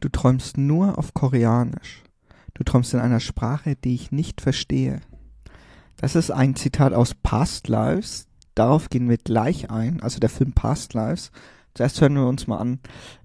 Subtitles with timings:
[0.00, 2.04] Du träumst nur auf Koreanisch.
[2.54, 5.00] Du träumst in einer Sprache, die ich nicht verstehe.
[5.96, 8.26] Das ist ein Zitat aus Past Lives.
[8.54, 11.32] Darauf gehen wir gleich ein, also der Film Past Lives.
[11.74, 12.80] Zuerst hören wir uns mal an,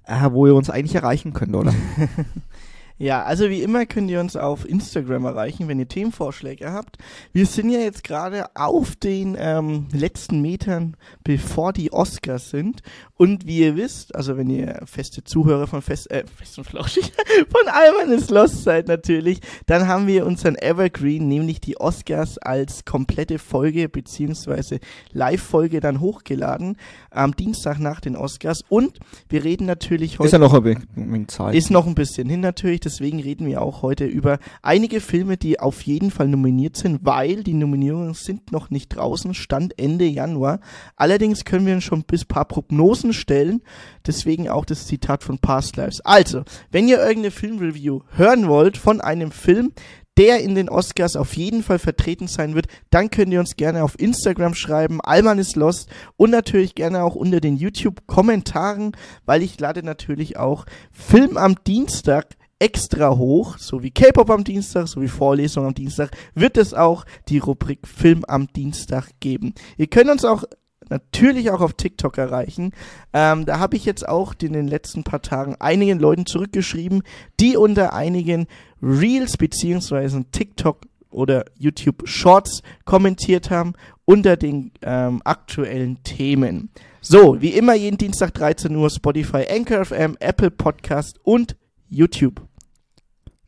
[0.05, 1.73] äh, wo ihr uns eigentlich erreichen könnt, oder?
[2.97, 6.97] Ja, also wie immer könnt ihr uns auf Instagram erreichen, wenn ihr Themenvorschläge habt.
[7.31, 12.81] Wir sind ja jetzt gerade auf den ähm, letzten Metern, bevor die Oscars sind.
[13.23, 17.09] Und wie ihr wisst, also wenn ihr feste Zuhörer von Fest, äh, Fest und Flauschig,
[17.49, 22.83] von Alman ist Lost seid natürlich, dann haben wir unseren Evergreen, nämlich die Oscars als
[22.83, 24.81] komplette Folge beziehungsweise
[25.13, 26.75] Live-Folge dann hochgeladen
[27.11, 28.65] am Dienstag nach den Oscars.
[28.67, 28.99] Und
[29.29, 30.25] wir reden natürlich heute.
[30.25, 31.55] Ist ja noch ein bisschen Zeit.
[31.55, 35.61] Ist noch ein bisschen hin natürlich, deswegen reden wir auch heute über einige Filme, die
[35.61, 40.59] auf jeden Fall nominiert sind, weil die Nominierungen sind noch nicht draußen, Stand Ende Januar.
[40.97, 43.61] Allerdings können wir schon bis paar Prognosen stellen,
[44.05, 46.01] deswegen auch das Zitat von Past Lives.
[46.01, 49.71] Also, wenn ihr irgendeine Filmreview hören wollt von einem Film,
[50.17, 53.83] der in den Oscars auf jeden Fall vertreten sein wird, dann könnt ihr uns gerne
[53.83, 59.59] auf Instagram schreiben, Alman ist lost und natürlich gerne auch unter den YouTube-Kommentaren, weil ich
[59.59, 65.07] lade natürlich auch Film am Dienstag extra hoch, so wie K-Pop am Dienstag, so wie
[65.07, 69.53] Vorlesung am Dienstag, wird es auch die Rubrik Film am Dienstag geben.
[69.77, 70.45] Ihr könnt uns auch
[70.93, 72.71] natürlich auch auf TikTok erreichen.
[73.13, 77.03] Ähm, da habe ich jetzt auch in den letzten paar Tagen einigen Leuten zurückgeschrieben,
[77.39, 78.47] die unter einigen
[78.81, 83.73] Reels beziehungsweise TikTok oder YouTube Shorts kommentiert haben
[84.05, 86.69] unter den ähm, aktuellen Themen.
[87.01, 91.55] So, wie immer jeden Dienstag 13 Uhr Spotify, Anchor FM, Apple Podcast und
[91.89, 92.41] YouTube.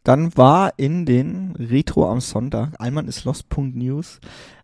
[0.05, 4.19] Dann war in den Retro am Sonntag, Alman ist Lost.news,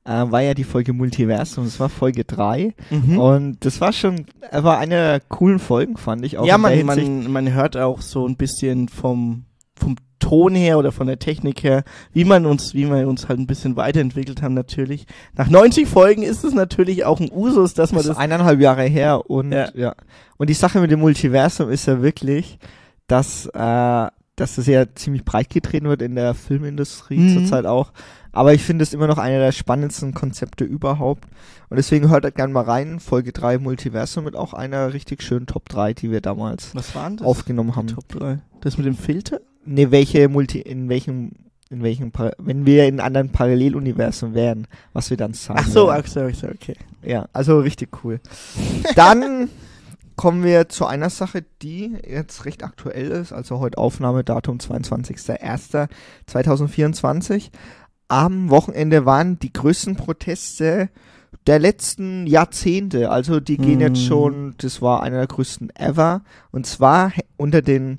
[0.06, 3.18] äh, war ja die Folge Multiversum, das war Folge 3 Mhm.
[3.20, 6.46] und das war schon, war eine der coolen Folgen, fand ich auch.
[6.46, 11.08] ja, man, man, man hört auch so ein bisschen vom, vom Ton her oder von
[11.08, 15.08] der Technik her, wie man uns, wie wir uns halt ein bisschen weiterentwickelt haben natürlich.
[15.36, 18.84] Nach 90 Folgen ist es natürlich auch ein Usus, dass man Das das, eineinhalb Jahre
[18.84, 19.70] her und Ja.
[19.74, 19.96] ja.
[20.38, 22.60] Und die Sache mit dem Multiversum ist ja wirklich,
[23.08, 24.08] dass, äh,
[24.42, 27.34] dass das ja ziemlich breit getreten wird in der Filmindustrie Mhm.
[27.40, 27.92] zurzeit auch.
[28.34, 31.26] Aber ich finde es immer noch einer der spannendsten Konzepte überhaupt.
[31.70, 33.00] Und deswegen hört da gerne mal rein.
[33.00, 36.74] Folge 3 Multiversum mit auch einer richtig schönen Top 3, die wir damals
[37.24, 37.88] aufgenommen haben.
[37.88, 38.40] Top 3.
[38.62, 39.42] Das mit dem Filter?
[39.66, 41.32] Ne, welche Multi, in welchem,
[41.70, 45.60] in welchem, Par- wenn wir in anderen Paralleluniversen wären, was wir dann sagen.
[45.62, 46.02] Ach so, würden.
[46.04, 46.76] ach so, ach so, okay.
[47.04, 48.20] Ja, also richtig cool.
[48.96, 49.50] Dann
[50.22, 57.50] kommen wir zu einer Sache, die jetzt recht aktuell ist, also heute Aufnahmedatum 22.01.2024.
[58.08, 60.90] Am Wochenende waren die größten Proteste
[61.48, 63.10] der letzten Jahrzehnte.
[63.10, 63.82] Also die gehen Mhm.
[63.82, 66.22] jetzt schon, das war einer der größten ever.
[66.52, 67.98] Und zwar unter den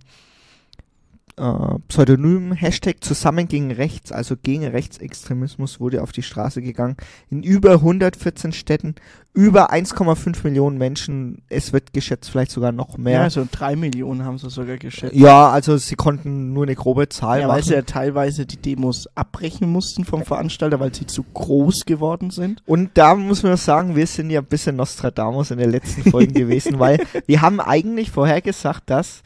[1.36, 6.96] äh, Pseudonym Hashtag Zusammen gegen Rechts, also gegen Rechtsextremismus, wurde auf die Straße gegangen.
[7.30, 8.94] In über 114 Städten,
[9.34, 11.42] über 1,5 Millionen Menschen.
[11.48, 13.30] Es wird geschätzt vielleicht sogar noch Ja, mehr.
[13.30, 15.14] so drei Millionen haben sie sogar geschätzt.
[15.14, 17.68] Ja, also sie konnten nur eine grobe Zahl Ja, weil machen.
[17.68, 22.62] sie ja teilweise die Demos abbrechen mussten vom Veranstalter, weil sie zu groß geworden sind.
[22.66, 26.34] Und da muss man sagen, wir sind ja ein bisschen Nostradamus in den letzten Folgen
[26.34, 29.22] gewesen, weil wir haben eigentlich vorhergesagt, dass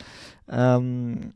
[0.49, 1.33] ähm,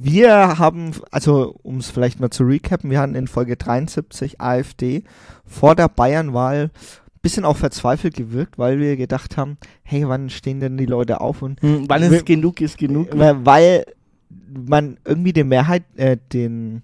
[0.00, 5.04] wir haben, also um es vielleicht mal zu recappen, wir hatten in Folge 73 AfD
[5.44, 10.60] vor der Bayernwahl ein bisschen auch verzweifelt gewirkt, weil wir gedacht haben, hey, wann stehen
[10.60, 13.08] denn die Leute auf und Hm, wann es genug ist, genug.
[13.12, 13.84] weil, weil
[14.68, 16.82] man irgendwie die Mehrheit, äh, den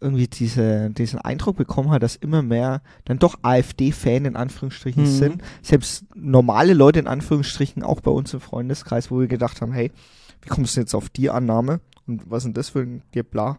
[0.00, 5.06] irgendwie diese, diesen Eindruck bekommen hat, dass immer mehr dann doch AfD-Fan in Anführungsstrichen Mhm.
[5.06, 5.42] sind.
[5.62, 9.90] Selbst normale Leute in Anführungsstrichen, auch bei uns im Freundeskreis, wo wir gedacht haben, hey,
[10.42, 11.80] wie kommst du jetzt auf die Annahme?
[12.06, 13.58] Und was denn das für ein Gebla?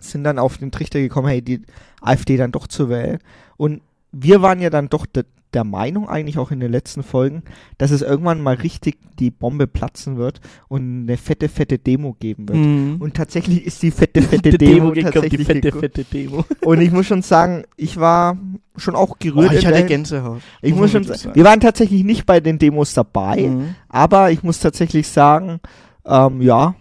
[0.00, 1.62] Sind dann auf den Trichter gekommen, hey, die
[2.00, 3.18] AfD dann doch zu wählen.
[3.56, 3.80] Und
[4.12, 5.24] wir waren ja dann doch de
[5.54, 7.44] der Meinung, eigentlich auch in den letzten Folgen,
[7.78, 12.48] dass es irgendwann mal richtig die Bombe platzen wird und eine fette, fette Demo geben
[12.48, 12.58] wird.
[12.58, 12.96] Hm.
[12.98, 16.44] Und tatsächlich ist die fette, fette die Demo, gekommen, die fette, fette Demo.
[16.64, 18.36] Und ich muss schon sagen, ich war
[18.76, 19.52] schon auch Oh, gerührt.
[19.52, 20.40] ich in hatte Gänsehaut.
[20.60, 23.76] ich Muss schon sagen, wir waren tatsächlich nicht bei den Demos dabei, Mhm.
[23.88, 25.60] aber ich muss tatsächlich sagen,
[26.04, 26.74] ähm, ja,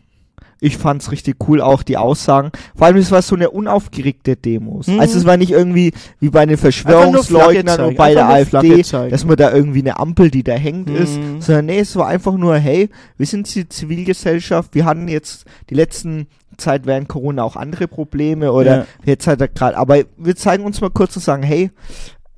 [0.63, 2.51] ich fand's richtig cool, auch die Aussagen.
[2.75, 4.87] Vor allem, es war so eine unaufgeregte Demos.
[4.87, 4.99] Mhm.
[4.99, 9.35] Also es war nicht irgendwie wie bei den Verschwörungsleugnern und bei der AfD, dass man
[9.35, 11.17] da irgendwie eine Ampel, die da hängt, ist.
[11.17, 11.41] Mhm.
[11.41, 15.75] Sondern nee, es war einfach nur, hey, wir sind die Zivilgesellschaft, wir hatten jetzt die
[15.75, 16.27] letzten
[16.57, 18.85] Zeit während Corona auch andere Probleme oder Ja.
[19.05, 21.71] jetzt halt gerade, aber wir zeigen uns mal kurz und sagen, hey,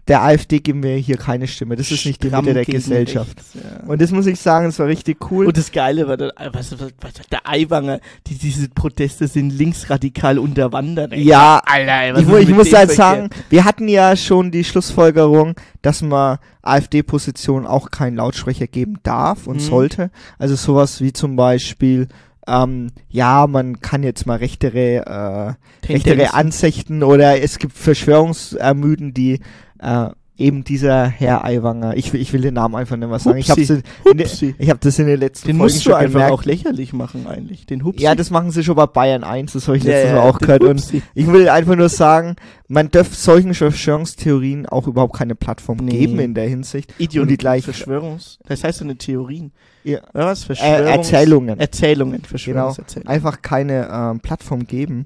[0.07, 1.75] der AfD geben wir hier keine Stimme.
[1.75, 3.38] Das ist nicht die Mitte der Gesellschaft.
[3.38, 3.88] rechts, ja.
[3.88, 5.48] Und das muss ich sagen, das war richtig cool.
[5.48, 10.38] Und das Geile war, der, was, was, was, der Eiwanger, die, diese Proteste sind linksradikal
[10.38, 11.12] unterwandert.
[11.13, 11.24] ey.
[11.24, 16.02] ja, Alter, was ich, ich muss halt sagen, wir hatten ja schon die Schlussfolgerung, dass
[16.04, 19.60] man AfD-Positionen auch keinen Lautsprecher geben darf und Mhm.
[19.62, 20.12] sollte.
[20.38, 22.08] Also sowas wie zum Beispiel,
[22.48, 26.34] ähm, ja, man kann jetzt mal rechtere, äh, rechtere.
[26.36, 29.40] Ansichten oder es gibt Verschwörungsermüden, die
[29.80, 33.38] äh, eben dieser Herr Aiwanger, ich will, ich will den Namen einfach nicht mehr sagen.
[33.38, 33.62] Ich habe
[34.06, 34.54] Hupsi.
[34.57, 36.33] ich hab das in den letzten Den Folgen musst du schon einfach gemerkt.
[36.33, 38.04] auch lächerlich machen eigentlich, den Hupsi.
[38.04, 40.22] Ja, das machen sie schon bei Bayern 1, das habe ich Ja, letztes ja, Mal
[40.30, 40.63] auch den gehört.
[40.63, 41.01] Und Hupsi.
[41.13, 42.36] ich will einfach nur sagen,
[42.68, 46.00] man darf solchen Verschwörungstheorien auch überhaupt keine Plattform Nee.
[46.00, 46.94] geben in der Hinsicht.
[47.00, 48.39] Und die gleichen- Verschwörungs...
[48.45, 49.54] Das heißt so eine Theorien.
[49.86, 50.00] Ja.
[50.13, 50.44] Was?
[50.44, 50.89] Äh, Verschwörungs...
[51.12, 51.60] Erzählungen.
[51.62, 53.07] Erzählungen, Verschwörungserzählungen.
[53.07, 55.06] Einfach keine ähm, Plattform geben.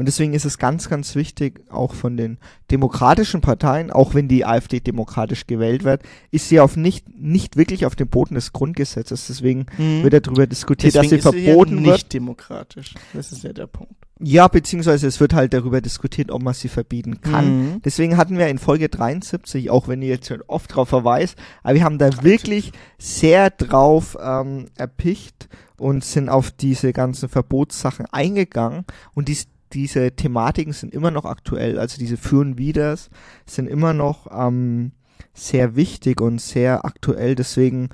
[0.00, 2.38] Und deswegen ist es ganz, ganz wichtig, auch von den
[2.70, 7.84] demokratischen Parteien, auch wenn die AfD demokratisch gewählt wird, ist sie auf nicht, nicht wirklich
[7.84, 9.26] auf dem Boden des Grundgesetzes.
[9.26, 10.02] Deswegen Mhm.
[10.02, 11.96] wird darüber diskutiert, Deswegen dass sie ist ja verboten wird.
[11.96, 12.94] nicht demokratisch.
[13.12, 13.92] Das ist ja der Punkt.
[14.22, 17.58] Ja, beziehungsweise es wird halt darüber diskutiert, ob man sie verbieten kann.
[17.74, 17.82] Mhm.
[17.84, 21.74] Deswegen hatten wir in Folge 73, auch wenn ihr jetzt schon oft drauf verweist, aber
[21.74, 28.86] wir haben da wirklich sehr drauf ähm, erpicht und sind auf diese ganzen Verbotssachen eingegangen
[29.14, 33.10] und dies, diese Thematiken sind immer noch aktuell, also diese Führen Widers
[33.46, 34.92] sind immer noch ähm,
[35.32, 37.90] sehr wichtig und sehr aktuell, deswegen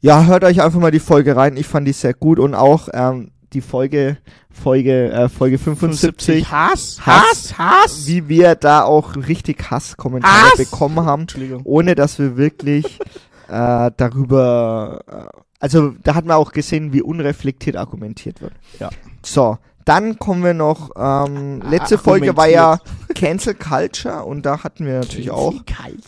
[0.00, 2.88] ja, hört euch einfach mal die Folge rein, ich fand die sehr gut und auch
[2.92, 4.18] ähm, die Folge,
[4.50, 8.06] Folge, äh, Folge 75 Hass, Hass, Hass, Hass.
[8.06, 10.56] wie wir da auch richtig Hasskommentare Hass!
[10.56, 11.26] bekommen haben,
[11.64, 12.98] ohne dass wir wirklich
[13.48, 18.52] äh, darüber, äh, also da hat man auch gesehen, wie unreflektiert argumentiert wird.
[18.78, 18.90] Ja.
[19.24, 19.58] So,
[19.88, 22.78] dann kommen wir noch, ähm, letzte Folge war ja
[23.14, 25.54] Cancel Culture und da hatten wir natürlich auch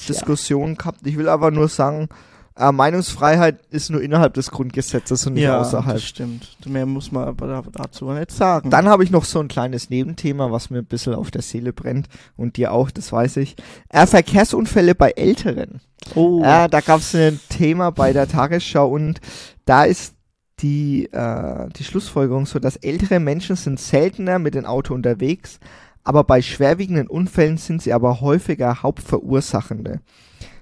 [0.09, 1.01] Diskussionen gehabt.
[1.05, 2.09] Ich will aber nur sagen,
[2.57, 5.95] äh, Meinungsfreiheit ist nur innerhalb des Grundgesetzes und nicht ja, außerhalb.
[5.97, 6.49] das stimmt.
[6.67, 8.69] Mehr muss man aber da- dazu nicht sagen.
[8.71, 11.73] Dann habe ich noch so ein kleines Nebenthema, was mir ein bisschen auf der Seele
[11.73, 13.57] brennt und dir auch, das weiß ich.
[13.89, 15.81] Äh, Verkehrsunfälle bei Älteren.
[16.15, 19.21] oh, Äh, da gab es ein Thema bei der Tagesschau und
[19.65, 20.15] da ist
[20.63, 25.61] die, äh, die Schlussfolgerung so, dass ältere Menschen sind seltener mit dem Auto unterwegs,
[26.05, 30.01] aber bei schwerwiegenden Unfällen sind sie aber häufiger Hauptverursachende.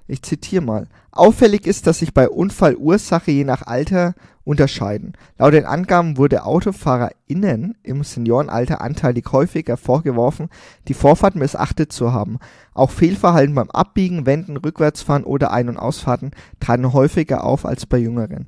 [0.06, 0.88] Ich zitiere mal.
[1.10, 4.14] Auffällig ist, dass sich bei Unfallursache je nach Alter
[4.48, 5.12] unterscheiden.
[5.36, 10.48] Laut den Angaben wurde AutofahrerInnen im Seniorenalter anteilig häufiger vorgeworfen,
[10.88, 12.38] die Vorfahrt missachtet zu haben.
[12.72, 16.30] Auch Fehlverhalten beim Abbiegen, Wenden, Rückwärtsfahren oder Ein- und Ausfahrten
[16.60, 18.46] traten häufiger auf als bei Jüngeren.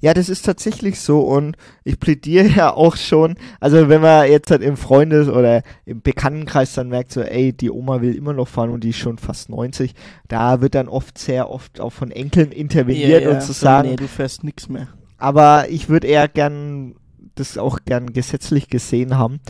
[0.00, 4.50] Ja, das ist tatsächlich so und ich plädiere ja auch schon, also wenn man jetzt
[4.50, 8.48] halt im Freundes- oder im Bekanntenkreis dann merkt, so, ey, die Oma will immer noch
[8.48, 9.94] fahren und die ist schon fast 90,
[10.28, 13.96] da wird dann oft sehr oft auch von Enkeln interveniert und zu so, sagen, nee,
[13.96, 14.88] du fährst nix mehr.
[15.18, 16.94] Aber ich würde eher gern
[17.34, 19.40] das auch gern gesetzlich gesehen haben.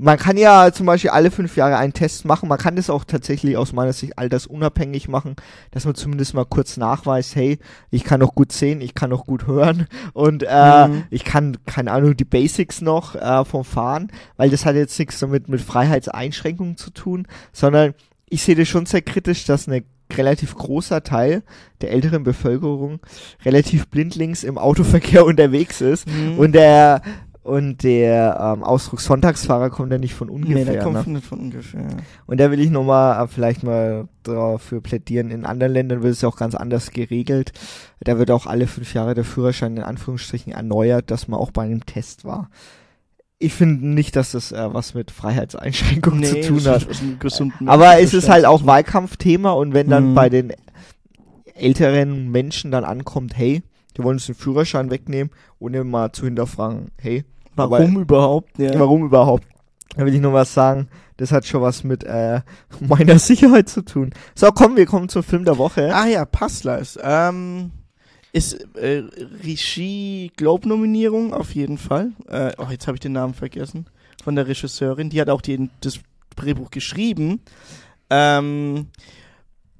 [0.00, 2.48] Man kann ja zum Beispiel alle fünf Jahre einen Test machen.
[2.48, 5.34] Man kann das auch tatsächlich aus meiner Sicht altersunabhängig machen,
[5.72, 7.58] dass man zumindest mal kurz nachweist, hey,
[7.90, 11.02] ich kann noch gut sehen, ich kann noch gut hören und äh, Mhm.
[11.10, 15.18] ich kann, keine Ahnung, die Basics noch äh, vom Fahren, weil das hat jetzt nichts
[15.18, 17.94] damit mit Freiheitseinschränkungen zu tun, sondern
[18.30, 19.82] ich sehe das schon sehr kritisch, dass eine
[20.16, 21.42] relativ großer Teil
[21.82, 23.00] der älteren Bevölkerung
[23.44, 26.38] relativ blindlings im Autoverkehr unterwegs ist Mhm.
[26.38, 27.02] und der
[27.42, 30.64] und der ähm, Ausdruck Sonntagsfahrer kommt ja nicht von nee, ungefähr.
[30.66, 31.14] der kommt ne?
[31.14, 31.86] nicht von ungefähr.
[32.26, 35.30] Und da will ich nochmal äh, vielleicht mal dafür plädieren.
[35.30, 37.52] In anderen Ländern wird es ja auch ganz anders geregelt.
[38.00, 41.62] Da wird auch alle fünf Jahre der Führerschein in Anführungsstrichen erneuert, dass man auch bei
[41.62, 42.50] einem Test war.
[43.40, 46.86] Ich finde nicht, dass das äh, was mit Freiheitseinschränkungen zu tun hat.
[47.66, 48.66] Aber es ist halt auch.
[48.66, 50.14] Wahlkampfthema und wenn dann Mhm.
[50.14, 50.52] bei den
[51.54, 53.62] älteren Menschen dann ankommt, hey,
[53.96, 58.56] die wollen uns den Führerschein wegnehmen, ohne mal zu hinterfragen, hey, Warum überhaupt?
[58.58, 58.78] Ja.
[58.78, 59.44] Warum überhaupt?
[59.96, 60.86] Da will ich nur was sagen.
[61.16, 62.40] Das hat schon was mit äh,
[62.80, 64.10] meiner Sicherheit zu tun.
[64.36, 65.92] So, komm, wir kommen zum Film der Woche.
[65.92, 66.96] Ah ja, Passleis.
[67.02, 67.72] Ähm,
[68.32, 69.02] ist äh,
[69.44, 72.12] Regie Globe-Nominierung auf jeden Fall.
[72.28, 73.86] Äh, oh, jetzt habe ich den Namen vergessen.
[74.22, 75.10] Von der Regisseurin.
[75.10, 76.00] Die hat auch die, das
[76.36, 77.40] Drehbuch geschrieben.
[78.10, 78.88] Ähm,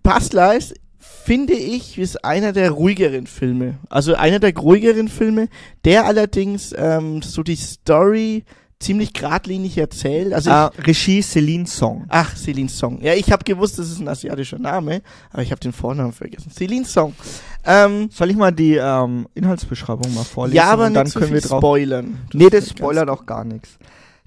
[0.03, 3.79] Passleis finde ich ist einer der ruhigeren Filme.
[3.91, 5.49] Also einer der ruhigeren Filme,
[5.85, 8.45] der allerdings ähm, so die Story
[8.81, 10.33] ziemlich geradlinig erzählt.
[10.33, 12.05] Also ich, Ah, Regie Celine Song.
[12.09, 13.01] Ach, Celine Song.
[13.01, 16.51] Ja, ich habe gewusst, das ist ein asiatischer Name, aber ich habe den Vornamen vergessen.
[16.53, 17.15] Celine Song.
[17.65, 20.57] Ähm, Soll ich mal die ähm, Inhaltsbeschreibung mal vorlesen?
[20.57, 21.59] ja, aber und dann nicht so können wir drauf.
[21.61, 22.19] spoilern.
[22.33, 23.79] Nee, das ist ganz spoilert auch gar nichts.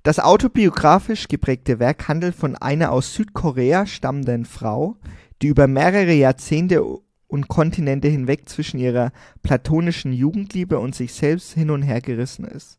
[0.03, 4.97] Das autobiografisch geprägte Werk handelt von einer aus Südkorea stammenden Frau,
[5.41, 6.83] die über mehrere Jahrzehnte
[7.27, 9.11] und Kontinente hinweg zwischen ihrer
[9.43, 12.77] platonischen Jugendliebe und sich selbst hin und her gerissen ist.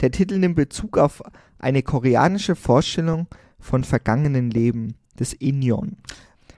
[0.00, 1.22] Der Titel nimmt Bezug auf
[1.58, 3.26] eine koreanische Vorstellung
[3.58, 5.98] von vergangenen Leben, des Inyon.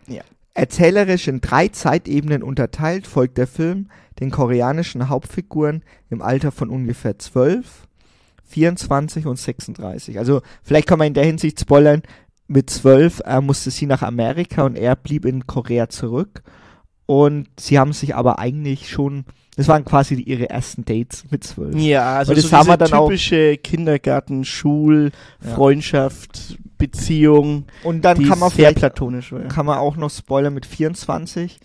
[0.07, 0.23] Ja.
[0.55, 3.89] Erzählerisch in drei Zeitebenen unterteilt folgt der Film
[4.21, 7.89] den koreanischen Hauptfiguren im Alter von ungefähr 12,
[8.45, 10.19] 24 und 36.
[10.19, 12.03] Also vielleicht kann man in der Hinsicht spoilern,
[12.49, 16.43] mit 12 äh, musste sie nach Amerika und er blieb in Korea zurück.
[17.07, 19.25] Und sie haben sich aber eigentlich schon,
[19.57, 21.77] das waren quasi ihre ersten Dates mit 12.
[21.77, 25.11] Ja, also das so haben wir dann auch- typische Kindergarten, Schul,
[25.45, 25.55] Ja.
[25.55, 29.41] Freundschaft, Beziehung, Und dann die kann man sehr platonisch war.
[29.43, 31.59] kann man auch noch spoilern mit 24.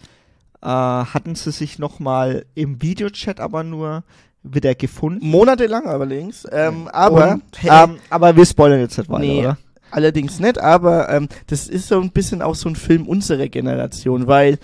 [0.62, 4.04] Äh, hatten sie sich nochmal im Videochat aber nur
[4.44, 5.28] wieder gefunden.
[5.30, 9.40] Monatelang allerdings, ähm, aber Und, hey, ähm, aber wir spoilern jetzt nicht weiter, Nee.
[9.42, 9.58] oder?
[9.92, 14.28] allerdings nicht, aber ähm, das ist so ein bisschen auch so ein Film unserer Generation,
[14.28, 14.58] weil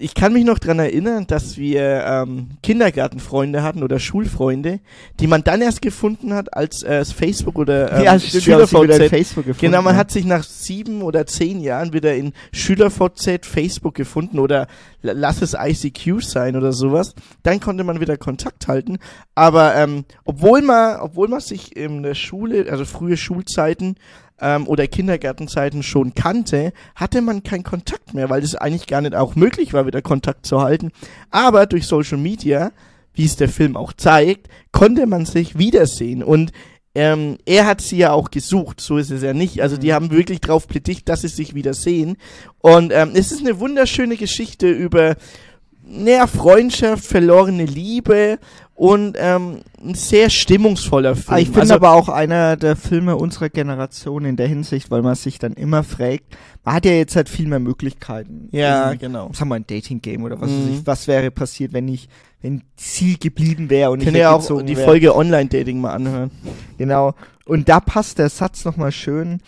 [0.00, 4.78] ich kann mich noch dran erinnern, dass wir ähm, Kindergartenfreunde hatten oder Schulfreunde,
[5.18, 9.60] die man dann erst gefunden hat, als äh, Facebook oder ähm, ja, SchülerVZ Facebook gefunden.
[9.60, 10.00] Genau, man ja.
[10.00, 14.68] hat sich nach sieben oder zehn Jahren wieder in SchülerVZ, Facebook gefunden oder
[15.02, 17.14] la- lass es ICQ sein oder sowas.
[17.42, 18.98] Dann konnte man wieder Kontakt halten.
[19.34, 23.96] Aber ähm, obwohl man, obwohl man sich in der Schule, also frühe Schulzeiten
[24.40, 29.14] ähm, oder Kindergartenzeiten schon kannte, hatte man keinen Kontakt mehr, weil es eigentlich gar nicht
[29.14, 30.90] auch möglich war, wieder Kontakt zu halten.
[31.30, 32.72] Aber durch Social Media,
[33.14, 36.52] wie es der Film auch zeigt, konnte man sich wiedersehen und
[36.94, 39.62] ähm, er hat sie ja auch gesucht, so ist es ja nicht.
[39.62, 42.16] Also die haben wirklich drauf plädicht, dass sie sich wieder sehen.
[42.60, 45.14] Und ähm, es ist eine wunderschöne Geschichte über
[45.90, 48.38] naja, Freundschaft, verlorene Liebe
[48.74, 51.34] und ähm, ein sehr stimmungsvoller Film.
[51.34, 55.02] Ah, ich finde also, aber auch einer der Filme unserer Generation in der Hinsicht, weil
[55.02, 56.24] man sich dann immer fragt,
[56.64, 58.48] man hat ja jetzt halt viel mehr Möglichkeiten.
[58.52, 59.30] ja, In, genau.
[59.32, 60.68] sagen wir ein Dating-Game oder was Mhm.
[60.70, 62.08] weiß ich, was wäre passiert, wenn ich,
[62.40, 64.84] wenn Ziel geblieben wäre und ich Könnt ihr auch die wär.
[64.84, 66.30] Folge Online-Dating mal anhören.
[66.76, 67.14] Genau.
[67.46, 69.40] Und da passt der Satz nochmal schön.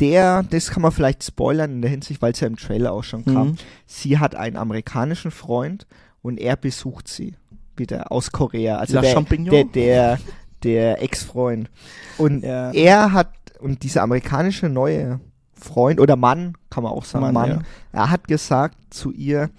[0.00, 3.04] Der, das kann man vielleicht spoilern in der Hinsicht, weil es ja im Trailer auch
[3.04, 3.48] schon kam.
[3.48, 3.56] Mhm.
[3.86, 5.86] Sie hat einen amerikanischen Freund
[6.22, 7.34] und er besucht sie
[7.76, 8.78] wieder aus Korea.
[8.78, 9.50] Also La der, Champignon?
[9.50, 10.18] der, der,
[10.62, 11.70] der Ex-Freund.
[12.18, 12.70] Und Ja.
[12.72, 15.20] er hat, und dieser amerikanische neue
[15.52, 17.60] Freund oder Mann, kann man auch sagen, Mann, Mann, ja.
[17.92, 19.50] er hat gesagt zu ihr,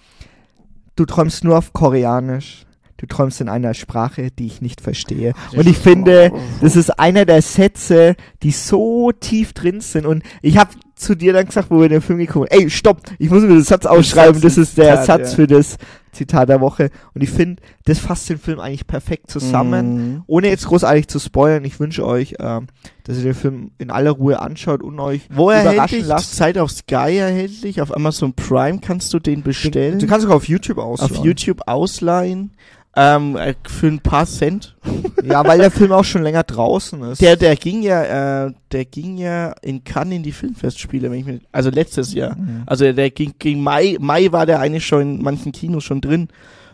[0.95, 2.65] du träumst nur auf Koreanisch.
[3.01, 5.33] Du träumst in einer Sprache, die ich nicht verstehe.
[5.55, 6.31] Und ich finde,
[6.61, 10.05] das ist einer der Sätze, die so tief drin sind.
[10.05, 10.69] Und ich habe
[11.01, 13.49] zu dir dann gesagt, wo wir den Film geguckt haben, ey, stopp, ich muss mir
[13.49, 14.41] den Satz ausschreiben.
[14.41, 15.35] Das ist der Zitat, Satz ja.
[15.35, 15.77] für das
[16.11, 16.89] Zitat der Woche.
[17.13, 19.95] Und ich finde, das fasst den Film eigentlich perfekt zusammen.
[19.95, 20.23] Mhm.
[20.27, 22.67] Ohne jetzt großartig zu spoilern, ich wünsche euch, ähm,
[23.03, 26.35] dass ihr den Film in aller Ruhe anschaut und euch Wo überraschen lasst.
[26.35, 29.99] Zeit auf Sky erhältlich, auf Amazon Prime kannst du den bestellen.
[29.99, 31.15] Du kannst sogar auf YouTube ausleihen.
[31.15, 32.51] auf YouTube ausleihen.
[32.93, 34.75] Ähm, äh, für ein paar Cent.
[35.23, 37.21] Ja, weil der Film auch schon länger draußen ist.
[37.21, 41.25] Der, der ging ja, äh, der ging ja in Cannes in die Filmfestspiele, wenn ich
[41.25, 42.35] mir, also letztes Jahr.
[42.35, 42.63] Mhm.
[42.65, 46.29] Also der ging, ging Mai, Mai war der eigentlich schon in manchen Kinos schon drin.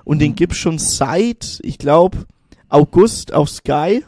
[0.05, 0.35] Und den Mhm.
[0.35, 2.19] gibt's schon seit, ich glaube,
[2.69, 4.03] August auf Sky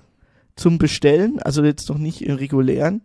[0.55, 1.39] zum Bestellen.
[1.41, 3.01] Also jetzt noch nicht im regulären.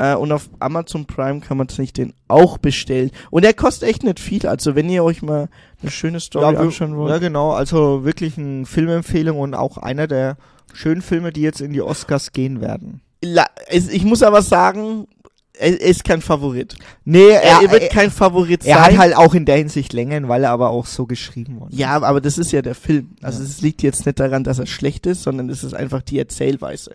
[0.00, 3.10] Äh, und auf Amazon Prime kann man sich den auch bestellen.
[3.30, 4.46] Und der kostet echt nicht viel.
[4.46, 5.48] Also wenn ihr euch mal
[5.82, 7.10] eine schöne Story wir- anschauen wollt.
[7.10, 7.52] Ja, genau.
[7.52, 10.38] Also wirklich eine Filmempfehlung und auch einer der
[10.72, 13.02] schönen Filme, die jetzt in die Oscars gehen werden.
[13.22, 15.06] La ich muss aber sagen,
[15.52, 16.76] er, er ist kein Favorit.
[17.04, 18.84] Nee, Er, er, wird er, kein Favorit er sein.
[18.92, 21.76] hat halt auch in der Hinsicht Längen, weil er aber auch so geschrieben wurde.
[21.76, 23.10] ja, aber das ist ja der Film.
[23.20, 23.44] Also Ja.
[23.50, 26.92] es liegt jetzt nicht daran, dass er schlecht ist, sondern es ist einfach die Erzählweise.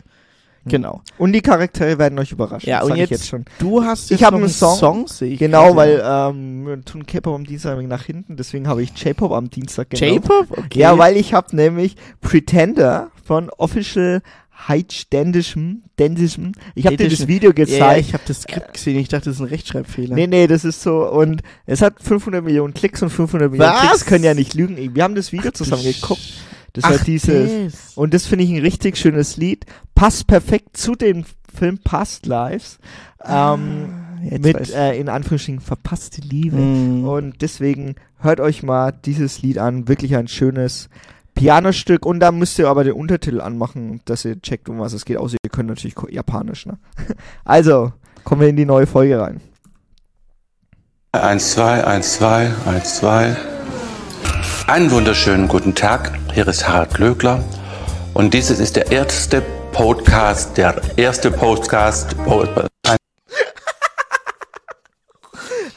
[0.67, 1.01] Genau.
[1.17, 2.67] Und die Charaktere werden euch überraschen.
[2.69, 3.45] Ja, und ich jetzt- jetzt schon.
[3.59, 5.07] Du hast Ich jetzt hab noch einen Song.
[5.07, 5.75] sehe ich Genau, gerade.
[5.77, 9.89] weil ähm, wir tun K-Pop am Dienstag nach hinten, deswegen habe ich J-Pop am Dienstag
[9.91, 10.15] genommen.
[10.21, 10.47] J-Pop?
[10.57, 10.79] Okay.
[10.79, 14.21] Ja, weil ich habe nämlich Pretender von Official
[14.67, 16.53] Heidständischem, Dändischem.
[16.75, 17.27] Ich habe dir das.
[17.27, 17.99] Video ja, ja, gezeigt.
[18.07, 18.97] ich habe das Skript gesehen.
[18.99, 20.15] Ich dachte, das ist ein Rechtschreibfehler.
[20.15, 21.07] Nee, nee, das ist so.
[21.09, 23.81] Und es hat 500 Millionen Klicks und 500 Millionen Was?
[23.81, 24.95] Klicks können ja nicht lügen.
[24.95, 26.21] Wir haben das Video zusammen geguckt.
[26.75, 27.73] Das Ach, war dieses.
[27.73, 27.97] das.
[27.97, 29.65] Und das finde ich ein richtig schönes Lied.
[29.95, 31.23] Passt perfekt zu dem
[31.57, 32.79] Film Past Lives.
[33.23, 36.57] Ähm, Ah, Jetzt mit, äh, in Anführungsstrichen, verpasste Liebe.
[36.57, 37.07] Mm.
[37.07, 39.87] Und deswegen hört euch mal dieses Lied an.
[39.87, 40.89] Wirklich ein schönes
[41.35, 42.05] Pianostück.
[42.05, 45.17] Und da müsst ihr aber den Untertitel anmachen, dass ihr checkt, um was es geht.
[45.17, 46.77] Außer ihr könnt natürlich Japanisch, ne?
[47.45, 49.41] Also, kommen wir in die neue Folge rein.
[51.11, 53.54] 1, 2, 1, 2, 1, 2.
[54.67, 56.17] Einen wunderschönen guten Tag.
[56.33, 57.43] Hier ist Harald Glöckler.
[58.13, 59.41] Und dieses ist der erste
[59.71, 62.15] Podcast, der erste Podcast.
[62.23, 62.45] Po-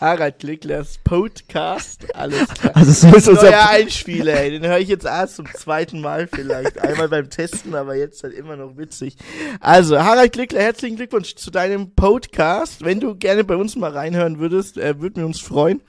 [0.00, 2.06] Harald Glücklers Podcast.
[2.14, 2.76] Alles klar.
[2.76, 4.52] Also so ist unser Neuer Einspieler, ey.
[4.52, 6.78] Den höre ich jetzt erst zum zweiten Mal vielleicht.
[6.78, 9.16] Einmal beim Testen, aber jetzt halt immer noch witzig.
[9.60, 12.84] Also, Harald Glückler, herzlichen Glückwunsch zu deinem Podcast.
[12.84, 15.82] Wenn du gerne bei uns mal reinhören würdest, äh, würden wir uns freuen.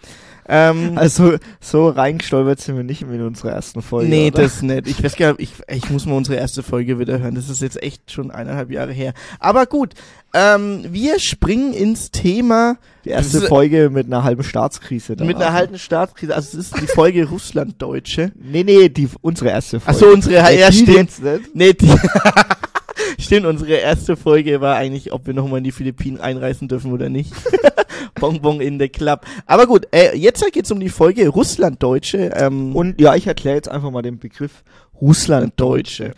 [0.51, 4.09] Ähm, Also so reingestolpert sind wir nicht in unsere ersten Folge.
[4.09, 4.41] nee, oder?
[4.43, 4.87] das nicht.
[4.87, 7.35] Ich weiß gar nicht, ich, ich muss mal unsere erste Folge wieder hören.
[7.35, 9.13] Das ist jetzt echt schon eineinhalb Jahre her.
[9.39, 9.93] Aber gut,
[10.33, 15.15] ähm, wir springen ins Thema die erste Folge mit einer halben Staatskrise.
[15.19, 16.35] mit einer halben Staatskrise.
[16.35, 18.31] Also es ist die Folge Russland-Deutsche.
[18.35, 19.97] Nee, nee, die, unsere erste Folge.
[19.99, 21.11] Achso, unsere, Ja, ja, stimmt.
[21.53, 21.87] Nee, die
[23.19, 27.09] Stimmt, unsere erste Folge war eigentlich, ob wir nochmal in die Philippinen einreisen dürfen oder
[27.09, 27.33] nicht.
[28.19, 29.25] Bonbon in der Club.
[29.45, 32.31] Aber gut, äh, jetzt geht's um die Folge Russlanddeutsche.
[32.35, 34.63] Ähm, Und ja, ich erkläre jetzt einfach mal den Begriff
[34.99, 36.13] Russlanddeutsche.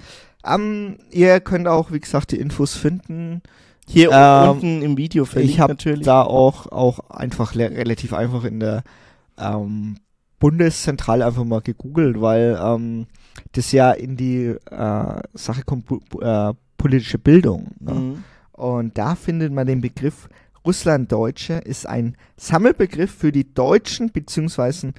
[0.45, 3.41] Ähm, ihr könnt auch, wie gesagt, die Infos finden.
[3.87, 6.05] hier ähm, unten im Video verlinkt ich habe natürlich.
[6.05, 8.83] da auch, auch einfach relativ einfach in der
[9.37, 9.97] ähm,
[10.39, 13.05] Bundeszentrale einfach mal gegoogelt, weil ähm,
[13.53, 17.71] das ja in die äh, Sache kommt, äh, politische Bildung.
[17.79, 17.93] Ne?
[17.93, 18.23] Mhm.
[18.53, 20.27] Und da findet man den Begriff
[20.65, 24.91] Russlanddeutsche ist ein Sammelbegriff für die deutschen bzw.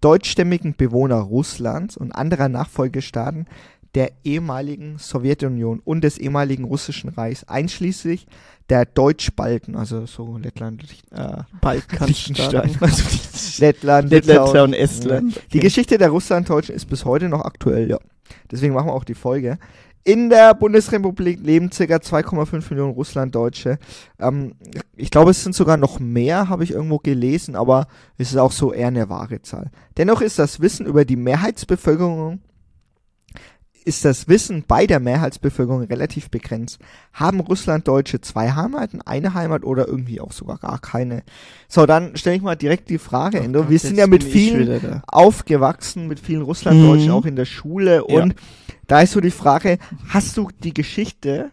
[0.00, 3.46] deutschstämmigen Bewohner Russlands und anderer Nachfolgestaaten
[3.94, 8.26] der ehemaligen Sowjetunion und des ehemaligen Russischen Reichs, einschließlich
[8.70, 12.06] der Deutschbalten, also so Lettland, äh, Balkanstaaten.
[12.06, 12.76] Liechtenstein.
[12.80, 15.42] Also Lettland, Lettland und Estland.
[15.52, 17.98] Die Geschichte der Russlanddeutschen ist bis heute noch aktuell, ja.
[18.50, 19.58] Deswegen machen wir auch die Folge.
[20.04, 21.84] In der Bundesrepublik leben ca.
[21.84, 23.78] 2,5 Millionen Russlanddeutsche.
[24.18, 24.54] Ähm,
[24.96, 27.86] ich glaube, es sind sogar noch mehr, habe ich irgendwo gelesen, aber
[28.18, 29.70] es ist auch so eher eine wahre Zahl.
[29.96, 32.40] Dennoch ist das Wissen über die Mehrheitsbevölkerung
[33.84, 36.78] ist das Wissen bei der Mehrheitsbevölkerung relativ begrenzt.
[37.12, 41.22] Haben Russlanddeutsche zwei Heimaten, eine Heimat oder irgendwie auch sogar gar keine?
[41.68, 43.68] So, dann stelle ich mal direkt die Frage, Endo.
[43.68, 47.14] Wir sind ja mit vielen aufgewachsen mit vielen Russlanddeutschen, Mhm.
[47.14, 48.04] auch in der Schule.
[48.08, 48.22] Ja.
[48.22, 48.34] Und
[48.86, 51.50] da ist so die Frage, hast du die Geschichte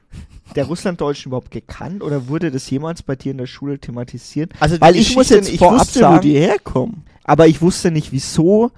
[0.55, 4.51] der Russlanddeutschen überhaupt gekannt oder wurde das jemals bei dir in der Schule thematisiert?
[4.59, 7.03] Also Weil ich muss jetzt ich vorab wusste, wo sagen- die herkommen.
[7.23, 8.71] Aber ich wusste nicht, wieso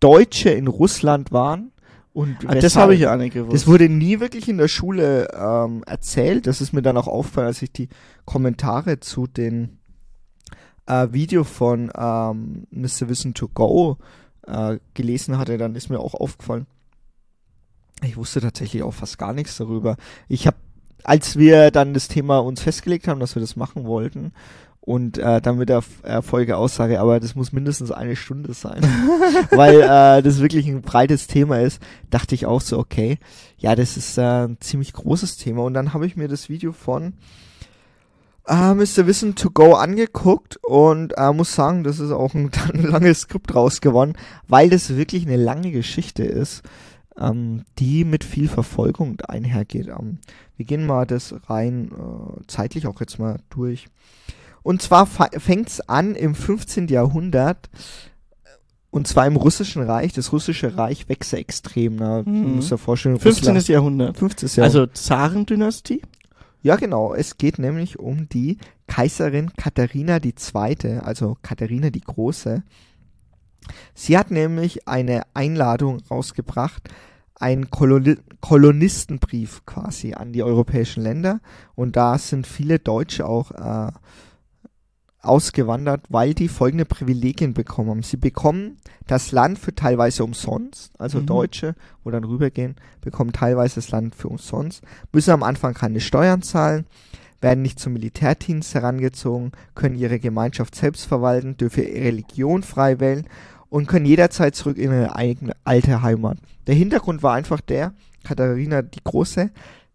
[0.00, 1.71] Deutsche in Russland waren
[2.12, 3.54] und Ah, das habe ich ja nicht gewusst.
[3.54, 6.46] Das wurde nie wirklich in der Schule ähm, erzählt.
[6.46, 7.88] Das ist mir dann auch aufgefallen, als ich die
[8.26, 9.78] Kommentare zu den
[10.86, 13.08] äh, Video von ähm, Mr.
[13.08, 13.96] Wissen to Go
[14.46, 15.56] äh, gelesen hatte.
[15.56, 16.66] Dann ist mir auch aufgefallen,
[18.02, 19.96] ich wusste tatsächlich auch fast gar nichts darüber.
[20.28, 20.56] Ich habe,
[21.04, 24.32] als wir dann das Thema uns festgelegt haben, dass wir das machen wollten,
[24.84, 28.82] und äh, dann mit der äh, Folge Aussage, aber das muss mindestens eine Stunde sein,
[29.52, 33.18] weil äh, das wirklich ein breites Thema ist, dachte ich auch so, okay,
[33.56, 35.62] ja, das ist äh, ein ziemlich großes Thema.
[35.62, 37.14] Und dann habe ich mir das Video von
[38.48, 39.06] äh, Mr.
[39.06, 43.54] Wissen to Go angeguckt und äh, muss sagen, das ist auch ein, ein langes Skript
[43.54, 44.16] rausgewonnen,
[44.48, 46.62] weil das wirklich eine lange Geschichte ist,
[47.16, 49.86] ähm, die mit viel Verfolgung einhergeht.
[49.86, 50.18] Ähm,
[50.56, 53.86] wir gehen mal das rein äh, zeitlich auch jetzt mal durch.
[54.62, 56.88] Und zwar fängt es an im 15.
[56.88, 57.68] Jahrhundert,
[58.90, 60.12] und zwar im Russischen Reich.
[60.12, 61.96] Das Russische Reich wächst extrem.
[61.96, 62.22] Ne?
[62.26, 62.42] Mhm.
[62.42, 63.54] Du musst dir vorstellen, 15.
[63.54, 64.16] Russland- Jahrhundert.
[64.18, 64.48] 15.
[64.48, 64.64] Jahrhundert.
[64.64, 66.02] Also Zarendynastie?
[66.60, 67.14] Ja, genau.
[67.14, 72.62] Es geht nämlich um die Kaiserin Katharina II., also Katharina die Große.
[73.94, 76.88] Sie hat nämlich eine Einladung rausgebracht,
[77.34, 81.40] einen Koloni Kolonistenbrief quasi an die europäischen Länder.
[81.74, 83.90] Und da sind viele Deutsche auch äh,
[85.22, 88.02] ausgewandert, weil die folgende Privilegien bekommen haben.
[88.02, 91.26] Sie bekommen das Land für teilweise umsonst, also Mhm.
[91.26, 94.82] Deutsche, wo dann rübergehen, bekommen teilweise das Land für umsonst,
[95.12, 96.86] müssen am Anfang keine Steuern zahlen,
[97.40, 103.26] werden nicht zum Militärdienst herangezogen, können ihre Gemeinschaft selbst verwalten, dürfen ihre Religion frei wählen
[103.68, 106.38] und können jederzeit zurück in ihre eigene alte Heimat.
[106.66, 109.50] Der Hintergrund war einfach der, Katharina die Große,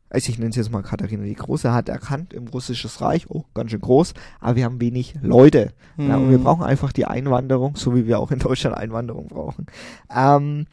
[0.10, 3.43] also ich nenne sie jetzt mal Katharina die Große, hat erkannt im Russisches Reich, oh,
[3.54, 5.74] ganz schön groß, aber wir haben wenig Leute.
[5.98, 6.43] Ja, und wir Mhm.
[6.43, 9.65] brauchen einfach die Einwanderung, so wie wir auch in Deutschland Einwanderung brauchen,
[10.15, 10.65] ähm,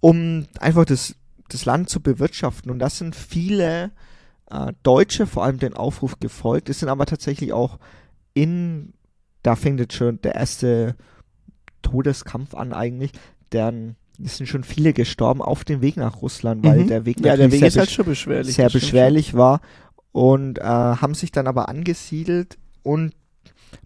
[0.00, 1.14] um einfach das,
[1.48, 2.70] das Land zu bewirtschaften.
[2.70, 3.90] Und das sind viele
[4.50, 6.68] äh, Deutsche vor allem den Aufruf gefolgt.
[6.68, 7.78] Es sind aber tatsächlich auch
[8.34, 8.94] in,
[9.42, 10.96] da fängt jetzt schon der erste
[11.82, 13.12] Todeskampf an eigentlich,
[13.52, 16.86] deren es sind schon viele gestorben auf dem Weg nach Russland, weil Mhm.
[16.88, 18.54] der Weg Ja, der Weg sehr ist halt schon beschwerlich.
[18.54, 19.60] sehr beschwerlich war
[20.12, 23.12] und äh, haben sich dann aber angesiedelt und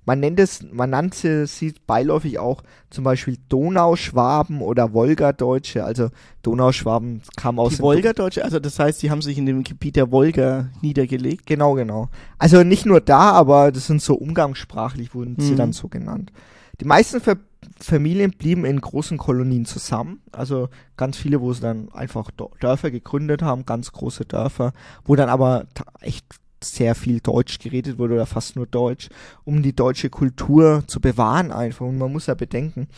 [0.05, 5.85] man nennt es, man nannte sie beiläufig auch zum Beispiel Donauschwaben oder Wolgadeutsche.
[5.85, 6.11] Also
[6.43, 7.59] Donauschwaben kam schon.
[7.65, 10.71] aus Die dem Wolgadeutsche, also das heißt, die haben sich in dem Gebiet der Wolga
[10.83, 11.47] niedergelegt.
[11.47, 12.09] Genau, genau.
[12.39, 15.57] Also nicht nur da, aber das sind so umgangssprachlich wurden sie Mhm.
[15.57, 16.33] dann so genannt.
[16.81, 17.37] Die meisten Ver
[17.81, 20.21] Familien blieben in großen Kolonien zusammen.
[20.31, 24.73] Also ganz viele, wo sie dann einfach Dörfer gegründet haben, ganz große Dörfer,
[25.05, 25.67] wo dann aber
[26.01, 26.25] echt
[26.63, 29.09] sehr viel Deutsch geredet wurde oder fast nur Deutsch,
[29.45, 31.87] um die deutsche Kultur zu bewahren einfach.
[31.87, 32.89] Und man muss ja bedenken,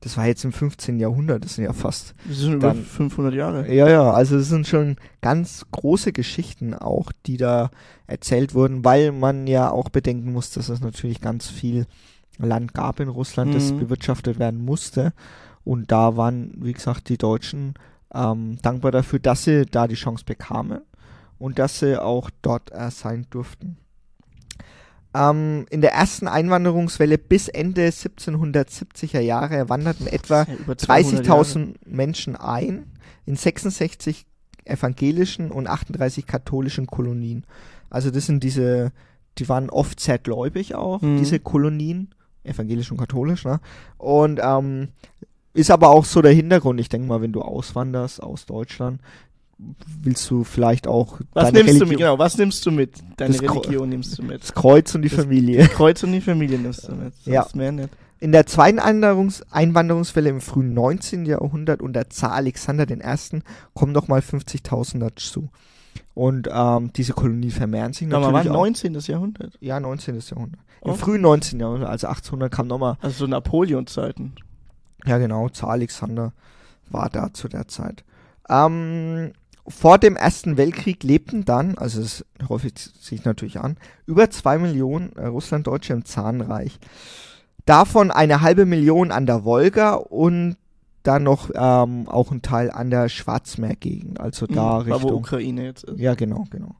[0.00, 0.98] das war jetzt im 15.
[0.98, 2.14] Jahrhundert, das sind ja fast.
[2.28, 3.72] Das sind über 500 Jahre.
[3.72, 7.70] Ja, ja, also es sind schon ganz große Geschichten auch, die da
[8.06, 11.86] erzählt wurden, weil man ja auch bedenken muss, dass es natürlich ganz viel
[12.38, 13.54] Land gab in Russland, mhm.
[13.54, 15.12] das bewirtschaftet werden musste.
[15.64, 17.74] Und da waren, wie gesagt, die Deutschen
[18.14, 20.80] ähm, dankbar dafür, dass sie da die Chance bekamen
[21.38, 23.78] und dass sie auch dort äh, sein durften.
[25.14, 32.92] Ähm, in der ersten Einwanderungswelle bis Ende 1770er Jahre wanderten etwa ja 30.000 Menschen ein
[33.24, 34.26] in 66
[34.64, 37.46] evangelischen und 38 katholischen Kolonien.
[37.88, 38.92] Also das sind diese,
[39.38, 41.18] die waren oft sehr gläubig auch, mhm.
[41.18, 42.10] diese Kolonien,
[42.46, 43.60] evangelisch und katholisch, ne?
[43.98, 44.88] Und ähm,
[45.54, 46.80] ist aber auch so der Hintergrund.
[46.80, 49.00] Ich denke mal, wenn du auswanderst aus Deutschland,
[50.02, 53.40] willst du vielleicht auch was nimmst Religion, du mit genau was nimmst du mit deine
[53.40, 56.86] Religion nimmst du mit das Kreuz und die das Familie Kreuz und die Familie nimmst
[56.86, 61.26] du mit Sonst ja mehr nicht in der zweiten Einwanderungs Einwanderungswelle im frühen 19.
[61.26, 63.40] Jahrhundert unter Zar Alexander I.
[63.74, 65.50] kommen nochmal 50.000 dazu.
[66.16, 68.28] Und ähm, diese Kolonie vermehren sich natürlich.
[68.28, 68.94] Aber war 19.
[68.94, 69.52] Jahrhundert?
[69.60, 70.18] Ja, 19.
[70.18, 70.60] Jahrhundert.
[70.82, 70.94] Im oh.
[70.94, 71.60] frühen 19.
[71.60, 72.96] Jahrhundert, also 1800 kam nochmal.
[73.02, 74.32] Also so Napoleon-Zeiten.
[75.04, 75.50] Ja, genau.
[75.50, 76.32] Zar Alexander
[76.88, 78.02] war da zu der Zeit.
[78.48, 79.32] Ähm,
[79.68, 83.76] vor dem Ersten Weltkrieg lebten dann, also das häufig sich natürlich an,
[84.06, 86.78] über zwei Millionen Russlanddeutsche im Zahnreich.
[87.66, 90.56] Davon eine halbe Million an der Wolga und
[91.06, 95.10] dann noch ähm, auch ein Teil an der Schwarzmeergegend, also da mhm, Richtung.
[95.10, 95.98] Wo Ukraine jetzt ist.
[95.98, 96.74] Ja, genau, genau.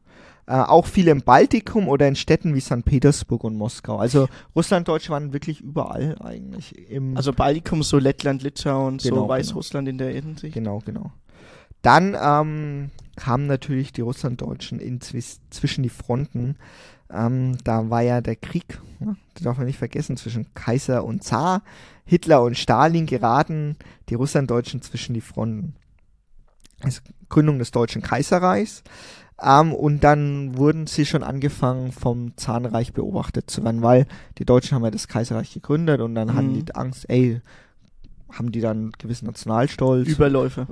[0.48, 2.84] Äh, auch viele im Baltikum oder in Städten wie St.
[2.84, 3.96] Petersburg und Moskau.
[3.96, 6.74] Also Russlanddeutsche waren wirklich überall eigentlich.
[7.14, 9.92] also Baltikum, so Lettland, Litauen, genau, so Weißrussland genau.
[9.92, 10.54] in der Hinsicht.
[10.54, 11.10] Genau, genau.
[11.82, 15.00] Dann ähm, kamen natürlich die Russlanddeutschen
[15.50, 16.56] zwischen die Fronten.
[17.11, 19.16] Ähm, da war ja der Krieg, ne?
[19.35, 21.62] das darf man nicht vergessen, zwischen Kaiser und Zar,
[22.05, 23.77] Hitler und Stalin geraten
[24.09, 25.75] die Russlanddeutschen zwischen die Fronten.
[26.81, 28.83] Also Gründung des Deutschen Kaiserreichs.
[29.42, 34.07] Ähm, und dann wurden sie schon angefangen vom Zahnreich beobachtet zu werden, weil
[34.38, 36.35] die Deutschen haben ja das Kaiserreich gegründet und dann mhm.
[36.35, 37.40] hatten die Angst, ey,
[38.33, 40.09] haben die dann gewissen Nationalstolz?
[40.09, 40.66] Überläufe.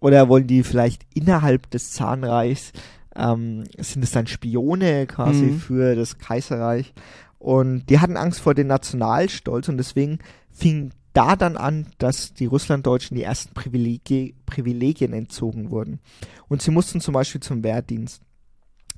[0.00, 2.72] Oder wollen die vielleicht innerhalb des Zahnreichs,
[3.18, 5.60] ähm, sind es dann Spione quasi mhm.
[5.60, 6.94] für das Kaiserreich?
[7.38, 10.18] Und die hatten Angst vor dem Nationalstolz und deswegen
[10.50, 16.00] fing da dann an, dass die Russlanddeutschen die ersten Privilegien, Privilegien entzogen wurden.
[16.48, 18.22] Und sie mussten zum Beispiel zum Wehrdienst.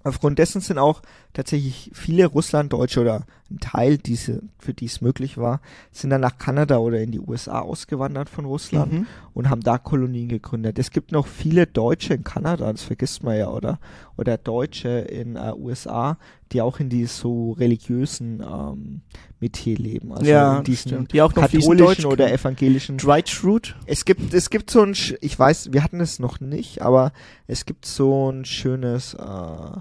[0.03, 1.03] Aufgrund dessen sind auch
[1.33, 5.61] tatsächlich viele Russlanddeutsche oder ein Teil, diese, für die es möglich war,
[5.91, 9.07] sind dann nach Kanada oder in die USA ausgewandert von Russland mhm.
[9.35, 10.79] und haben da Kolonien gegründet.
[10.79, 13.79] Es gibt noch viele Deutsche in Kanada, das vergisst man ja, oder,
[14.17, 16.17] oder Deutsche in äh, USA,
[16.53, 19.01] die auch in die so religiösen ähm,
[19.41, 20.13] Metier leben.
[20.13, 21.13] Also ja, in diesen stimmt.
[21.13, 22.99] Die auch noch katholischen oder evangelischen.
[22.99, 23.75] Dwight Schrute?
[23.87, 27.13] Es gibt, es gibt so ein, ich weiß, wir hatten es noch nicht, aber
[27.47, 29.81] es gibt so ein schönes, äh,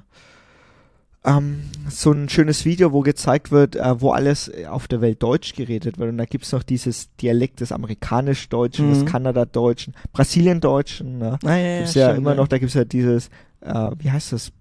[1.25, 5.53] ähm, so ein schönes Video, wo gezeigt wird, äh, wo alles auf der Welt Deutsch
[5.53, 6.10] geredet wird.
[6.10, 8.93] Und da gibt's noch dieses Dialekt des Amerikanisch-Deutschen, mhm.
[8.93, 11.17] des Kanada-Deutschen, Brasilien-Deutschen.
[11.17, 11.38] Ne?
[11.43, 12.38] Ah, ja, gibt's ja, ja immer ja.
[12.38, 13.29] noch, da gibt's ja dieses,
[13.62, 14.51] äh, wie heißt das?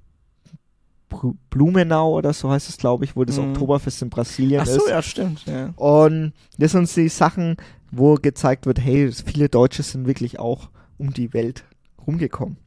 [1.48, 3.50] Blumenau oder so heißt es, glaube ich, wo das mhm.
[3.50, 4.68] Oktoberfest in Brasilien ist.
[4.68, 4.90] Ach so, ist.
[4.90, 5.46] ja, stimmt.
[5.46, 5.72] Ja.
[5.76, 7.56] Und das sind die Sachen,
[7.90, 10.68] wo gezeigt wird, hey, viele Deutsche sind wirklich auch
[10.98, 11.64] um die Welt
[12.06, 12.58] rumgekommen.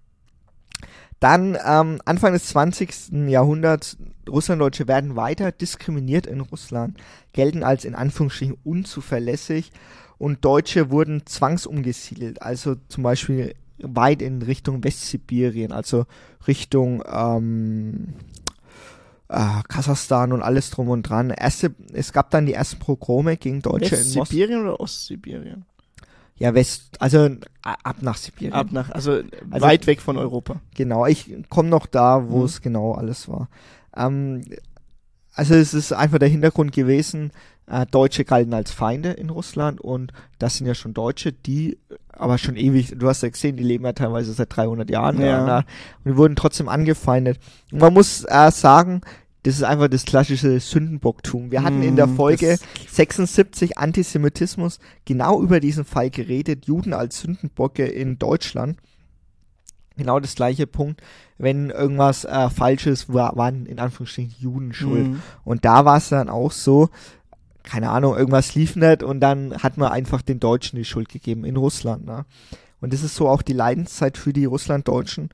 [1.22, 3.30] Dann ähm, Anfang des 20.
[3.30, 6.98] Jahrhunderts, Russlanddeutsche werden weiter diskriminiert in Russland,
[7.32, 9.72] gelten als in Anführungsstrichen unzuverlässig
[10.18, 16.06] und Deutsche wurden zwangsumgesiedelt, also zum Beispiel weit in Richtung Westsibirien, also
[16.48, 18.16] Richtung ähm,
[19.28, 21.30] äh, Kasachstan und alles drum und dran.
[21.30, 25.66] Erste, es gab dann die ersten Pogrome gegen Deutsche in Westsibirien oder Ostsibirien?
[26.42, 27.30] Ja, West, also
[27.62, 28.54] ab nach Sibirien.
[28.54, 29.12] Ab nach, also,
[29.52, 30.60] also weit weg von Europa.
[30.76, 32.46] Genau, ich komme noch da, wo mhm.
[32.46, 33.48] es genau alles war.
[33.96, 34.42] Ähm,
[35.36, 37.32] also es ist einfach der Hintergrund gewesen,
[37.68, 41.78] äh, Deutsche galten als Feinde in Russland und das sind ja schon Deutsche, die
[42.10, 45.46] aber schon ewig, du hast ja gesehen, die leben ja teilweise seit 300 Jahren ja.
[45.46, 45.66] Da, und
[46.06, 47.40] die wurden trotzdem angefeindet.
[47.72, 49.02] Und man muss äh, sagen,
[49.44, 51.52] das ist einfach das klassische Sündenbocktum.
[51.52, 52.58] Wir hatten in der mm, Folge
[52.90, 58.78] 76 Antisemitismus genau über diesen Fall geredet, Juden als Sündenbocke in Deutschland.
[59.98, 61.02] Genau das gleiche Punkt,
[61.38, 65.10] wenn irgendwas äh, Falsches war, waren in Anführungsstrichen Juden schuld.
[65.10, 65.16] Mm.
[65.44, 66.90] Und da war es dann auch so,
[67.64, 71.46] keine Ahnung, irgendwas lief nicht und dann hat man einfach den Deutschen die Schuld gegeben
[71.46, 72.06] in Russland.
[72.06, 72.26] Ne?
[72.80, 75.30] Und das ist so auch die Leidenszeit für die Russlanddeutschen.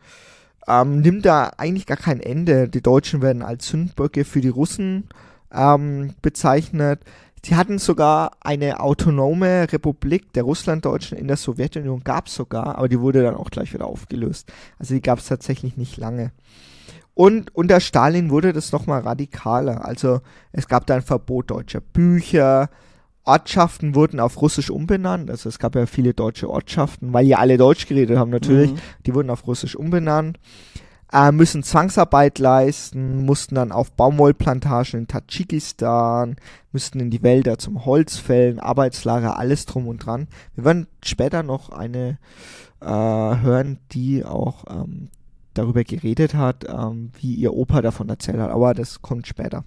[0.68, 2.68] Ähm, nimmt da eigentlich gar kein Ende.
[2.68, 5.10] Die Deutschen werden als Sündböcke für die Russen
[5.52, 7.02] ähm, bezeichnet.
[7.44, 12.90] Sie hatten sogar eine autonome Republik der Russlanddeutschen in der Sowjetunion, gab es sogar, aber
[12.90, 14.52] die wurde dann auch gleich wieder aufgelöst.
[14.80, 16.32] Also die gab es tatsächlich nicht lange.
[17.14, 19.86] Und unter Stalin wurde das nochmal radikaler.
[19.86, 20.20] Also
[20.52, 22.70] es gab da ein Verbot deutscher Bücher,
[23.28, 25.30] Ortschaften wurden auf Russisch umbenannt.
[25.30, 28.72] Also es gab ja viele deutsche Ortschaften, weil ja alle Deutsch geredet haben natürlich.
[28.72, 28.78] Mhm.
[29.06, 30.40] Die wurden auf Russisch umbenannt
[31.12, 36.36] äh, müssen Zwangsarbeit leisten, mussten dann auf Baumwollplantagen in Tadschikistan,
[36.72, 40.28] müssten in die Wälder zum Holzfällen, Arbeitslager, alles drum und dran.
[40.56, 42.18] Wir werden später noch eine
[42.82, 45.10] äh, hören, die auch ähm,
[45.54, 49.64] darüber geredet hat, ähm, wie ihr Opa davon erzählt hat, aber das kommt später.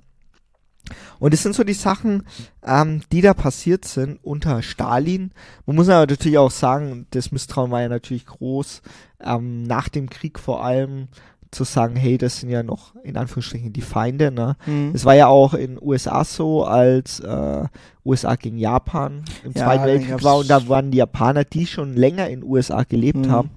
[1.18, 2.24] Und es sind so die Sachen,
[2.64, 5.32] ähm, die da passiert sind unter Stalin.
[5.66, 8.82] Man muss aber natürlich auch sagen, das Misstrauen war ja natürlich groß.
[9.20, 11.08] Ähm, nach dem Krieg vor allem
[11.50, 14.30] zu sagen, hey, das sind ja noch in Anführungsstrichen die Feinde.
[14.30, 14.56] Ne?
[14.66, 14.92] Mhm.
[14.94, 17.64] Es war ja auch in USA so, als äh,
[18.04, 21.94] USA gegen Japan im ja, Zweiten Weltkrieg war und da waren die Japaner, die schon
[21.94, 23.30] länger in USA gelebt mhm.
[23.30, 23.50] haben,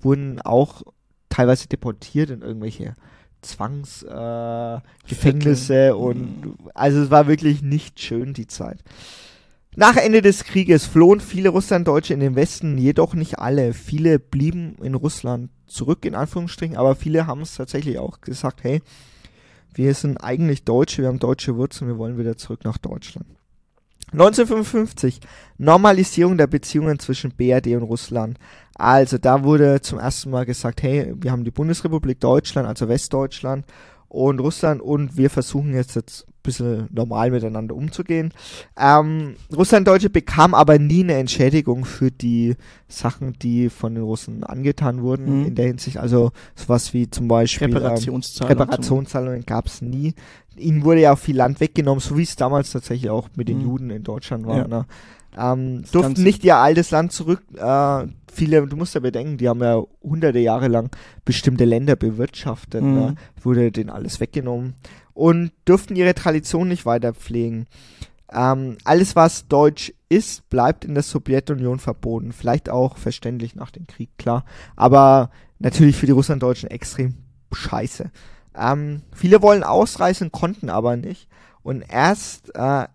[0.00, 0.82] wurden auch
[1.30, 2.94] teilweise deportiert in irgendwelche
[3.42, 6.54] Zwangsgefängnisse äh, und mhm.
[6.74, 8.84] also es war wirklich nicht schön die Zeit.
[9.76, 13.72] Nach Ende des Krieges flohen viele Russlanddeutsche in den Westen, jedoch nicht alle.
[13.72, 18.82] Viele blieben in Russland zurück, in Anführungsstrichen, aber viele haben es tatsächlich auch gesagt, hey,
[19.72, 23.28] wir sind eigentlich Deutsche, wir haben deutsche Wurzeln, wir wollen wieder zurück nach Deutschland.
[24.12, 25.20] 1955,
[25.58, 28.38] Normalisierung der Beziehungen zwischen BRD und Russland.
[28.74, 33.66] Also da wurde zum ersten Mal gesagt, hey, wir haben die Bundesrepublik Deutschland, also Westdeutschland
[34.08, 38.32] und Russland und wir versuchen jetzt, jetzt bisschen normal miteinander umzugehen.
[38.78, 42.56] Ähm, Russlanddeutsche bekam aber nie eine Entschädigung für die
[42.88, 45.46] Sachen, die von den Russen angetan wurden mhm.
[45.46, 45.98] in der Hinsicht.
[45.98, 50.14] Also sowas wie zum Beispiel Reparationszahlungen, ähm, Reparationszahlungen gab es nie.
[50.56, 53.58] Ihnen wurde ja auch viel Land weggenommen, so wie es damals tatsächlich auch mit den
[53.58, 53.64] mhm.
[53.64, 54.58] Juden in Deutschland war.
[54.58, 54.68] Ja.
[54.68, 54.86] Ne?
[55.38, 57.42] ähm, durften nicht ihr altes Land zurück.
[57.56, 60.90] Äh, viele, du musst ja bedenken, die haben ja hunderte Jahre lang
[61.24, 62.94] bestimmte Länder bewirtschaftet, mhm.
[62.94, 63.14] ne?
[63.42, 64.74] wurde denen alles weggenommen
[65.20, 67.66] und durften ihre Tradition nicht weiter pflegen.
[68.32, 72.32] Ähm, alles, was deutsch ist, bleibt in der Sowjetunion verboten.
[72.32, 74.46] Vielleicht auch verständlich nach dem Krieg, klar.
[74.76, 77.16] Aber natürlich für die Russlanddeutschen extrem
[77.52, 78.10] scheiße.
[78.56, 81.28] Ähm, viele wollen ausreisen, konnten aber nicht.
[81.62, 82.86] Und erst äh,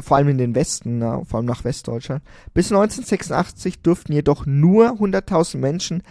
[0.00, 2.22] vor allem in den Westen, na, vor allem nach Westdeutschland.
[2.52, 6.02] Bis 1986 durften jedoch nur 100.000 Menschen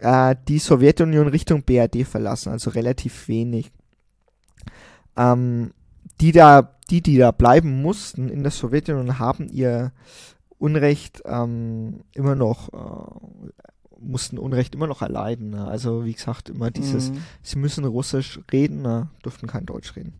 [0.00, 3.72] äh, die Sowjetunion Richtung BRD verlassen, also relativ wenig.
[5.16, 5.72] Ähm,
[6.20, 9.92] die da, die, die da bleiben mussten in der Sowjetunion, haben ihr
[10.58, 13.56] Unrecht ähm, immer noch, äh,
[13.98, 15.50] mussten Unrecht immer noch erleiden.
[15.50, 15.66] Ne?
[15.66, 17.22] Also wie gesagt, immer dieses, mhm.
[17.42, 19.08] sie müssen Russisch reden, ne?
[19.22, 20.14] durften kein Deutsch reden.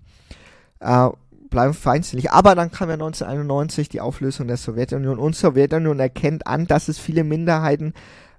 [0.81, 1.11] Äh,
[1.51, 2.31] bleiben feindselig.
[2.31, 6.99] Aber dann kam ja 1991 die Auflösung der Sowjetunion und Sowjetunion erkennt an, dass es
[6.99, 7.93] viele Minderheiten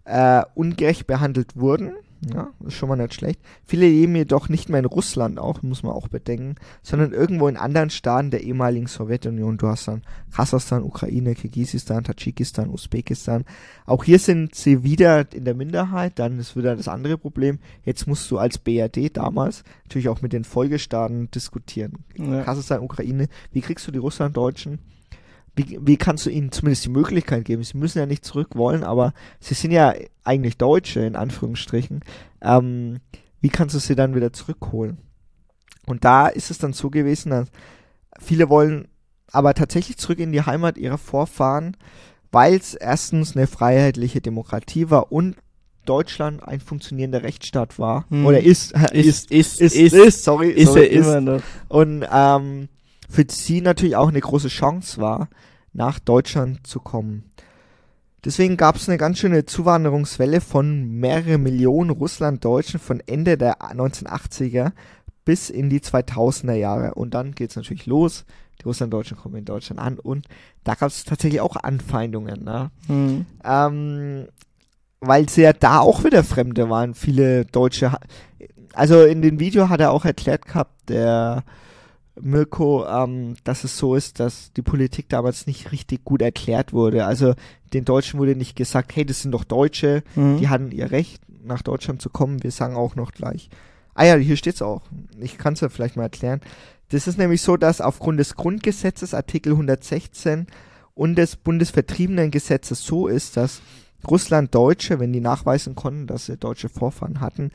[0.05, 3.39] äh, ungerecht behandelt wurden ja, ist schon mal nicht schlecht.
[3.65, 7.57] Viele leben jedoch nicht mehr in Russland auch, muss man auch bedenken, sondern irgendwo in
[7.57, 9.57] anderen Staaten der ehemaligen Sowjetunion.
[9.57, 13.43] Du hast dann Kasachstan, Ukraine, Kirgisistan, Tadschikistan, Usbekistan.
[13.85, 17.57] Auch hier sind sie wieder in der Minderheit, dann ist wieder das andere Problem.
[17.83, 21.93] Jetzt musst du als BRD damals natürlich auch mit den Folgestaaten diskutieren.
[22.17, 22.43] Ja.
[22.43, 24.79] Kasachstan, Ukraine, wie kriegst du die Russlanddeutschen?
[25.55, 27.63] Wie, wie kannst du ihnen zumindest die Möglichkeit geben?
[27.63, 32.01] Sie müssen ja nicht zurück wollen, aber sie sind ja eigentlich Deutsche, in Anführungsstrichen.
[32.41, 32.99] Ähm,
[33.41, 34.97] wie kannst du sie dann wieder zurückholen?
[35.85, 37.49] Und da ist es dann so gewesen, dass
[38.19, 38.87] viele wollen
[39.31, 41.77] aber tatsächlich zurück in die Heimat ihrer Vorfahren,
[42.31, 45.35] weil es erstens eine freiheitliche Demokratie war und
[45.85, 48.05] Deutschland ein funktionierender Rechtsstaat war.
[48.09, 48.25] Hm.
[48.25, 51.41] Oder ist, ist, ist, ist, ist, ist, sorry, ist sorry, er immer noch.
[51.69, 52.69] Und ähm,
[53.11, 55.27] für sie natürlich auch eine große Chance war,
[55.73, 57.25] nach Deutschland zu kommen.
[58.23, 64.71] Deswegen gab es eine ganz schöne Zuwanderungswelle von mehrere Millionen Russlanddeutschen von Ende der 1980er
[65.25, 66.93] bis in die 2000er Jahre.
[66.93, 68.25] Und dann geht es natürlich los.
[68.59, 70.27] Die Russlanddeutschen kommen in Deutschland an und
[70.63, 72.43] da gab es tatsächlich auch Anfeindungen.
[72.43, 72.69] Ne?
[72.87, 73.25] Mhm.
[73.43, 74.27] Ähm,
[74.99, 76.93] weil sie ja da auch wieder Fremde waren.
[76.93, 77.97] Viele Deutsche.
[78.73, 81.43] Also in dem Video hat er auch erklärt gehabt, der
[82.21, 87.05] Mirko, ähm, dass es so ist, dass die Politik damals nicht richtig gut erklärt wurde.
[87.05, 87.33] Also
[87.73, 90.37] den Deutschen wurde nicht gesagt, hey, das sind doch Deutsche, mhm.
[90.37, 92.43] die hatten ihr Recht, nach Deutschland zu kommen.
[92.43, 93.49] Wir sagen auch noch gleich.
[93.93, 94.83] Ah ja, hier steht's auch.
[95.19, 96.41] Ich kann es ja vielleicht mal erklären.
[96.89, 100.47] Das ist nämlich so, dass aufgrund des Grundgesetzes Artikel 116
[100.93, 103.61] und des Bundesvertriebenengesetzes so ist, dass
[104.07, 107.51] Russland Deutsche, wenn die nachweisen konnten, dass sie deutsche Vorfahren hatten,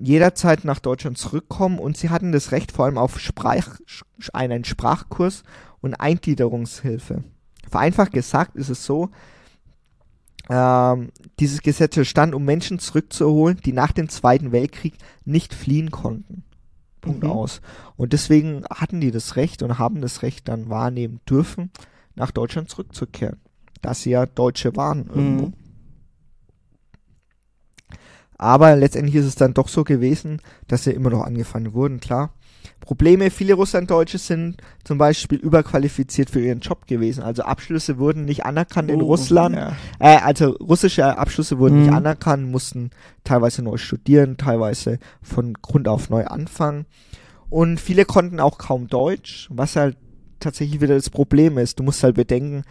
[0.00, 3.78] jederzeit nach Deutschland zurückkommen und sie hatten das Recht vor allem auf Sprach,
[4.32, 5.42] einen Sprachkurs
[5.80, 7.24] und Eingliederungshilfe.
[7.68, 9.10] Vereinfacht gesagt ist es so,
[10.48, 16.44] ähm, dieses Gesetz stand, um Menschen zurückzuholen, die nach dem Zweiten Weltkrieg nicht fliehen konnten.
[17.00, 17.30] Punkt Mhm.
[17.30, 17.60] aus.
[17.96, 21.70] Und deswegen hatten die das Recht und haben das Recht dann wahrnehmen dürfen,
[22.14, 23.38] nach Deutschland zurückzukehren.
[23.82, 25.46] Dass sie ja Deutsche waren irgendwo.
[25.46, 25.52] Mhm.
[28.38, 32.30] Aber letztendlich ist es dann doch so gewesen, dass sie immer noch angefangen wurden, klar.
[32.80, 37.22] Probleme, viele Russlanddeutsche sind zum Beispiel überqualifiziert für ihren Job gewesen.
[37.22, 39.56] Also Abschlüsse wurden nicht anerkannt in Oh, Russland.
[39.56, 39.76] Ja.
[39.98, 41.82] Äh, also russische Abschlüsse wurden Mhm.
[41.82, 42.90] nicht anerkannt, mussten
[43.24, 46.86] teilweise neu studieren, teilweise von Grund auf neu anfangen.
[47.48, 49.96] Und viele konnten auch kaum Deutsch, was halt
[50.40, 51.78] tatsächlich wieder das Problem ist.
[51.78, 52.62] Du musst halt bedenken,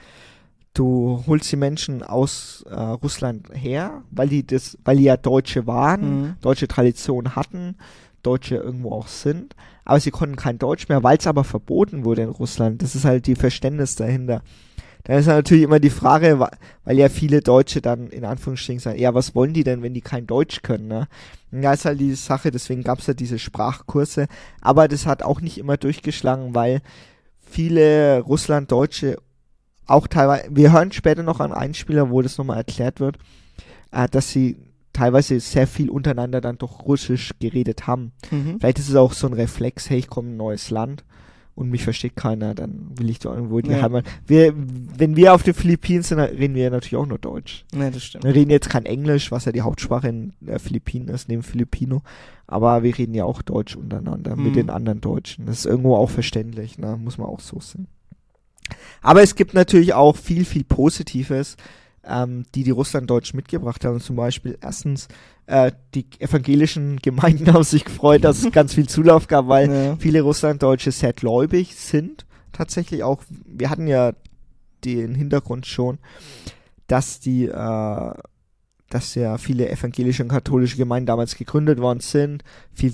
[0.75, 5.65] du holst die Menschen aus äh, Russland her, weil die das, weil die ja Deutsche
[5.65, 6.35] waren, Mhm.
[6.41, 7.75] deutsche Tradition hatten,
[8.21, 12.23] Deutsche irgendwo auch sind, aber sie konnten kein Deutsch mehr, weil es aber verboten wurde
[12.23, 12.81] in Russland.
[12.81, 14.41] Das ist halt die Verständnis dahinter.
[15.03, 16.39] Da ist natürlich immer die Frage,
[16.83, 20.01] weil ja viele Deutsche dann in Anführungsstrichen sagen, ja, was wollen die denn, wenn die
[20.01, 21.07] kein Deutsch können, ne?
[21.51, 24.25] Und Ja, ist halt die Sache, deswegen gab es ja diese Sprachkurse,
[24.61, 26.81] aber das hat auch nicht immer durchgeschlagen, weil
[27.39, 29.17] viele Russlanddeutsche
[29.87, 33.17] auch teilweise, wir hören später noch an Einspieler, wo das nochmal erklärt wird,
[33.91, 34.57] äh, dass sie
[34.93, 38.11] teilweise sehr viel untereinander dann doch Russisch geredet haben.
[38.31, 38.57] Mhm.
[38.59, 41.03] Vielleicht ist es auch so ein Reflex, hey, ich komme in ein neues Land
[41.53, 43.81] und mich versteht keiner, dann will ich doch irgendwo die Ja.
[43.81, 44.05] Heimat.
[44.25, 47.65] Wir, wenn wir auf den Philippinen sind, dann reden wir ja natürlich auch nur Deutsch.
[47.73, 48.23] Ja, das stimmt.
[48.23, 52.01] Wir reden jetzt kein Englisch, was ja die Hauptsprache in äh, Philippinen ist, neben Filipino,
[52.47, 54.53] aber wir reden ja auch Deutsch untereinander mit Mhm.
[54.53, 55.45] den anderen Deutschen.
[55.45, 56.97] Das ist irgendwo auch verständlich, ne?
[57.01, 57.87] muss man auch so sehen.
[59.01, 61.57] Aber es gibt natürlich auch viel, viel Positives,
[62.03, 63.99] ähm, die die Russlanddeutschen mitgebracht haben.
[63.99, 65.07] Zum Beispiel erstens,
[65.47, 69.95] äh, die evangelischen Gemeinden haben sich gefreut, dass es ganz viel Zulauf gab, weil Ja.
[69.97, 72.25] viele Russlanddeutsche sehr gläubig sind.
[72.51, 74.13] Tatsächlich auch, wir hatten ja
[74.83, 75.97] den Hintergrund schon,
[76.87, 78.11] dass die, äh,
[78.89, 82.43] dass ja viele evangelische und katholische Gemeinden damals gegründet worden sind.
[82.73, 82.93] Viel,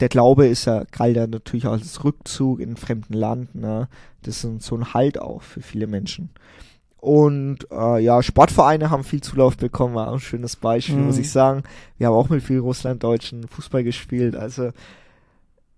[0.00, 3.88] der Glaube ist ja, ja natürlich auch als Rückzug in fremden Land, ne?
[4.22, 6.30] Das ist so ein Halt auch für viele Menschen.
[7.00, 11.06] Und äh, ja, Sportvereine haben viel Zulauf bekommen, war auch ein schönes Beispiel, Mhm.
[11.06, 11.62] muss ich sagen.
[11.96, 14.70] Wir haben auch mit vielen Russlanddeutschen Fußball gespielt, also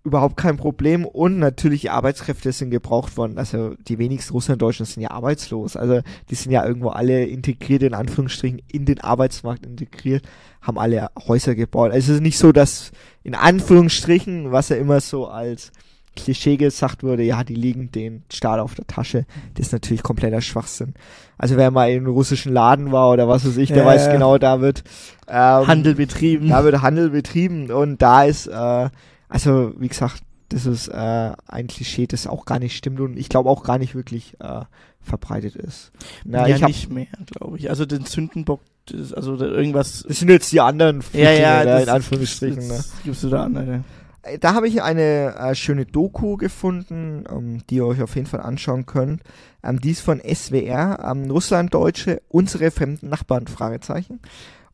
[0.03, 1.05] überhaupt kein Problem.
[1.05, 3.37] Und natürlich die Arbeitskräfte sind gebraucht worden.
[3.37, 5.77] Also die wenigsten Russlanddeutschen sind ja arbeitslos.
[5.77, 10.25] Also die sind ja irgendwo alle integriert, in Anführungsstrichen, in den Arbeitsmarkt integriert,
[10.63, 11.93] haben alle Häuser gebaut.
[11.93, 15.73] Also es ist nicht so, dass in Anführungsstrichen, was ja immer so als
[16.17, 19.27] Klischee gesagt wurde, ja, die liegen den Staat auf der Tasche.
[19.55, 20.95] Das ist natürlich kompletter Schwachsinn.
[21.39, 24.07] Also wer mal in einem russischen Laden war oder was weiß ich, der Ja, weiß
[24.07, 24.13] ja.
[24.13, 24.83] genau, da wird
[25.29, 26.49] ähm, Handel betrieben.
[26.49, 28.91] da wird Handel betrieben und da ist, äh,
[29.29, 33.29] also wie gesagt, das ist äh, ein Klischee, das auch gar nicht stimmt und ich
[33.29, 34.63] glaube auch gar nicht wirklich äh,
[35.03, 35.93] verbreitet ist.
[36.25, 37.71] Na, ja, ich hab, nicht mehr, glaube ich.
[37.71, 40.05] Also den Sündenbock, das, also da irgendwas.
[40.07, 42.69] das sind jetzt die anderen Ja, Flüchtlinge, ja, da, das, in Anführungsstrichen.
[42.69, 42.75] Ne?
[42.77, 43.85] das gibst du da andere.
[44.23, 48.27] Äh, Da habe ich eine äh, schöne Doku gefunden, ähm, die ihr euch auf jeden
[48.27, 49.23] Fall anschauen könnt.
[49.63, 54.21] Ähm, die ist von SWR, ähm, Russlanddeutsche, unsere fremden Nachbarn, Fragezeichen.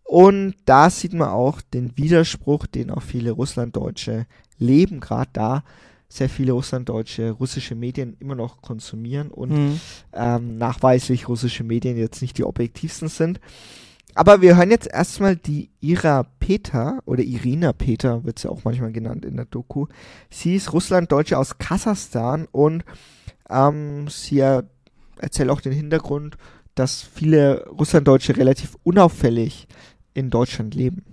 [0.03, 4.27] Und da sieht man auch den Widerspruch, den auch viele Russlanddeutsche
[4.59, 5.65] leben, gerade da
[6.09, 9.81] sehr viele Russlanddeutsche russische Medien immer noch konsumieren und Mhm.
[10.13, 13.41] ähm, nachweislich russische Medien jetzt nicht die objektivsten sind.
[14.15, 18.93] Aber wir hören jetzt erstmal die Ira Peter oder Irina Peter wird sie auch manchmal
[18.93, 19.87] genannt in der Doku.
[20.31, 22.85] Sie ist Russlanddeutsche aus Kasachstan und
[23.51, 24.65] ähm, sie er-
[25.19, 26.39] erzählt auch den Hintergrund,
[26.75, 29.67] dass viele Russlanddeutsche relativ unauffällig
[30.15, 31.05] in Deutschland leben.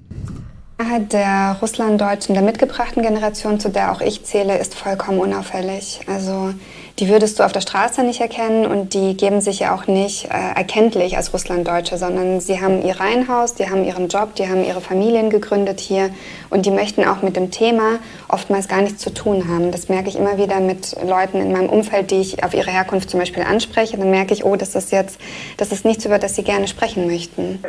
[1.11, 6.01] Der Russlanddeutschen der mitgebrachten Generation, zu der auch ich zähle, ist vollkommen unauffällig.
[6.07, 6.53] Also
[6.99, 10.25] die würdest du auf der Straße nicht erkennen und die geben sich ja auch nicht
[10.25, 14.63] äh, erkenntlich als Russlanddeutsche, sondern sie haben ihr Reihenhaus, die haben ihren Job, die haben
[14.63, 16.09] ihre Familien gegründet hier
[16.49, 19.71] und die möchten auch mit dem Thema oftmals gar nichts zu tun haben.
[19.71, 23.09] Das merke ich immer wieder mit Leuten in meinem Umfeld, die ich auf ihre Herkunft
[23.09, 23.97] zum Beispiel anspreche.
[23.97, 25.19] Dann merke ich, oh, das ist jetzt,
[25.57, 27.63] das ist nichts, über das sie gerne sprechen möchten.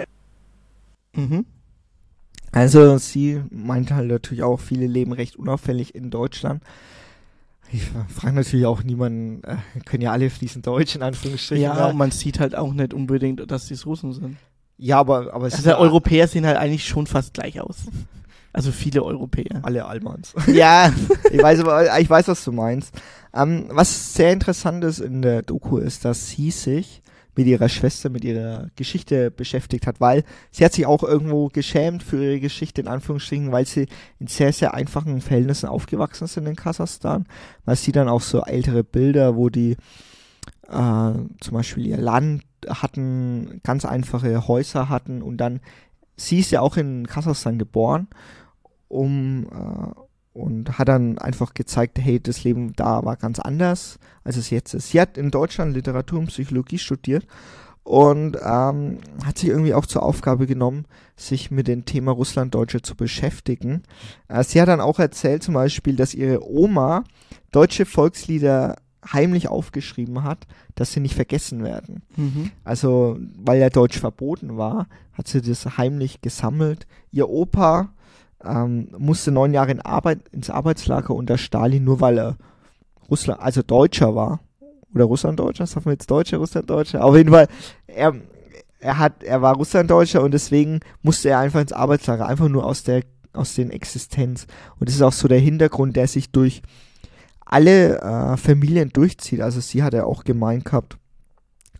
[1.14, 1.46] Mhm.
[2.54, 6.62] Also sie meint halt natürlich auch, viele leben recht unauffällig in Deutschland.
[7.72, 7.82] Ich
[8.14, 11.62] frage natürlich auch niemanden, äh, können ja alle fließend Deutsch in Anführungsstrichen.
[11.64, 14.36] Ja, und man sieht halt auch nicht unbedingt, dass die Russen sind.
[14.78, 17.78] ja, aber, aber es Also ist ja- Europäer sehen halt eigentlich schon fast gleich aus.
[18.52, 19.60] Also viele Europäer.
[19.62, 20.32] Alle Almans.
[20.46, 20.92] Ja.
[21.32, 22.94] ich weiß aber, ich weiß, was du meinst.
[23.34, 27.02] Ähm, was sehr interessant ist in der Doku ist, dass sie sich
[27.36, 32.02] mit ihrer Schwester, mit ihrer Geschichte beschäftigt hat, weil sie hat sich auch irgendwo geschämt
[32.02, 36.56] für ihre Geschichte, in Anführungsstrichen, weil sie in sehr, sehr einfachen Verhältnissen aufgewachsen sind in
[36.56, 37.26] Kasachstan.
[37.64, 39.76] Weil sie dann auch so ältere Bilder, wo die
[40.68, 45.60] äh, zum Beispiel ihr Land hatten, ganz einfache Häuser hatten und dann,
[46.16, 48.08] sie ist ja auch in Kasachstan geboren,
[48.88, 50.03] um äh,
[50.34, 54.74] und hat dann einfach gezeigt, hey, das Leben da war ganz anders, als es jetzt
[54.74, 54.90] ist.
[54.90, 57.26] Sie hat in Deutschland Literatur und Psychologie studiert
[57.84, 62.96] und ähm, hat sich irgendwie auch zur Aufgabe genommen, sich mit dem Thema Russlanddeutsche zu
[62.96, 63.84] beschäftigen.
[64.28, 67.04] Äh, sie hat dann auch erzählt zum Beispiel, dass ihre Oma
[67.52, 68.76] deutsche Volkslieder
[69.12, 72.02] heimlich aufgeschrieben hat, dass sie nicht vergessen werden.
[72.16, 72.50] Mhm.
[72.64, 76.86] Also, weil ja Deutsch verboten war, hat sie das heimlich gesammelt.
[77.12, 77.90] Ihr Opa
[78.44, 82.36] ähm, musste neun Jahre in Arbeit, ins Arbeitslager unter Stalin, nur weil er
[83.10, 84.40] Russland, also Deutscher war.
[84.94, 87.04] Oder Russlanddeutscher, sagen wir jetzt Deutscher, Russlanddeutscher.
[87.04, 87.48] Auf jeden Fall,
[87.88, 88.14] er,
[88.78, 92.84] er hat, er war Russlanddeutscher und deswegen musste er einfach ins Arbeitslager, einfach nur aus
[92.84, 94.46] der, aus den Existenz.
[94.78, 96.62] Und das ist auch so der Hintergrund, der sich durch
[97.44, 99.40] alle äh, Familien durchzieht.
[99.40, 100.96] Also sie hat ja auch gemeint gehabt,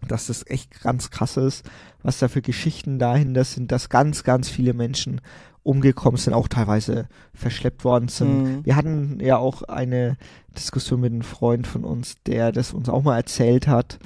[0.09, 1.65] dass das echt ganz krass ist,
[2.03, 5.21] was da für Geschichten dahinter sind, dass ganz, ganz viele Menschen
[5.65, 8.43] umgekommen sind, auch teilweise verschleppt worden sind.
[8.43, 8.65] Mhm.
[8.65, 10.17] Wir hatten ja auch eine
[10.57, 13.99] Diskussion mit einem Freund von uns, der das uns auch mal erzählt hat.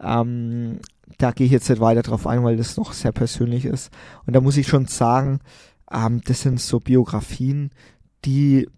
[0.00, 0.78] Ähm,
[1.18, 3.90] da gehe ich jetzt nicht weiter drauf ein, weil das noch sehr persönlich ist.
[4.26, 5.40] Und da muss ich schon sagen,
[5.90, 7.70] ähm, das sind so Biografien,
[8.24, 8.68] die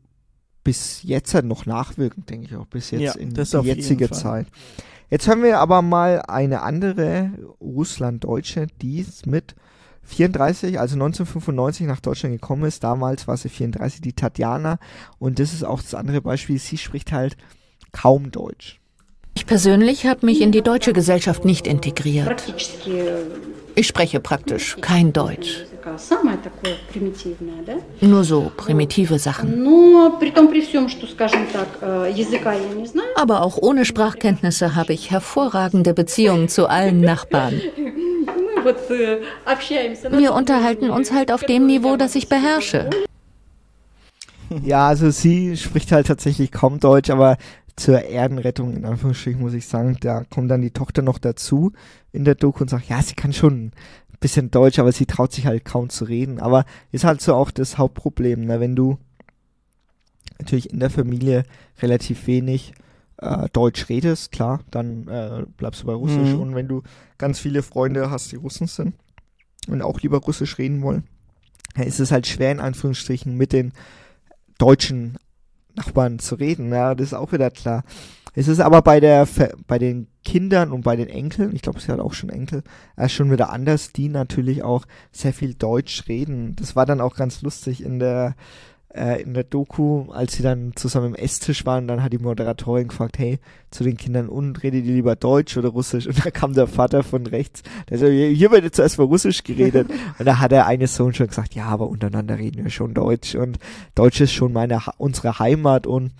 [0.62, 4.10] bis jetzt halt noch nachwirken, denke ich auch, bis jetzt Ja, in die jetzige.
[4.10, 4.46] Zeit.
[5.10, 7.30] Jetzt hören wir aber mal eine andere
[7.60, 9.56] Russlanddeutsche, die ist mit
[10.08, 12.82] 34, also 1995 nach Deutschland gekommen ist.
[12.82, 14.78] Damals war sie 34, die Tatjana.
[15.18, 16.58] Und das ist auch das andere Beispiel.
[16.58, 17.36] Sie spricht halt
[17.92, 18.80] kaum Deutsch.
[19.34, 22.42] Ich persönlich habe mich in die deutsche Gesellschaft nicht integriert.
[23.76, 25.64] Ich spreche praktisch kein Deutsch.
[28.00, 29.62] Nur so primitive Sachen.
[33.14, 37.60] Aber auch ohne Sprachkenntnisse habe ich hervorragende Beziehungen zu allen Nachbarn.
[40.10, 42.90] Wir unterhalten uns halt auf dem Niveau, das ich beherrsche.
[44.64, 47.36] Ja, also sie spricht halt tatsächlich kaum Deutsch, aber
[47.76, 51.72] zur Erdenrettung, in Anführungsstrichen muss ich sagen, da kommt dann die Tochter noch dazu
[52.12, 53.72] in der Doku und sagt, ja, sie kann schon ein
[54.20, 56.40] bisschen Deutsch, aber sie traut sich halt kaum zu reden.
[56.40, 58.58] Aber ist halt so auch das Hauptproblem, ne?
[58.58, 58.98] wenn du
[60.38, 61.44] natürlich in der Familie
[61.80, 62.72] relativ wenig
[63.18, 66.34] äh, Deutsch redest, klar, dann äh, bleibst du bei Russisch.
[66.34, 66.40] Mhm.
[66.40, 66.82] Und wenn du
[67.18, 68.94] ganz viele Freunde hast, die Russen sind
[69.68, 71.04] und auch lieber Russisch reden wollen,
[71.76, 73.72] ist es halt schwer, in Anführungsstrichen, mit den
[74.58, 75.18] deutschen
[75.74, 76.72] Nachbarn zu reden.
[76.72, 77.84] Ja, das ist auch wieder klar.
[78.34, 79.26] Es ist aber bei der
[79.66, 82.62] bei den Kindern und bei den Enkeln, ich glaube, sie hat auch schon Enkel,
[82.96, 86.54] äh, schon wieder anders, die natürlich auch sehr viel Deutsch reden.
[86.56, 88.36] Das war dann auch ganz lustig in der
[88.94, 92.88] äh, in der Doku, als sie dann zusammen im Esstisch waren, dann hat die Moderatorin
[92.88, 93.38] gefragt, hey,
[93.70, 96.06] zu den Kindern und redet ihr lieber Deutsch oder Russisch?
[96.06, 99.44] Und da kam der Vater von rechts, der so, hier wird jetzt zuerst mal Russisch
[99.44, 99.88] geredet.
[100.18, 103.34] und da hat der eine Sohn schon gesagt, ja, aber untereinander reden wir schon Deutsch
[103.34, 103.58] und
[103.94, 106.12] Deutsch ist schon meine, unsere Heimat und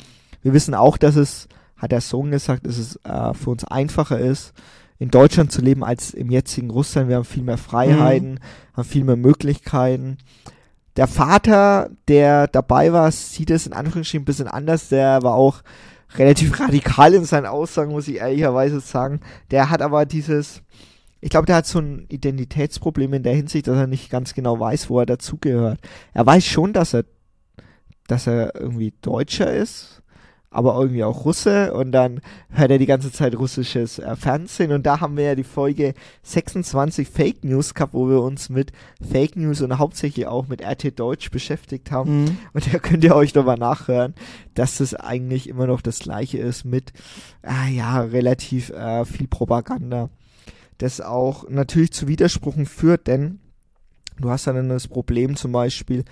[0.43, 4.19] wir wissen auch, dass es, hat der Sohn gesagt, dass es äh, für uns einfacher
[4.19, 4.53] ist,
[4.99, 7.09] in Deutschland zu leben als im jetzigen Russland.
[7.09, 8.41] Wir haben viel mehr Freiheiten,
[8.75, 10.19] haben viel mehr Möglichkeiten.
[10.99, 14.88] Der Vater, der dabei war, sieht es in Anführungsstrichen ein bisschen anders.
[14.88, 15.62] Der war auch
[16.16, 19.20] relativ radikal in seinen Aussagen, muss ich ehrlicherweise sagen.
[19.53, 20.61] Der hat aber dieses,
[21.20, 24.59] ich glaube, der hat so ein Identitätsproblem in der Hinsicht, dass er nicht ganz genau
[24.59, 25.78] weiß, wo er dazugehört.
[26.14, 27.05] Er weiß schon, dass er,
[28.09, 29.97] dass er irgendwie Deutscher ist,
[30.51, 32.20] aber irgendwie auch Russe und dann
[32.51, 35.92] hört er die ganze Zeit russisches äh, Fernsehen und da haben wir ja die Folge
[36.22, 40.99] 26 Fake News gehabt, wo wir uns mit Fake News und hauptsächlich auch mit RT
[40.99, 42.24] Deutsch beschäftigt haben.
[42.24, 42.38] Mhm.
[42.55, 44.14] Und da könnt ihr euch nochmal nachhören,
[44.55, 46.92] dass das eigentlich immer noch das gleiche ist mit,
[47.42, 50.09] ah ja, relativ äh, viel Propaganda.
[50.78, 53.40] Das auch natürlich zu Widersprüchen führt, denn
[54.18, 56.05] du hast dann das Problem zum Beispiel,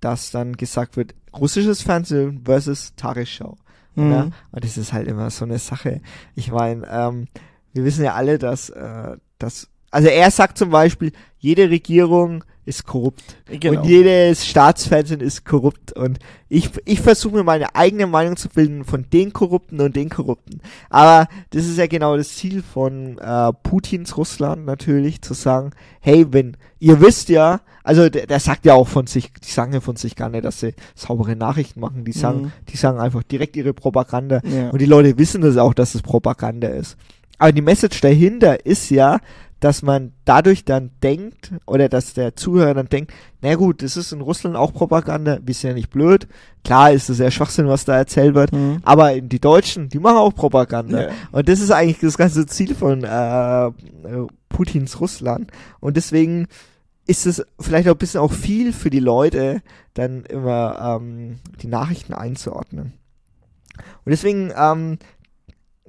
[0.00, 3.56] dass dann gesagt wird, russisches Fernsehen versus Tagesschau.
[3.96, 4.26] Oder?
[4.26, 4.32] Mhm.
[4.52, 6.00] Und das ist halt immer so eine Sache.
[6.34, 7.28] Ich meine, ähm,
[7.72, 12.84] wir wissen ja alle, dass, äh, dass also er sagt zum Beispiel, jede Regierung ist
[12.84, 13.36] korrupt.
[13.46, 13.80] Genau.
[13.82, 15.92] Und jedes Staatsfernsehen ist korrupt.
[15.92, 16.18] Und
[16.48, 20.60] ich, ich versuche mir meine eigene Meinung zu bilden von den Korrupten und den Korrupten.
[20.90, 25.70] Aber das ist ja genau das Ziel von äh, Putins Russland natürlich, zu sagen,
[26.00, 29.74] hey, wenn, ihr wisst ja, also der, der sagt ja auch von sich, die sagen
[29.74, 32.04] ja von sich gar nicht, dass sie saubere Nachrichten machen.
[32.04, 32.52] Die sagen, Mhm.
[32.70, 34.40] die sagen einfach direkt ihre Propaganda.
[34.42, 34.70] Ja.
[34.70, 36.96] Und die Leute wissen das auch, dass es Propaganda ist.
[37.38, 39.20] Aber die Message dahinter ist ja,
[39.60, 44.12] dass man dadurch dann denkt, oder dass der Zuhörer dann denkt, na gut, das ist
[44.12, 46.26] in Russland auch Propaganda, wir sind ja nicht blöd.
[46.64, 48.80] Klar ist es ja Schwachsinn, was da erzählt wird, Mhm.
[48.82, 51.02] aber die Deutschen, die machen auch Propaganda.
[51.04, 51.08] Ja.
[51.32, 53.70] Und das ist eigentlich das ganze Ziel von äh,
[54.48, 55.50] Putins Russland.
[55.80, 56.46] Und deswegen
[57.06, 59.62] ist es vielleicht auch ein bisschen auch viel für die Leute,
[59.94, 62.94] dann immer ähm, die Nachrichten einzuordnen.
[64.04, 64.98] Und deswegen ähm,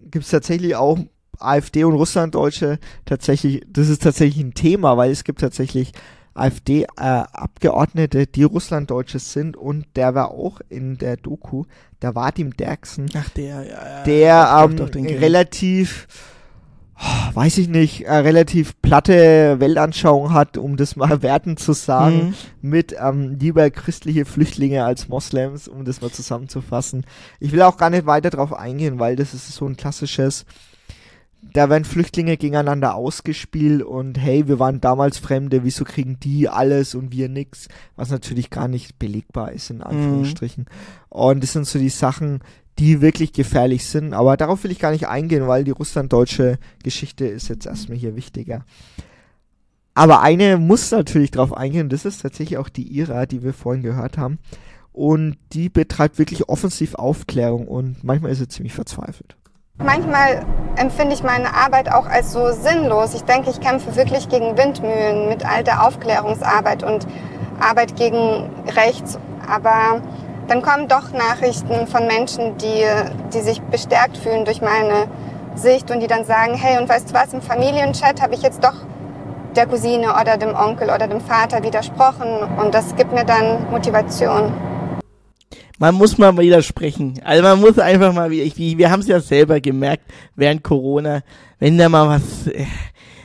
[0.02, 0.98] gibt es tatsächlich auch
[1.40, 5.92] AfD und Russlanddeutsche tatsächlich, das ist tatsächlich ein Thema, weil es gibt tatsächlich
[6.34, 11.64] AfD-Abgeordnete, die Russlanddeutsche sind und der war auch in der Doku,
[12.02, 14.04] der Vadim Derksen, Ach, der, ja, ja.
[14.04, 16.08] der ähm, relativ,
[17.00, 22.28] oh, weiß ich nicht, äh, relativ platte Weltanschauung hat, um das mal werten zu sagen,
[22.62, 22.70] Mhm.
[22.70, 27.06] mit ähm, lieber christliche Flüchtlinge als Moslems, um das mal zusammenzufassen.
[27.40, 30.46] Ich will auch gar nicht weiter drauf eingehen, weil das ist so ein klassisches,
[31.54, 36.96] da werden Flüchtlinge gegeneinander ausgespielt und hey, wir waren damals Fremde, wieso kriegen die alles
[36.96, 40.66] und wir nix, was natürlich gar nicht belegbar ist, in Anführungsstrichen.
[41.10, 42.42] Und das sind so die Sachen,
[42.78, 47.26] die wirklich gefährlich sind, aber darauf will ich gar nicht eingehen, weil die russlanddeutsche Geschichte
[47.26, 48.66] ist jetzt erstmal hier wichtiger.
[49.94, 53.82] Aber eine muss natürlich drauf eingehen, das ist tatsächlich auch die Ira, die wir vorhin
[53.82, 54.40] gehört haben.
[54.92, 59.38] Und die betreibt wirklich offensiv Aufklärung und manchmal ist sie ziemlich verzweifelt.
[59.78, 60.46] Manchmal
[60.78, 63.14] empfinde ich meine Arbeit auch als so sinnlos.
[63.14, 67.06] Ich denke, ich kämpfe wirklich gegen Windmühlen mit all der Aufklärungsarbeit und
[67.60, 69.20] Arbeit gegen rechts.
[69.48, 70.02] Aber
[70.48, 72.86] dann kommen doch Nachrichten von Menschen, die,
[73.34, 75.08] die sich bestärkt fühlen durch meine
[75.56, 78.64] Sicht und die dann sagen, hey, und weißt du was, im Familienchat habe ich jetzt
[78.64, 78.76] doch
[79.56, 84.52] der Cousine oder dem Onkel oder dem Vater widersprochen und das gibt mir dann Motivation.
[85.78, 87.20] Man muss mal widersprechen.
[87.24, 90.04] Also man muss einfach mal wieder, ich, wir haben es ja selber gemerkt
[90.36, 91.22] während Corona,
[91.60, 92.66] wenn da mal was äh,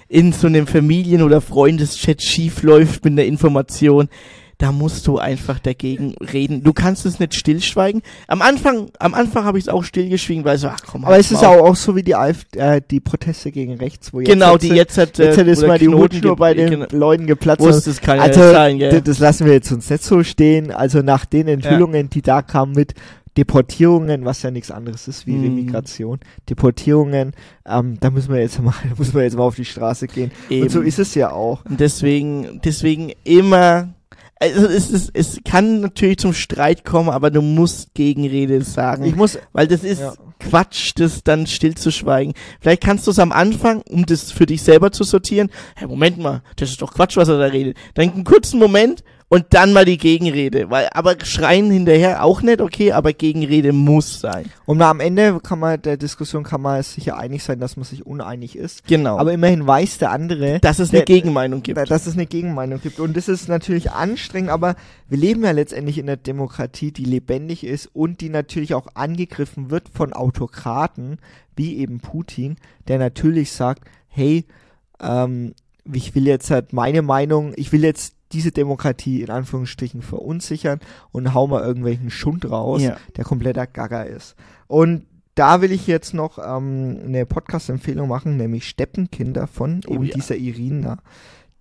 [0.09, 4.09] in so einem Familien- oder Freundeschat schief läuft mit einer Information,
[4.61, 6.63] da musst du einfach dagegen reden.
[6.63, 8.03] Du kannst es nicht stillschweigen.
[8.29, 11.29] Am Anfang, am Anfang habe ich es auch stillgeschwiegen, weil so, ach komm, Aber halt's
[11.31, 14.21] es ist ja auch, auch so wie die AfD, äh, die Proteste gegen rechts, wo
[14.21, 16.87] jetzt genau, die jetzt hat, jetzt äh, oder mal die Hutschnur bei den genau.
[16.93, 17.63] Leuten geplatzt.
[17.63, 19.01] Wusste es keiner also, sein, gell?
[19.01, 20.71] das lassen wir jetzt uns nicht so stehen.
[20.73, 22.93] Also nach den Enthüllungen, die da kamen mit
[23.39, 25.45] Deportierungen, was ja nichts anderes ist wie Mhm.
[25.45, 27.33] Remigration, Deportierungen,
[27.67, 30.33] ähm, da müssen wir jetzt mal, da müssen wir jetzt mal auf die Straße gehen.
[30.51, 30.89] Und so Eben.
[30.89, 31.65] ist es ja auch.
[31.65, 33.95] Und deswegen, deswegen immer,
[34.41, 39.05] also es, ist, es kann natürlich zum Streit kommen, aber du musst Gegenrede sagen.
[39.05, 40.15] Ich muss, weil das ist Ja.
[40.39, 42.33] Quatsch, das dann stillzuschweigen.
[42.61, 46.19] Vielleicht kannst du es am Anfang, um das für dich selber zu sortieren, hey, Moment
[46.19, 47.77] mal, das ist doch Quatsch, was er da redet.
[47.95, 50.71] Dann einen kurzen Moment und dann mal die Gegenrede.
[50.71, 54.47] Weil, aber schreien hinterher auch nicht, okay, aber Gegenrede muss sein.
[54.67, 58.05] und am Ende kann man, der Diskussion kann man sicher einig sein, dass man sich
[58.05, 58.87] uneinig ist.
[58.89, 59.19] Genau.
[59.19, 61.79] Aber immerhin weiß der andere, dass es eine der- Gegenmeinung gibt.
[61.79, 62.99] Da- dass es eine Gegenmeinung gibt.
[62.99, 64.75] Und das ist natürlich anstrengend, aber
[65.09, 69.71] wir leben ja letztendlich in einer Demokratie, die lebendig ist und die natürlich auch angegriffen
[69.71, 71.19] wird von Autokraten,
[71.55, 72.57] wie eben Putin,
[72.89, 74.45] der natürlich sagt, hey,
[75.01, 75.55] ähm,
[75.93, 80.81] ich will jetzt halt meine Meinung, ich will jetzt diese Demokratie in Anführungsstrichen verunsichern
[81.13, 82.97] und hau mal irgendwelchen Schund raus, Ja.
[83.17, 84.37] der kompletter Gaga ist.
[84.67, 90.05] Und da will ich jetzt noch ähm, eine Podcast-Empfehlung machen, nämlich Steppenkinder von Oh eben
[90.05, 90.15] ja.
[90.15, 90.99] dieser Irina.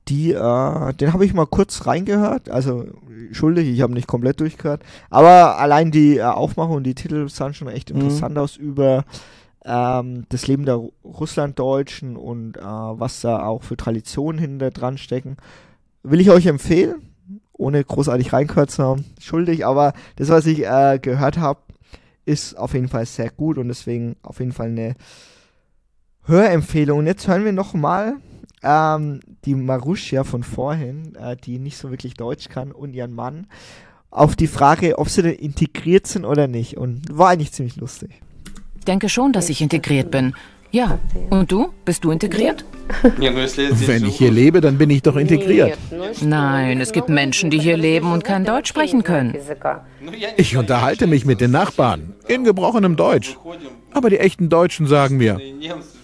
[0.07, 2.85] Die, äh, den habe ich mal kurz reingehört, also
[3.31, 7.53] schuldig, ich habe nicht komplett durchgehört, aber allein die äh, Aufmachung und die Titel sahen
[7.53, 8.01] schon echt Mhm.
[8.01, 9.05] interessant aus über
[9.65, 14.97] ähm, das Leben der Ru- Russlanddeutschen und äh, was da auch für Traditionen hinter dran
[14.97, 15.37] stecken.
[16.09, 16.95] Will ich euch empfehlen,
[17.53, 21.59] ohne großartig reingehört zu haben, schuldig, aber das, was ich äh, gehört habe,
[22.25, 24.95] ist auf jeden Fall sehr gut und deswegen auf jeden Fall eine
[26.25, 26.99] Hörempfehlung.
[26.99, 28.15] Und jetzt hören wir nochmal
[28.63, 33.47] ähm, die Marussia von vorhin, äh, die nicht so wirklich Deutsch kann, und ihren Mann
[34.09, 36.77] auf die Frage, ob sie denn integriert sind oder nicht.
[36.77, 38.21] Und war eigentlich ziemlich lustig.
[38.87, 40.33] Denke schon, dass ich integriert bin.
[40.71, 40.99] Ja.
[41.29, 41.69] Und du?
[41.85, 42.63] Bist du integriert?
[43.17, 45.77] Wenn ich hier lebe, dann bin ich doch integriert.
[46.21, 49.35] Nein, es gibt Menschen, die hier leben und kein Deutsch sprechen können.
[50.37, 53.37] Ich unterhalte mich mit den Nachbarn in gebrochenem Deutsch.
[53.91, 55.39] Aber die echten Deutschen sagen mir,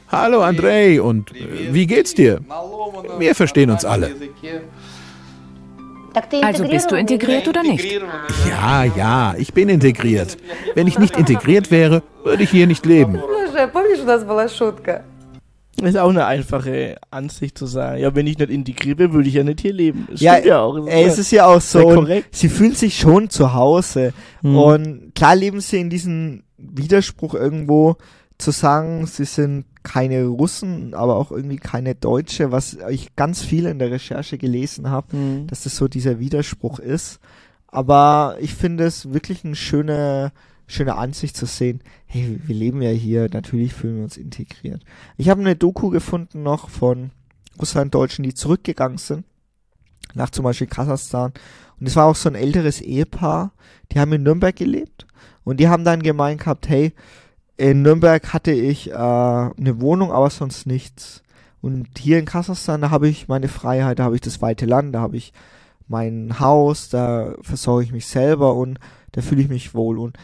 [0.07, 2.39] Hallo Andrei und äh, wie geht's dir?
[3.17, 4.11] Wir verstehen uns alle.
[6.41, 8.01] Also bist du integriert oder nicht?
[8.49, 10.37] Ja, ja, ich bin integriert.
[10.73, 13.21] Wenn ich nicht integriert wäre, würde ich hier nicht leben.
[15.77, 17.99] Das ist auch eine einfache Ansicht zu sagen.
[17.99, 20.07] Ja, wenn ich nicht integriert bin, würde ich ja nicht hier leben.
[20.09, 20.77] Das Ja, ja auch.
[20.77, 22.07] Das ey, es ist ja auch so.
[22.31, 24.13] Sie fühlen sich schon zu Hause.
[24.41, 24.57] Mhm.
[24.57, 27.97] Und klar leben sie in diesem Widerspruch irgendwo
[28.37, 33.65] zu sagen, sie sind keine Russen, aber auch irgendwie keine Deutsche, was ich ganz viel
[33.67, 35.47] in der Recherche gelesen habe, Mhm.
[35.47, 37.19] dass das so dieser Widerspruch ist.
[37.67, 40.31] Aber ich finde es wirklich eine schöne,
[40.67, 41.81] schöne Ansicht zu sehen.
[42.05, 44.81] Hey, wir leben ja hier, natürlich fühlen wir uns integriert.
[45.17, 47.11] Ich habe eine Doku gefunden noch von
[47.59, 49.23] Russlanddeutschen, die zurückgegangen sind,
[50.13, 51.31] nach zum Beispiel Kasachstan.
[51.79, 53.51] Und es war auch so ein älteres Ehepaar,
[53.91, 55.05] die haben in Nürnberg gelebt
[55.43, 56.93] und die haben dann gemeint gehabt, hey,
[57.57, 61.23] in Nürnberg hatte ich äh, eine Wohnung, aber sonst nichts.
[61.61, 64.93] Und hier in Kasachstan, da habe ich meine Freiheit, da habe ich das weite Land,
[64.93, 65.33] da habe ich
[65.87, 68.79] mein Haus, da versorge ich mich selber und
[69.13, 69.97] da fühle ich mich wohl.
[69.97, 70.17] Und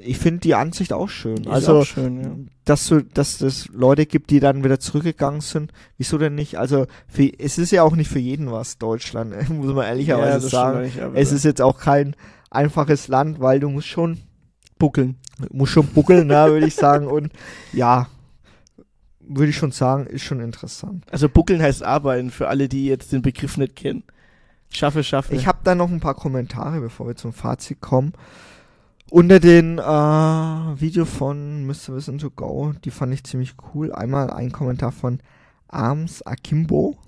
[0.00, 1.38] ich finde die Ansicht auch schön.
[1.38, 2.30] Ist also, auch schön, ja.
[2.64, 5.72] dass du, dass es Leute gibt, die dann wieder zurückgegangen sind.
[5.98, 6.58] Wieso denn nicht?
[6.58, 10.50] Also, für, es ist ja auch nicht für jeden was, Deutschland, muss man ehrlicherweise Ja,
[10.50, 10.90] sagen.
[11.00, 12.16] aber- Es ist jetzt auch kein
[12.50, 14.18] einfaches Land, weil du musst schon
[14.84, 15.16] buckeln.
[15.50, 17.06] Musst schon buckeln, ne, würde ich sagen.
[17.06, 17.32] Und
[17.72, 18.08] ja,
[19.20, 21.06] würde ich schon sagen, ist schon interessant.
[21.10, 24.02] Also buckeln heißt arbeiten, für alle, die jetzt den Begriff nicht kennen.
[24.68, 25.34] Schaffe, schaffe.
[25.34, 28.12] Ich habe da noch ein paar Kommentare, bevor wir zum Fazit kommen.
[29.08, 31.94] Unter den äh, Video von Mr.
[31.94, 33.90] Wissen to Go, die fand ich ziemlich cool.
[33.90, 35.20] Einmal ein Kommentar von
[35.68, 36.98] Arms Akimbo.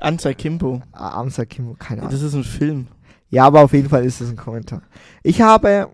[0.00, 0.82] Anza Kimbo.
[0.92, 2.12] Arms Akimbo, keine Ahnung.
[2.12, 2.88] Das ist ein Film.
[3.30, 4.82] Ja, aber auf jeden Fall ist es ein Kommentar.
[5.22, 5.90] Ich habe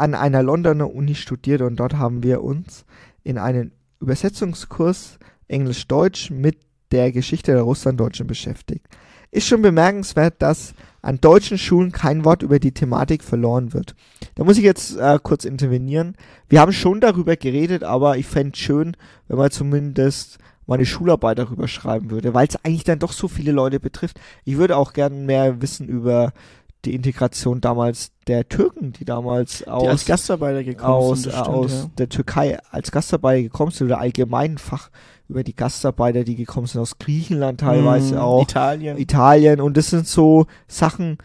[0.00, 2.84] an einer Londoner Uni studiert und dort haben wir uns
[3.22, 6.58] in einen Übersetzungskurs Englisch-Deutsch mit
[6.90, 8.86] der Geschichte der Russlanddeutschen beschäftigt.
[9.30, 13.94] Ist schon bemerkenswert, dass an deutschen Schulen kein Wort über die Thematik verloren wird.
[14.34, 16.16] Da muss ich jetzt äh, kurz intervenieren.
[16.48, 18.96] Wir haben schon darüber geredet, aber ich fände schön,
[19.28, 23.52] wenn man zumindest meine Schularbeit darüber schreiben würde, weil es eigentlich dann doch so viele
[23.52, 24.20] Leute betrifft.
[24.44, 26.32] Ich würde auch gern mehr wissen über
[26.84, 31.56] die Integration damals der Türken, die damals aus, als Gastarbeiter gekommen aus, sind, das stimmt,
[31.56, 31.90] aus ja.
[31.98, 34.90] der Türkei als Gastarbeiter gekommen sind oder allgemein Fach
[35.28, 38.42] über die Gastarbeiter, die gekommen sind aus Griechenland teilweise Mhm, auch.
[38.42, 38.98] Italien.
[38.98, 41.18] Italien und das sind so Sachen,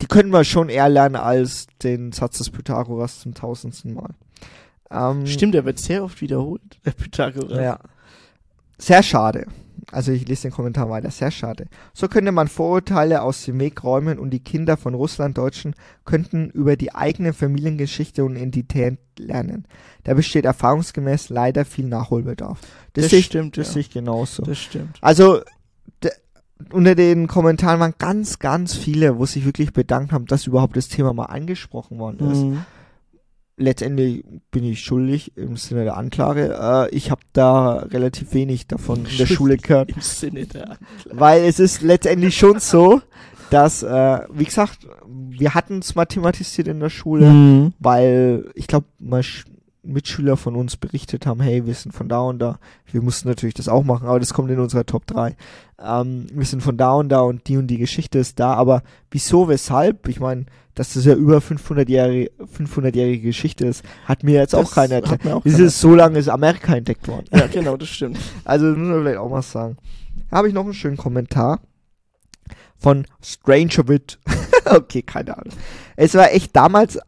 [0.00, 4.14] die können wir schon eher lernen als den Satz des Pythagoras zum tausendsten Mal.
[4.90, 7.58] Ähm, Stimmt, der wird sehr oft wiederholt, der Pythagoras.
[7.58, 7.78] ja.
[8.78, 9.46] Sehr schade.
[9.90, 11.10] Also ich lese den Kommentar weiter.
[11.10, 11.66] Sehr schade.
[11.94, 15.74] So könnte man Vorurteile aus dem Weg räumen und die Kinder von Russlanddeutschen
[16.04, 19.64] könnten über die eigene Familiengeschichte und Identität lernen.
[20.04, 22.60] Da besteht erfahrungsgemäß leider viel Nachholbedarf.
[22.92, 23.72] Das, Das ich, stimmt, Das ja.
[23.74, 24.42] sehe ich genauso.
[24.42, 24.98] Das stimmt.
[25.00, 25.40] Also
[26.72, 30.88] unter den Kommentaren waren ganz, ganz viele, wo sich wirklich bedankt haben, dass überhaupt das
[30.88, 32.64] Thema mal angesprochen worden ist Mhm.
[33.58, 36.56] Letztendlich bin ich schuldig im Sinne der Anklage.
[36.58, 40.80] Äh, ich habe da relativ wenig davon in der Schule gehört, Im Sinne der Anklage.
[41.12, 43.00] weil es ist letztendlich schon so,
[43.50, 47.72] dass, äh, wie gesagt, wir hatten es mal thematisiert in der Schule, Mhm.
[47.78, 49.44] weil ich glaube, mal Sch-
[49.82, 52.58] Mitschüler von uns berichtet haben, hey, wir sind von da und da.
[52.92, 55.34] Wir mussten natürlich das auch machen, aber das kommt in unserer Top 3.
[55.82, 58.82] Ähm, wir sind von da und da und die und die Geschichte ist da, aber
[59.10, 60.06] wieso, weshalb?
[60.08, 60.44] Ich meine,
[60.78, 65.02] dass das ja über 500-jährige 500-jährige Geschichte ist, hat mir jetzt auch Das keiner hat
[65.04, 65.24] erklärt.
[65.24, 67.26] mir auch Es keiner ist so lange ist Amerika entdeckt worden.
[67.32, 68.18] Ja, genau, das stimmt.
[68.44, 69.76] Also das muss man vielleicht auch mal sagen.
[70.30, 71.60] Da habe ich noch einen schönen Kommentar
[72.76, 74.18] von Strangerwit.
[74.66, 75.52] okay, keine Ahnung.
[75.96, 76.98] Es war echt damals,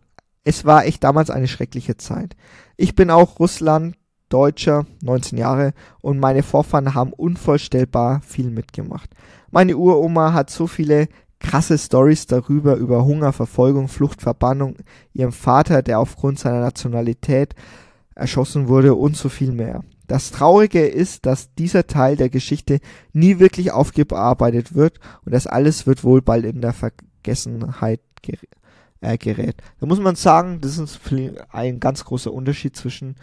[0.42, 2.34] es war echt damals eine schreckliche Zeit.
[2.76, 3.94] Ich bin auch Russland,
[4.30, 9.10] Deutscher, 19 Jahre und meine Vorfahren haben unvorstellbar viel mitgemacht.
[9.50, 11.08] Meine Uroma hat so viele
[11.40, 14.76] krasse Stories darüber, über Hunger, Verfolgung, Flucht, Verbannung,
[15.12, 17.54] ihrem Vater, der aufgrund seiner Nationalität
[18.14, 19.82] erschossen wurde und so viel mehr.
[20.06, 22.80] Das Traurige ist, dass dieser Teil der Geschichte
[23.12, 28.00] nie wirklich aufgearbeitet wird und das alles wird wohl bald in der Vergessenheit
[29.00, 29.56] äh, gerät.
[29.78, 31.00] Da muss man sagen, das ist
[31.50, 33.16] ein ganz großer Unterschied zwischen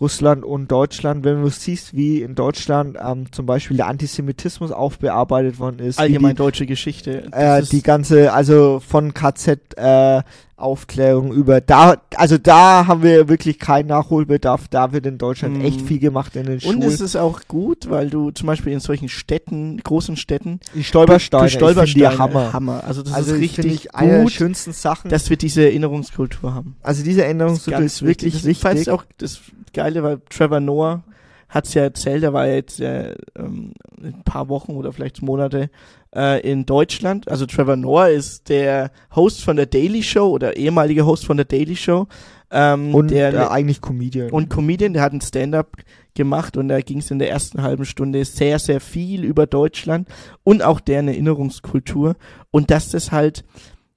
[0.00, 5.58] Russland und Deutschland, wenn du siehst, wie in Deutschland ähm, zum Beispiel der Antisemitismus aufbearbeitet
[5.58, 7.28] worden ist, Allgemein die, deutsche Geschichte.
[7.32, 10.22] äh, die ganze, also von KZ äh,
[10.60, 14.68] Aufklärung über da, also da haben wir wirklich keinen Nachholbedarf.
[14.68, 15.64] Da wird in Deutschland Mhm.
[15.64, 16.82] echt viel gemacht in den und Schulen.
[16.82, 21.46] es ist auch gut, weil du zum Beispiel in solchen Städten, großen Städten, die Stolpersteine,
[21.46, 22.18] die Stolpersteine, die
[22.52, 22.84] Hammer.
[22.86, 25.10] Also das also ist richtig ich eine der gut, schönsten Sachen.
[25.10, 26.76] dass wir diese Erinnerungskultur haben.
[26.82, 28.62] also diese Änderung Das ist wirklich Das ist wichtig.
[28.62, 29.40] falls auch das
[29.72, 31.02] Geile, weil Trevor Noah
[31.50, 35.68] hat's ja erzählt, er war jetzt äh, ähm, ein paar Wochen oder vielleicht Monate
[36.14, 37.28] äh, in Deutschland.
[37.28, 41.46] Also Trevor Noah ist der Host von der Daily Show oder ehemaliger Host von der
[41.46, 42.06] Daily Show.
[42.52, 44.30] Ähm, Und der äh, eigentlich Comedian.
[44.30, 45.76] und Comedian, der hat ein Stand-up
[46.14, 50.08] gemacht und da ging es in der ersten halben Stunde sehr, sehr viel über Deutschland
[50.42, 52.16] und auch deren Erinnerungskultur
[52.50, 53.44] und dass das halt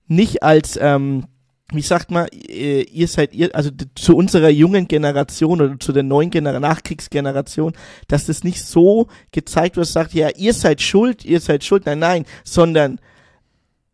[0.07, 1.25] nicht als, ähm,
[1.73, 6.03] wie sagt man, äh, ihr seid ihr, also zu unserer jungen Generation oder zu der
[6.03, 7.73] neuen Gener Nachkriegsgeneration,
[8.07, 11.99] dass das nicht so gezeigt wird, sagt, ja, ihr seid schuld, ihr seid schuld, nein,
[11.99, 12.99] nein, sondern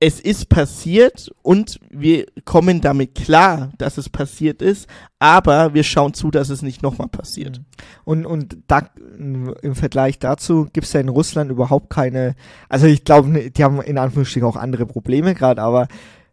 [0.01, 4.87] es ist passiert und wir kommen damit klar, dass es passiert ist,
[5.19, 7.59] aber wir schauen zu, dass es nicht nochmal passiert.
[8.05, 12.35] Und, und da, im Vergleich dazu gibt's ja in Russland überhaupt keine,
[12.69, 15.89] also ich glaube, die haben in Anführungsstrichen auch andere Probleme gerade, aber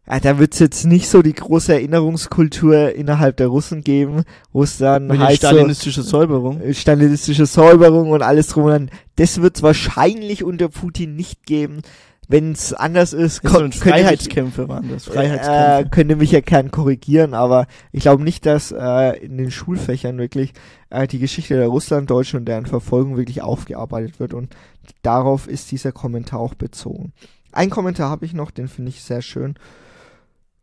[0.08, 4.78] ja, da wird's jetzt nicht so die große Erinnerungskultur innerhalb der Russen geben, wo es
[4.78, 6.60] dann Mit heißt so, stalinistische Säuberung.
[6.60, 8.90] äh, stalinistische Säuberung und alles drum und dran.
[9.16, 11.82] Das wird's wahrscheinlich unter Putin nicht geben.
[12.28, 15.06] Wenn's anders ist, Das ko- sind könnt ihr mich- Freiheitskämpfe waren das.
[15.06, 15.90] äh, Freiheitskämpfe.
[15.90, 20.52] könnte mich ja gern korrigieren, aber ich glaube nicht, dass äh, in den Schulfächern wirklich
[20.90, 24.56] äh, die Geschichte der Russlanddeutschen und deren Verfolgung wirklich aufgearbeitet wird und
[25.02, 27.12] darauf ist dieser Kommentar auch bezogen.
[27.52, 29.54] Ein Kommentar habe ich noch, den finde ich sehr schön.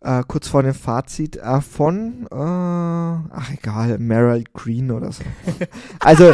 [0.05, 5.23] Äh, kurz vor dem Fazit äh, von, äh, ach egal, Meryl Green oder so.
[6.01, 6.33] also,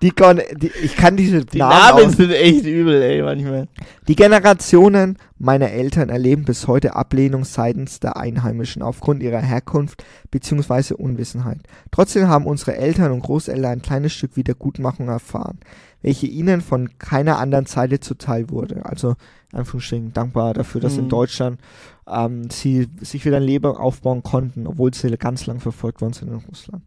[0.00, 0.10] die,
[0.56, 3.68] die, ich kann diese Die Namen, Namen sind echt übel, ey, manchmal.
[4.08, 10.94] die Generationen meiner Eltern erleben bis heute Ablehnung seitens der Einheimischen aufgrund ihrer Herkunft bzw.
[10.94, 11.58] Unwissenheit.
[11.90, 15.58] Trotzdem haben unsere Eltern und Großeltern ein kleines Stück Wiedergutmachung erfahren,
[16.00, 18.86] welche ihnen von keiner anderen Seite zuteil wurde.
[18.86, 19.16] Also,
[19.52, 21.10] in Anführungsstrichen, dankbar dafür, dass in Mhm.
[21.10, 21.60] Deutschland
[22.08, 26.28] ähm, sie sich wieder ein Leben aufbauen konnten, obwohl sie ganz lang verfolgt worden sind
[26.28, 26.84] in Russland.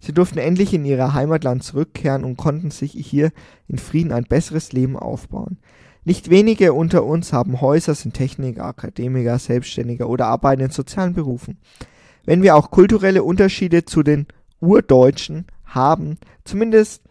[0.00, 3.32] Sie durften endlich in ihr Heimatland zurückkehren und konnten sich hier
[3.68, 5.58] in Frieden ein besseres Leben aufbauen.
[6.04, 11.58] Nicht wenige unter uns haben Häuser, sind Techniker, Akademiker, Selbstständiger oder arbeiten in sozialen Berufen.
[12.26, 14.26] Wenn wir auch kulturelle Unterschiede zu den
[14.60, 17.02] Urdeutschen haben, zumindest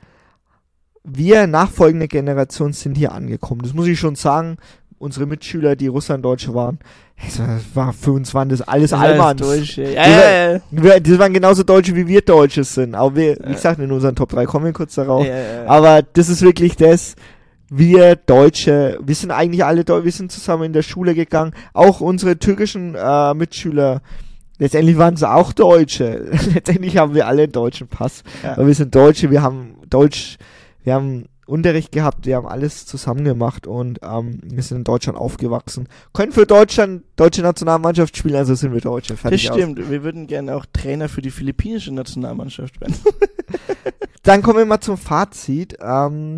[1.04, 3.62] wir nachfolgende Generationen sind hier angekommen.
[3.62, 4.58] Das muss ich schon sagen.
[5.04, 6.80] Unsere Mitschüler, die Russlanddeutsche waren,
[7.28, 9.42] es war- war für uns waren das alles Almans.
[9.42, 9.84] Deutsche.
[9.84, 10.62] Ja, Die ja, ja.
[10.72, 12.96] Wir, die waren genauso Deutsche wie wir Deutsche sind.
[12.96, 13.54] Aber wir, wie Ja.
[13.54, 15.26] gesagt, in unseren Top 3 kommen wir kurz darauf.
[15.26, 15.66] Ja, ja.
[15.68, 17.16] Aber das ist wirklich das,
[17.70, 21.54] wir Deutsche, wir sind eigentlich alle Deutsche, wir sind zusammen in der Schule gegangen.
[21.74, 24.02] Auch unsere türkischen äh, Mitschüler,
[24.60, 26.32] letztendlich waren sie auch Deutsche.
[26.54, 28.24] letztendlich haben wir alle einen deutschen Pass.
[28.44, 28.54] Ja.
[28.54, 30.38] Aber wir sind Deutsche, wir haben Deutsch,
[30.84, 35.18] wir haben Unterricht gehabt, wir haben alles zusammen gemacht und ähm, wir sind in Deutschland
[35.18, 35.90] aufgewachsen.
[36.14, 39.14] Können für Deutschland deutsche Nationalmannschaft spielen, also sind wir Deutsche.
[39.14, 39.58] Das Fertig aus.
[39.58, 39.90] stimmt.
[39.90, 42.96] Wir würden gerne auch Trainer für die philippinische Nationalmannschaft werden.
[44.24, 45.78] Dann kommen wir mal zum Fazit.
[45.82, 46.38] Ähm,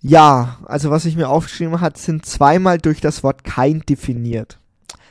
[0.00, 4.58] ja, also was ich mir aufgeschrieben hat, sind zweimal durch das Wort kein definiert.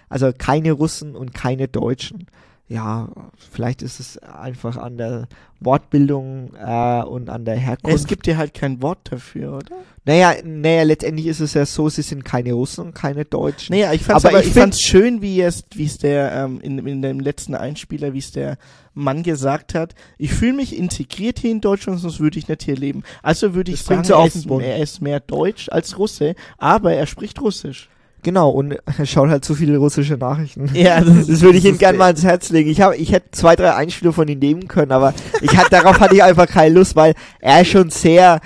[0.09, 2.27] Also keine Russen und keine Deutschen.
[2.72, 3.09] Ja,
[3.51, 5.28] vielleicht ist es einfach an der
[5.59, 7.97] Wortbildung äh, und an der Herkunft.
[7.97, 9.76] es gibt ja halt kein Wort dafür, oder?
[10.05, 13.76] naja, naja, letztendlich ist es ja so, sie sind keine Russen und keine Deutschen.
[13.76, 16.80] Naja, ich fand's Aber aber, ich fand's schön, wie es, wie es der, ähm, in,
[16.88, 18.57] in dem letzten Einspieler, wie es der
[18.93, 22.78] Mann gesagt hat, ich fühle mich integriert hier in Deutschland, sonst würde ich nicht hier
[22.78, 23.03] leben.
[23.22, 27.05] Also würde ich Das sagen, er ist, er ist mehr Deutsch als Russe, aber er
[27.05, 27.89] spricht Russisch.
[28.24, 30.69] Genau, und er schaut halt zu viele russische Nachrichten.
[30.74, 32.69] Ja, Das würde ich ihm gerne mal ans Herz legen.
[32.69, 35.99] Ich habe, ich hätte zwei, drei Einspieler von ihm nehmen können, aber ich hatte, darauf
[35.99, 38.39] hatte ich einfach keine Lust, weil er ist schon sehr,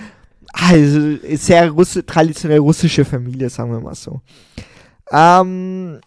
[0.54, 4.22] also, sehr Russi traditionell russische Familie, sagen wir mal so.
[5.12, 6.00] Ähm,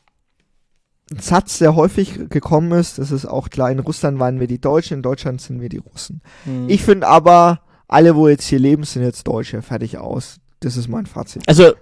[1.10, 4.60] ein Satz, der häufig gekommen ist, das ist auch klar, in Russland waren wir die
[4.60, 6.20] Deutschen, in Deutschland sind wir die Russen.
[6.44, 6.68] Hm.
[6.68, 10.36] Ich finde aber, alle, wo jetzt hier leben, sind jetzt Deutsche, fertig aus.
[10.60, 11.42] Das ist mein Fazit.
[11.46, 11.72] Also,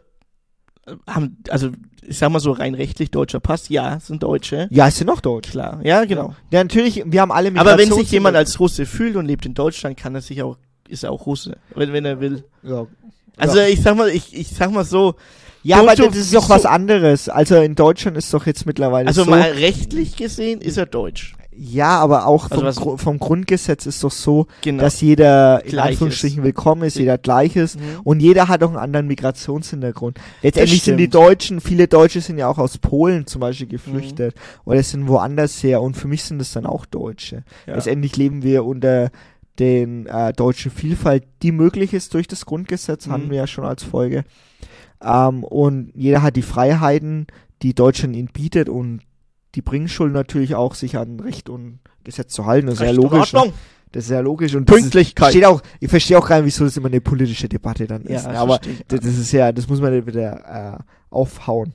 [1.06, 1.70] haben, also,
[2.06, 4.68] ich sag mal so rein rechtlich deutscher Pass, ja, sind Deutsche.
[4.70, 5.50] Ja, es sind noch Deutsch.
[5.50, 6.34] Klar, ja, genau.
[6.50, 9.44] Ja, natürlich, wir haben alle Aber wenn sich Migrations- jemand als Russe fühlt und lebt
[9.46, 10.56] in Deutschland, kann er sich auch,
[10.88, 12.44] ist er auch Russe, wenn, wenn er will.
[12.62, 12.86] Ja.
[13.36, 13.66] Also ja.
[13.66, 15.14] ich sag mal, ich, ich sag mal so,
[15.62, 17.28] Ja, So- aber das ist doch so- was anderes.
[17.28, 19.30] Also in Deutschland ist doch jetzt mittlerweile also so.
[19.30, 21.34] mal rechtlich gesehen ist er deutsch.
[21.58, 24.82] Ja, aber auch Also vom, Gru- vom Grundgesetz ist doch so, Genau.
[24.82, 27.82] dass jeder in Gleich Anführungsstrichen willkommen ist, jeder gleich ist Mhm.
[28.04, 30.18] und jeder hat auch einen anderen Migrationshintergrund.
[30.42, 31.08] Letztendlich sind die.
[31.08, 34.40] Deutschen, viele Deutsche sind ja auch aus Polen zum Beispiel geflüchtet Mhm.
[34.70, 37.44] oder sind woanders her und für mich sind es dann auch Deutsche.
[37.66, 37.74] Ja.
[37.76, 39.10] Letztendlich leben wir unter
[39.58, 43.12] den äh, deutschen Vielfalt, die möglich ist durch das Grundgesetz, Mhm.
[43.12, 44.24] hatten wir ja schon als Folge.
[45.02, 47.26] Ähm, und jeder hat die Freiheiten,
[47.62, 49.00] die Deutschland ihnen bietet und
[49.56, 52.66] die bringen schon natürlich auch, sich an Recht und Gesetz zu halten.
[52.66, 53.32] Das ist ja logisch.
[53.32, 53.52] Ne?
[53.90, 54.54] Das ist ja logisch.
[54.54, 55.30] Und Pünktlichkeit.
[55.30, 58.26] Steht auch, ich verstehe auch gar nicht, wieso das immer eine politische Debatte dann ist.
[58.26, 58.38] Ja, ne?
[58.38, 61.72] aber das, das ist ja, das muss man nicht wieder äh, aufhauen.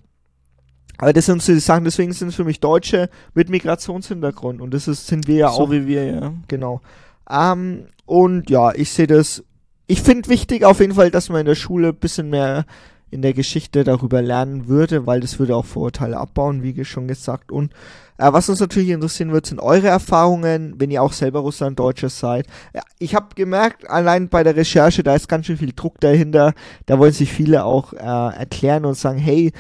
[1.00, 4.62] Aber das sind so die Sachen, deswegen sind es für mich Deutsche mit Migrationshintergrund.
[4.62, 5.72] Und das ist, sind wir ja so auch.
[5.72, 6.34] wie wir, ja.
[6.48, 6.82] Genau.
[7.28, 9.44] Ähm, und ja, ich sehe das.
[9.88, 12.66] Ich finde wichtig auf jeden Fall, dass man in der Schule ein bisschen mehr
[13.12, 17.52] in der Geschichte darüber lernen würde, weil das würde auch Vorurteile abbauen, wie schon gesagt.
[17.52, 17.74] Und
[18.18, 22.48] äh, was uns natürlich interessieren wird, sind eure Erfahrungen, wenn ihr auch selber Russlanddeutscher seid.
[22.74, 26.54] Ja, ich habe gemerkt, allein bei der Recherche, da ist ganz schön viel Druck dahinter.
[26.86, 29.52] Da wollen sich viele auch äh, erklären und sagen, hey,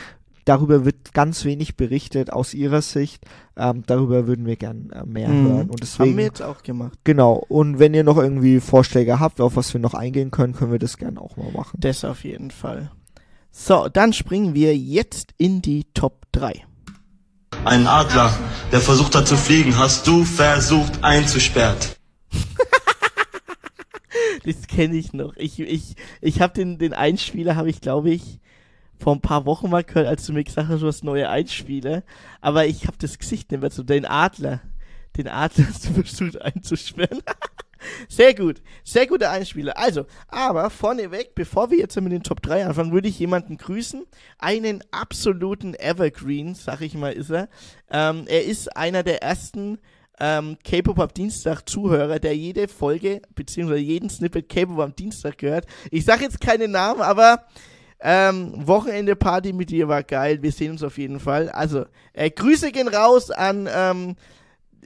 [0.46, 3.26] darüber wird ganz wenig berichtet aus ihrer Sicht.
[3.58, 5.48] Ähm, darüber würden wir gern äh, mehr Mhm.
[5.48, 5.70] hören.
[5.70, 6.98] Und deswegen Haben wir jetzt auch gemacht.
[7.04, 7.44] Genau.
[7.50, 10.80] Und wenn ihr noch irgendwie Vorschläge habt, auf was wir noch eingehen können, können wir
[10.80, 11.78] das gerne auch mal machen.
[11.80, 12.92] Das auf jeden Fall.
[13.52, 16.66] So, dann springen wir jetzt in die Top 3.
[17.66, 18.34] Ein Adler,
[18.72, 21.78] der versucht hat zu fliegen, hast du versucht einzusperren.
[24.44, 25.36] Das kenne ich noch.
[25.38, 28.40] Ich, ich, ich habe den, den Einspieler, habe ich glaube ich
[29.02, 32.04] vor ein paar Wochen mal gehört, als du mir gesagt hast, du hast neue Einspieler.
[32.40, 33.84] Aber ich habe das Gesicht nicht mehr so.
[33.84, 34.62] Den Adler.
[35.18, 37.22] Den Adler hast du versucht einzusperren.
[38.08, 38.62] Sehr gut.
[38.84, 39.78] Sehr guter Einspieler.
[39.78, 44.06] Also, aber vorneweg, bevor wir jetzt mit den Top 3 anfangen, würde ich jemanden grüßen.
[44.38, 47.50] Einen absoluten Evergreen, sag ich mal, ist er.
[47.90, 49.80] Ähm, er ist einer der ersten
[50.20, 55.66] ähm, K-Pop am Dienstag Zuhörer, der jede Folge, beziehungsweise jeden Snippet K-Pop am Dienstag gehört.
[55.90, 57.46] Ich sag jetzt keine Namen, aber
[58.00, 60.42] ähm, Wochenende Party mit dir war geil.
[60.42, 61.50] Wir sehen uns auf jeden Fall.
[61.50, 64.16] Also, äh, Grüße gehen raus an, ähm,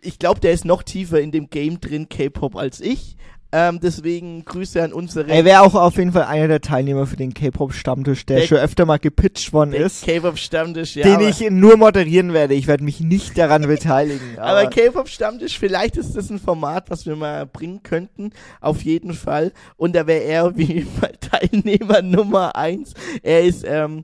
[0.01, 3.15] ich glaube, der ist noch tiefer in dem Game drin, K-Pop, als ich.
[3.51, 7.15] Ähm, deswegen Grüße an unsere Er wäre auch auf jeden Fall einer der Teilnehmer für
[7.15, 10.97] den K-Pop-Stammtisch, der, Der- schon öfter mal gepitcht worden ist, K-Pop-Stammtisch.
[10.97, 12.53] Ja, den ich nur moderieren werde.
[12.53, 14.19] Ich werde mich nicht daran beteiligen.
[14.37, 18.31] Aber Aber, K-Pop-Stammtisch, vielleicht ist das ein Format, was wir mal bringen könnten.
[18.59, 19.53] Auf jeden Fall.
[19.77, 20.85] Und da wäre er wie
[21.21, 22.93] Teilnehmer Nummer eins.
[23.23, 24.03] Er ist ähm,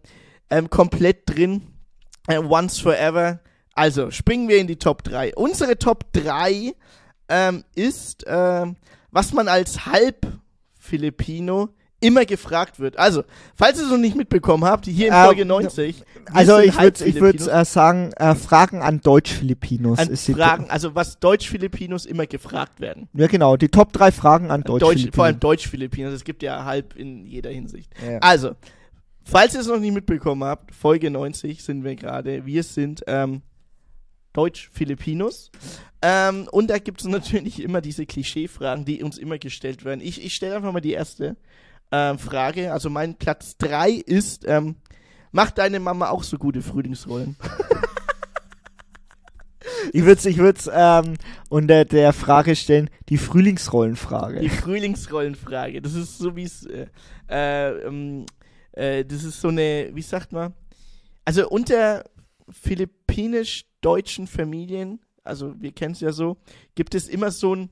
[0.49, 1.63] ähm, komplett drin.
[2.27, 3.39] Äh, once forever.
[3.82, 5.34] Also, springen wir in die Top 3.
[5.36, 6.73] Unsere Top 3
[7.29, 8.75] ähm, ist, ähm,
[9.11, 11.69] was man als Halb-Filipino
[11.99, 12.97] immer gefragt wird.
[12.97, 13.23] Also,
[13.55, 15.97] falls ihr es noch nicht mitbekommen habt, hier in Ähm, Folge 90.
[15.99, 19.99] wir also sind ich würde ich würd, äh, sagen, äh, Fragen an Deutsch-Filipinos.
[19.99, 23.07] an ist die- Fragen, also was Deutsch-Filipinos immer gefragt werden.
[23.13, 25.15] Ja genau, die Top 3 Fragen an Deutsch, Deutsch-Filipinos.
[25.15, 27.91] vor allem Deutsch-Filipinos, es gibt ja halb in jeder Hinsicht.
[28.03, 28.17] Ja.
[28.19, 28.51] Also,
[29.23, 32.45] falls ihr es noch nicht mitbekommen habt, Folge 90 sind wir gerade.
[32.47, 33.41] Wir sind ähm,
[34.34, 35.51] Deutsch-Filipinos.
[36.01, 40.01] Ähm, und da gibt es natürlich immer diese Klischee-Fragen, die uns immer gestellt werden.
[40.01, 41.38] Ich, ich stelle einfach mal die erste
[41.91, 42.73] ähm, Frage.
[42.73, 44.75] Also mein Platz 3 ist, ähm,
[45.32, 47.36] macht deine Mama auch so gute Frühlingsrollen?
[49.93, 51.15] Ich würde es ich würd's, ähm,
[51.49, 54.39] unter der Frage stellen, die Frühlingsrollenfrage.
[54.39, 55.82] Die Frühlingsrollenfrage.
[55.82, 56.88] Das ist so wie es, äh,
[57.29, 58.25] äh, ähm,
[58.71, 60.53] äh, das ist so eine, wie sagt man?
[61.25, 62.05] Also unter
[63.82, 66.38] philippinisch-deutschen Familien, also wir kennen es ja so,
[66.75, 67.69] gibt es immer so ein,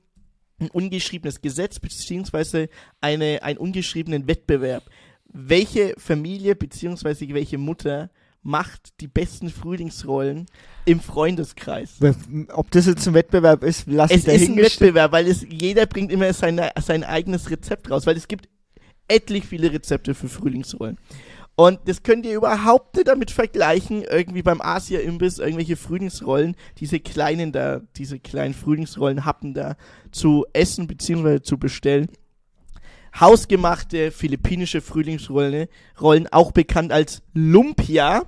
[0.58, 2.68] ein ungeschriebenes Gesetz beziehungsweise
[3.00, 4.84] eine, einen ungeschriebenen Wettbewerb.
[5.32, 8.10] Welche Familie beziehungsweise welche Mutter
[8.42, 10.46] macht die besten Frühlingsrollen
[10.84, 11.98] im Freundeskreis?
[12.52, 14.56] Ob das jetzt ein Wettbewerb ist, lass Es ich ist ein.
[14.56, 18.48] Wettbewerb, weil es, jeder bringt immer seine, sein eigenes Rezept raus, weil es gibt
[19.08, 20.98] etlich viele Rezepte für Frühlingsrollen.
[21.60, 27.52] Und das könnt ihr überhaupt nicht damit vergleichen, irgendwie beim Asia-Imbiss irgendwelche Frühlingsrollen, diese kleinen
[27.52, 29.76] da, diese kleinen Frühlingsrollen Happen da
[30.10, 31.42] zu essen bzw.
[31.42, 32.08] zu bestellen.
[33.14, 35.68] Hausgemachte philippinische Frühlingsrollen,
[36.00, 38.22] Rollen, auch bekannt als Lumpia.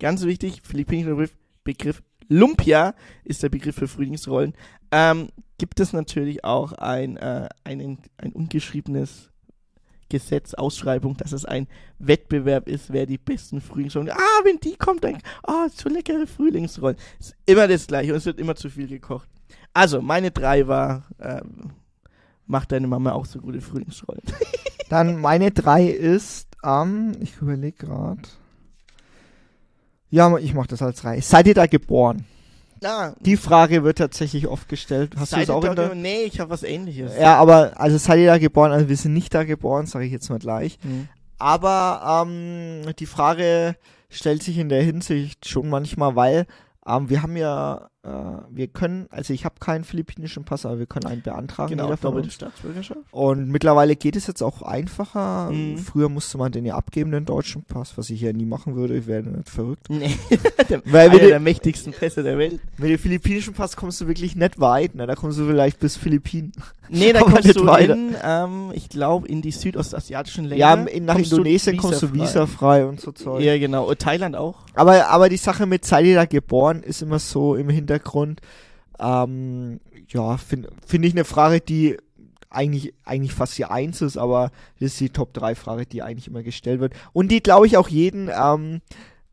[0.00, 4.52] Ganz wichtig, philippinischer Begriff, Begriff Lumpia ist der Begriff für Frühlingsrollen.
[4.90, 9.30] Ähm, gibt es natürlich auch ein, äh, einen, ein ungeschriebenes
[10.08, 11.66] Gesetz, Ausschreibung, dass es ein
[11.98, 14.10] Wettbewerb ist, wer die besten Frühlingsrollen.
[14.10, 16.96] Ah, wenn die kommt, dann, ah, so leckere Frühlingsrollen.
[17.18, 19.28] Ist immer das Gleiche und es wird immer zu viel gekocht.
[19.72, 21.72] Also, meine drei war, ähm,
[22.46, 24.22] macht deine Mama auch so gute Frühlingsrollen.
[24.88, 28.22] Dann meine 3 ist, ähm, ich überlege gerade.
[30.10, 31.20] Ja, ich mache das als 3.
[31.20, 32.26] Seid ihr da geboren?
[32.84, 35.14] Na, Die Frage wird tatsächlich oft gestellt.
[35.16, 35.94] Hast du das auch in der...
[35.94, 37.12] Nee, ich habe was ähnliches.
[37.18, 38.72] Ja, aber, also seid ihr da geboren?
[38.72, 40.78] Also wir sind nicht da geboren, sage ich jetzt mal gleich.
[40.82, 41.08] Mhm.
[41.38, 43.76] Aber ähm, die Frage
[44.10, 46.44] stellt sich in der Hinsicht schon manchmal, weil
[46.86, 47.88] ähm, wir haben ja
[48.50, 51.70] wir können, also ich habe keinen philippinischen Pass, aber wir können einen beantragen.
[51.70, 52.30] Genau, jeder doppelte.
[52.30, 53.00] Staatsbürgerschaft.
[53.10, 55.50] Und mittlerweile geht es jetzt auch einfacher.
[55.50, 55.78] Mhm.
[55.78, 58.96] Früher musste man den ja abgeben, den deutschen Pass, was ich ja nie machen würde.
[58.96, 59.86] Ich wäre nicht verrückt.
[59.88, 60.16] Nee,
[60.68, 62.60] der, Weil einer wir der mächtigsten Pässe der Welt.
[62.76, 64.94] Mit dem philippinischen Pass kommst du wirklich nicht weit.
[64.94, 65.06] Ne?
[65.06, 66.52] Da kommst du vielleicht bis Philippinen.
[66.90, 67.94] Nee, da kommst nicht du weiter.
[67.94, 70.56] in, ähm, ich glaube, in die südostasiatischen Länder.
[70.56, 72.84] Ja, in, nach kommst du Indonesien kommst du visafrei.
[72.84, 73.42] und so Zeug.
[73.42, 73.88] Ja, genau.
[73.88, 74.56] Und Thailand auch.
[74.74, 77.93] Aber, aber die Sache mit da geboren ist immer so im Hintergrund.
[78.98, 81.96] Ähm, ja, finde find ich eine Frage, die
[82.50, 86.28] eigentlich, eigentlich fast die Eins ist, aber das ist die Top 3 Frage, die eigentlich
[86.28, 86.94] immer gestellt wird.
[87.12, 88.80] Und die, glaube ich, auch jeden ähm,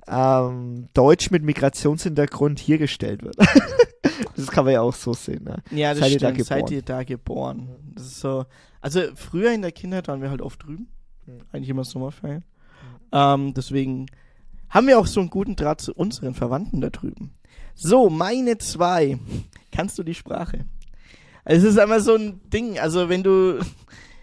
[0.08, 3.36] ähm, Deutsch mit Migrationshintergrund hier gestellt wird.
[4.36, 5.44] das kann man ja auch so sehen.
[5.44, 5.58] Ne?
[5.72, 6.48] Ja, das Seid ihr da stimmt.
[6.48, 6.74] Seid geboren?
[6.74, 7.70] ihr da geboren?
[7.96, 8.46] Das ist so.
[8.82, 10.88] Also früher in der Kindheit waren wir halt oft drüben.
[11.26, 11.42] Hm.
[11.52, 12.44] Eigentlich immer Sommerferien.
[13.12, 14.08] Ähm, deswegen
[14.70, 17.34] haben wir auch so einen guten Draht zu unseren Verwandten da drüben.
[17.76, 19.18] So, meine zwei.
[19.72, 20.66] Kannst du die Sprache?
[21.44, 22.80] Also es ist einmal so ein Ding.
[22.80, 23.60] Also wenn du,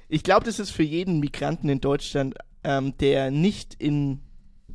[0.09, 2.35] ich glaube, das ist für jeden Migranten in Deutschland,
[2.65, 4.21] ähm, der nicht in,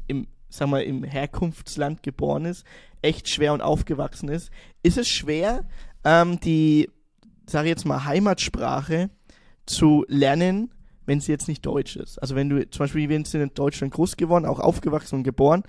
[0.08, 2.66] im, sag mal, im Herkunftsland geboren ist,
[3.02, 4.50] echt schwer und aufgewachsen ist,
[4.82, 5.66] ist es schwer,
[6.04, 6.90] ähm, die,
[7.48, 9.10] sag ich jetzt mal, Heimatsprache
[9.66, 10.72] zu lernen,
[11.06, 12.18] wenn sie jetzt nicht Deutsch ist.
[12.20, 15.64] Also wenn du, zum Beispiel, wir sind in Deutschland groß geworden, auch aufgewachsen und geboren.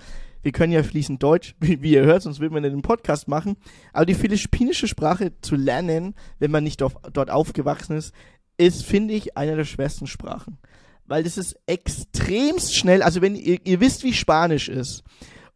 [0.44, 3.26] Wir können ja fließend Deutsch, wie, wie ihr hört, sonst würden wir nicht den Podcast
[3.26, 3.56] machen.
[3.92, 8.14] Aber die philippinische Sprache zu lernen, wenn man nicht dort, dort aufgewachsen ist,
[8.56, 10.58] ist, finde ich, eine der schwersten Sprachen.
[11.06, 15.02] Weil das ist extremst schnell, also wenn ihr, ihr wisst, wie Spanisch ist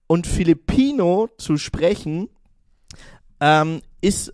[0.07, 2.29] und Filipino zu sprechen,
[3.41, 4.33] ähm, ist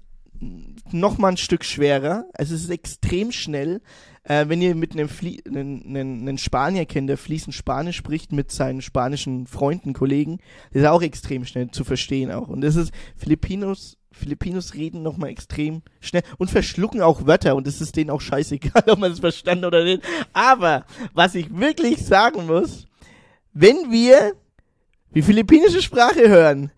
[0.90, 2.26] noch mal ein Stück schwerer.
[2.34, 3.80] Also es ist extrem schnell.
[4.24, 8.32] Äh, wenn ihr mit einem, Flie einen, einen, einen Spanier kennt, der fließend Spanisch spricht
[8.32, 10.38] mit seinen spanischen Freunden, Kollegen,
[10.70, 12.48] ist auch extrem schnell zu verstehen auch.
[12.48, 17.66] Und das ist Filipinos, Filipinos reden noch mal extrem schnell und verschlucken auch Wörter und
[17.66, 20.02] es ist denen auch scheißegal, ob man es verstanden oder nicht.
[20.32, 22.86] Aber was ich wirklich sagen muss,
[23.52, 24.32] wenn wir
[25.14, 26.70] die philippinische Sprache hören,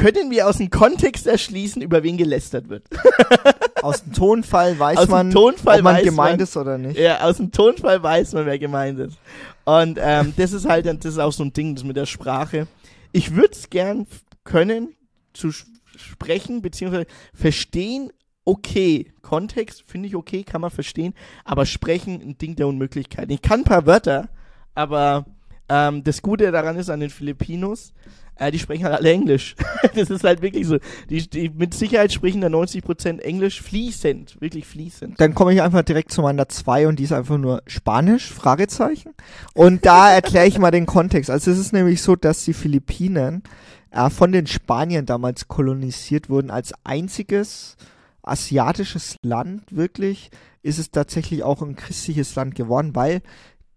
[0.00, 2.84] können wir aus dem Kontext erschließen, über wen gelästert wird.
[3.82, 6.98] Aus dem Tonfall weiß Aus man, Tonfall ob man gemeint man- ist oder nicht.
[6.98, 9.18] Ja, aus dem Tonfall weiß man, wer gemeint ist.
[9.64, 12.66] Und ähm, das ist halt, das ist auch so ein Ding, das mit der Sprache.
[13.12, 14.06] Ich würde es gern
[14.44, 14.94] können,
[15.32, 15.50] zu
[15.96, 18.12] sprechen, beziehungsweise verstehen,
[18.44, 19.12] okay.
[19.22, 23.30] Kontext finde ich okay, kann man verstehen, aber sprechen, ein Ding der Unmöglichkeit.
[23.30, 24.28] Ich kann ein paar Wörter,
[24.74, 25.24] aber
[25.70, 27.92] ähm, das Gute daran ist an den Filipinos,
[28.40, 29.54] äh, die sprechen halt alle Englisch.
[29.94, 30.78] das ist halt wirklich so.
[31.08, 35.20] Die, die mit Sicherheit sprechen da 90% Englisch fließend, wirklich fließend.
[35.20, 39.12] Dann komme ich einfach direkt zu meiner 2 und die ist einfach nur Spanisch, Fragezeichen.
[39.54, 41.30] Und da erkläre ich mal den Kontext.
[41.30, 43.42] Also es ist nämlich so, dass die Philippinen
[43.90, 46.50] äh, von den Spaniern damals kolonisiert wurden.
[46.50, 47.76] Als einziges
[48.22, 50.30] asiatisches Land wirklich
[50.62, 53.22] ist es tatsächlich auch ein christliches Land geworden, weil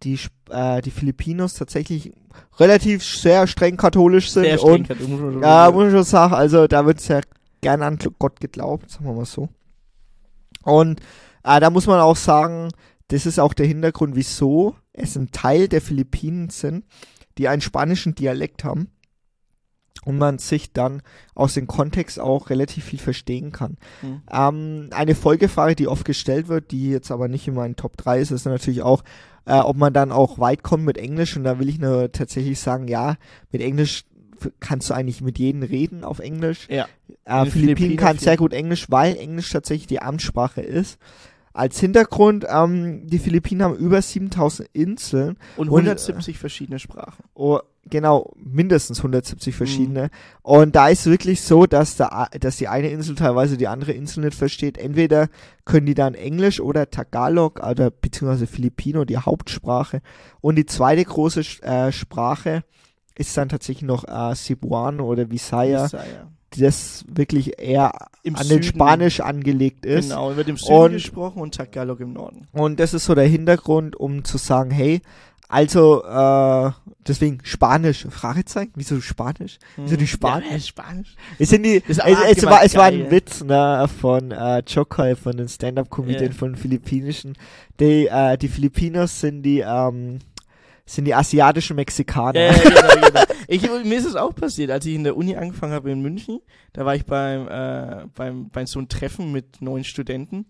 [0.03, 2.13] die, Sp- äh, die Filipinos tatsächlich
[2.59, 5.41] relativ sehr streng katholisch sind Sehr streng und katholisch.
[5.41, 7.21] ja, muss ich schon sagen, also da wird sehr
[7.61, 9.49] gerne an Gott geglaubt, sagen wir mal so.
[10.63, 10.99] Und
[11.43, 12.69] äh, da muss man auch sagen,
[13.09, 16.85] das ist auch der Hintergrund, wieso es ein Teil der Philippinen sind,
[17.37, 18.89] die einen spanischen Dialekt haben
[20.05, 21.01] und man sich dann
[21.35, 23.77] aus dem Kontext auch relativ viel verstehen kann.
[24.01, 24.21] Mhm.
[24.31, 28.19] Ähm, eine Folgefrage, die oft gestellt wird, die jetzt aber nicht in meinen Top 3
[28.19, 29.03] ist, ist natürlich auch,
[29.45, 31.37] äh, ob man dann auch weit kommt mit Englisch.
[31.37, 33.15] Und da will ich nur tatsächlich sagen, ja,
[33.51, 34.05] mit Englisch
[34.59, 36.67] kannst du eigentlich mit jedem reden auf Englisch.
[36.69, 36.87] Ja.
[37.25, 40.99] Äh, Philippinen Philippinen kann sehr gut Englisch, weil Englisch tatsächlich die Amtssprache ist.
[41.53, 45.37] Als Hintergrund, ähm, die Philippinen haben über 7000 Inseln.
[45.55, 47.23] Und Und, 170 verschiedene Sprachen.
[47.35, 47.59] Oh,
[47.89, 50.09] genau, mindestens 170 verschiedene.
[50.41, 54.23] Und da ist wirklich so, dass, da, dass die eine Insel teilweise die andere Insel
[54.23, 54.77] nicht versteht.
[54.77, 55.27] Entweder
[55.65, 60.01] können die dann Englisch oder Tagalog oder beziehungsweise Filipino, die Hauptsprache.
[60.41, 62.63] Und die zweite große äh, Sprache
[63.15, 66.31] ist dann tatsächlich noch äh, Cebuano oder Visaya, Visaya.
[66.57, 67.91] das wirklich eher
[68.23, 68.63] Im an den Süden.
[68.63, 70.09] Spanisch angelegt ist.
[70.09, 72.47] Genau, wird im Süden Und- gesprochen und Tagalog im Norden.
[72.53, 75.01] Und das ist so der Hintergrund, um zu sagen, hey,
[75.53, 76.71] also äh,
[77.07, 79.59] deswegen Spanisch, Fragezeichen, wieso Spanisch?
[79.77, 80.51] Wieso die Spanier?
[80.51, 81.15] Ja, Spanisch.
[81.37, 83.11] Es sind die, es, es, war, es war ein.
[83.11, 86.37] Witz ne, von äh, Jokai, von den Stand-Up-Comedian Ja.
[86.37, 87.37] von Philippinischen.
[87.79, 90.19] Die, äh, die Filipinos sind die, ähm,
[90.87, 92.39] sind die asiatischen Mexikaner.
[92.39, 93.23] Ja, ja, genau, genau.
[93.47, 96.39] Ich, mir ist es auch passiert, als ich in der Uni angefangen habe in München.
[96.73, 100.47] Da war ich beim, äh, beim, bei so einem Treffen mit neuen Studenten.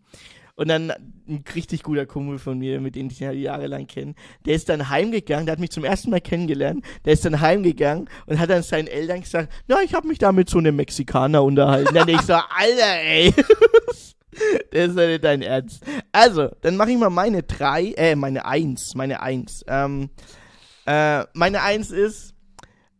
[0.56, 4.14] Und dann ein richtig guter Kumpel von mir, mit dem ich ihn halt jahrelang kenne,
[4.45, 8.08] der ist dann heimgegangen, der hat mich zum ersten Mal kennengelernt, der ist dann heimgegangen
[8.28, 11.43] und hat dann seinen Eltern gesagt, na, ich habe mich da mit so einem Mexikaner
[11.43, 11.95] unterhalten.
[11.95, 13.34] dann ich so, Alter, ey.
[14.72, 15.84] Das ist ja nicht dein Ernst.
[16.12, 19.64] Also, dann mache ich mal meine drei, äh, meine eins, meine eins.
[19.68, 20.10] Ähm,
[20.88, 22.32] äh, meine eins ist,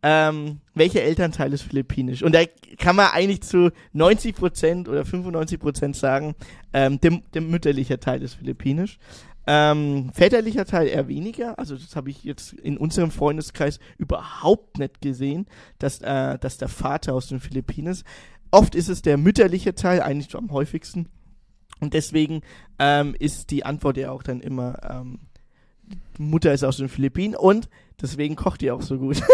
[0.06, 2.22] ähm, welcher Elternteil ist philippinisch?
[2.22, 2.40] Und da
[2.78, 6.34] kann man eigentlich zu 90% oder 95% sagen,
[6.74, 8.98] ähm, der, der mütterliche Teil ist philippinisch.
[9.46, 11.58] Ähm, väterlicher Teil eher weniger.
[11.58, 15.46] Also das habe ich jetzt in unserem Freundeskreis überhaupt nicht gesehen,
[15.78, 18.04] dass, äh, dass der Vater aus den Philippinen ist.
[18.50, 21.08] Oft ist es der mütterliche Teil, eigentlich am häufigsten.
[21.80, 22.42] Und deswegen
[22.78, 25.20] ähm, ist die Antwort ja auch dann immer, ähm,
[26.18, 27.68] Mutter ist aus den Philippinen und
[28.00, 29.22] deswegen kocht die auch so gut.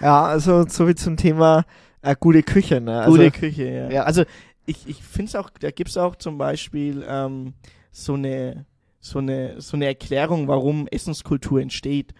[0.00, 1.64] Ja, also so wie zum Thema
[2.02, 3.00] äh, gute Küche, ne?
[3.02, 3.90] Also, Gute Küche, ja.
[3.90, 4.02] ja.
[4.04, 4.24] Also
[4.66, 7.54] ich, ich finde es auch, da gibt es auch zum Beispiel ähm,
[7.90, 8.64] so eine
[9.00, 12.14] so eine so eine Erklärung, warum Essenskultur entsteht.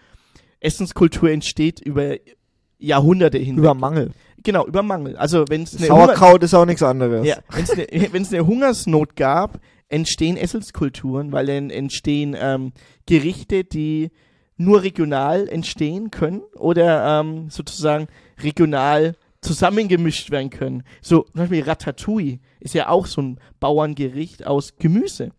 [0.59, 2.17] Essenskultur entsteht über
[2.77, 3.59] Jahrhunderte hinweg.
[3.59, 4.11] über Mangel.
[4.43, 5.15] genau, über Mangel.
[5.17, 7.25] Also wenn es eine Sauerkraut ist auch nichts anderes.
[7.25, 9.59] ja, wenn es eine, wenn's eine Hungersnot gab,
[9.91, 12.71] entstehen Essenskulturen, weil dann entstehen ähm,
[13.05, 14.11] Gerichte, die
[14.57, 18.07] nur regional entstehen können oder ähm, sozusagen
[18.41, 20.83] regional zusammengemischt werden können.
[21.01, 25.31] So zum Beispiel Ratatouille ist ja auch so ein Bauerngericht aus Gemüse.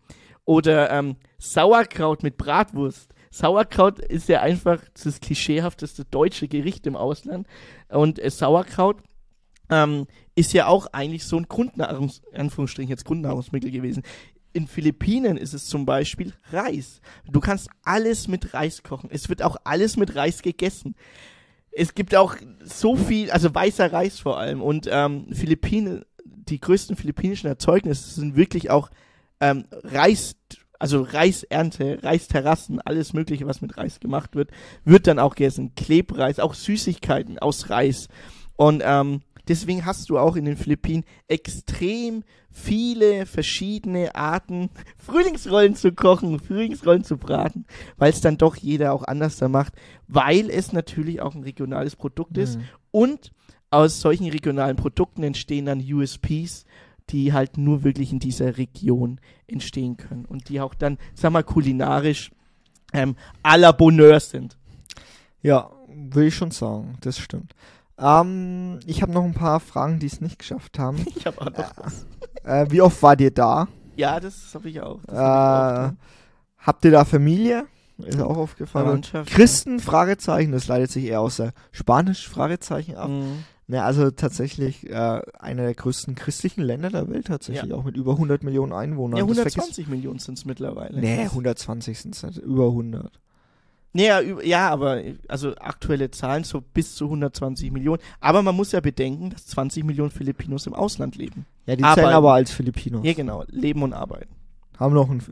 [0.45, 3.13] Oder ähm, Sauerkraut mit Bratwurst.
[3.31, 7.47] Sauerkraut ist ja einfach das klischeehafteste deutsche Gericht im Ausland.
[7.87, 8.97] Und äh, Sauerkraut
[9.69, 14.03] ähm, ist ja auch eigentlich so ein Grundnahrungs Anführungsstrichen jetzt Grundnahrungsmittel gewesen.
[14.53, 17.01] In Philippinen ist es zum Beispiel Reis.
[17.27, 19.09] Du kannst alles mit Reis kochen.
[19.11, 20.95] Es wird auch alles mit Reis gegessen.
[21.71, 24.61] Es gibt auch so viel, also weißer Reis vor allem.
[24.61, 28.91] Und ähm, Philippinen, die größten philippinischen Erzeugnisse sind wirklich auch
[29.39, 30.35] ähm, Reis,
[30.77, 34.51] also Reisernte, Reisterrassen, alles Mögliche, was mit Reis gemacht wird,
[34.85, 35.73] wird dann auch gegessen.
[35.75, 38.07] Klebreis, auch Süßigkeiten aus Reis.
[38.55, 45.91] Und ähm, deswegen hast du auch in den Philippinen extrem viele verschiedene Arten, Frühlingsrollen zu
[45.91, 47.65] kochen, Frühlingsrollen zu braten,
[47.97, 49.73] weil es dann doch jeder auch anders da macht,
[50.07, 52.63] weil es natürlich auch ein regionales Produkt ist Mhm.
[52.91, 53.31] und
[53.71, 56.65] aus solchen regionalen Produkten entstehen dann USPs,
[57.09, 61.43] die halt nur wirklich in dieser Region entstehen können und die auch dann, sag mal,
[61.43, 62.31] kulinarisch
[62.93, 64.57] ähm, à la Bonheur sind.
[65.41, 67.55] Ja, würde ich schon sagen, das stimmt.
[67.97, 71.05] Ähm, ich habe noch ein paar Fragen, die es nicht geschafft haben.
[71.15, 72.05] Ich habe auch noch was.
[72.43, 73.67] äh, wie oft war dir da?
[73.95, 74.99] Ja, das habe ich auch.
[75.05, 75.97] Das hab ich Äh, auch, ne?
[76.59, 77.65] habt ihr da Familie?
[77.99, 79.03] Ist auch aufgefallen.
[79.27, 79.79] Christen?
[79.79, 80.51] Fragezeichen.
[80.51, 83.09] Das leitet sich eher aus der Spanisch Fragezeichen ab.
[83.09, 83.43] Mhm.
[83.67, 88.11] Ne, also tatsächlich äh, einer der größten christlichen Länder der Welt tatsächlich, auch mit über
[88.13, 89.19] 100 Millionen Einwohnern.
[89.19, 90.99] Ja, Das 120 Millionen sind es mittlerweile.
[90.99, 91.29] Nee, Krass.
[91.31, 93.19] 120 sind es, über 100.
[93.95, 94.09] Nee,
[94.43, 98.01] ja, aber also aktuelle Zahlen so bis zu 120 Millionen.
[98.19, 101.45] Aber man muss ja bedenken, dass 20 Millionen Filipinos im Ausland leben.
[101.67, 102.01] Ja, die Arbeiten.
[102.01, 103.05] zählen aber als Filipinos.
[103.05, 104.33] Ja, genau, leben und arbeiten.
[104.79, 105.23] Haben noch ein.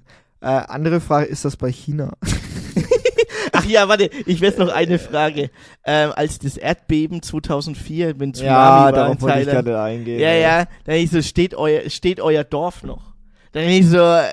[0.42, 2.14] Äh, andere Frage, ist das bei China?
[3.52, 5.50] Ach ja, warte, ich weiß noch eine Frage.
[5.84, 9.66] Ähm, als das Erdbeben 2004 mit Tsunami ja, war in darauf ich Thailand.
[9.66, 10.20] gerade eingehen.
[10.20, 13.14] Ja, ja, dann ich so, steht euer, steht euer Dorf noch?
[13.52, 14.32] Dann ich so, äh,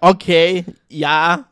[0.00, 1.44] okay, ja.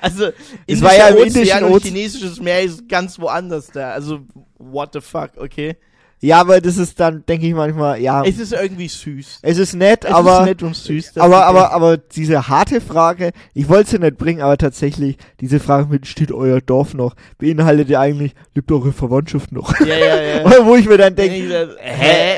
[0.00, 0.28] Also,
[0.66, 1.94] Es war ja im Indischen Ozean und Ozean.
[1.94, 3.90] chinesisches Meer ist ganz woanders da.
[3.92, 4.20] Also,
[4.58, 5.76] what the fuck, okay?
[6.20, 9.40] Ja, aber das ist dann, denke ich manchmal, ja, Es ist irgendwie süß.
[9.42, 11.18] es ist nett, Es aber, ist nett und süß.
[11.18, 15.88] aber, aber, aber diese harte Frage, ich wollte sie nicht bringen, aber tatsächlich, diese Frage
[15.90, 19.78] mit, steht euer Dorf noch, beinhaltet ja eigentlich, lebt eure Verwandtschaft noch?
[19.80, 20.44] Ja, ja, ja.
[20.64, 22.36] Wo ich mir dann denke, hä?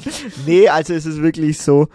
[0.46, 1.86] nee, also es ist wirklich so,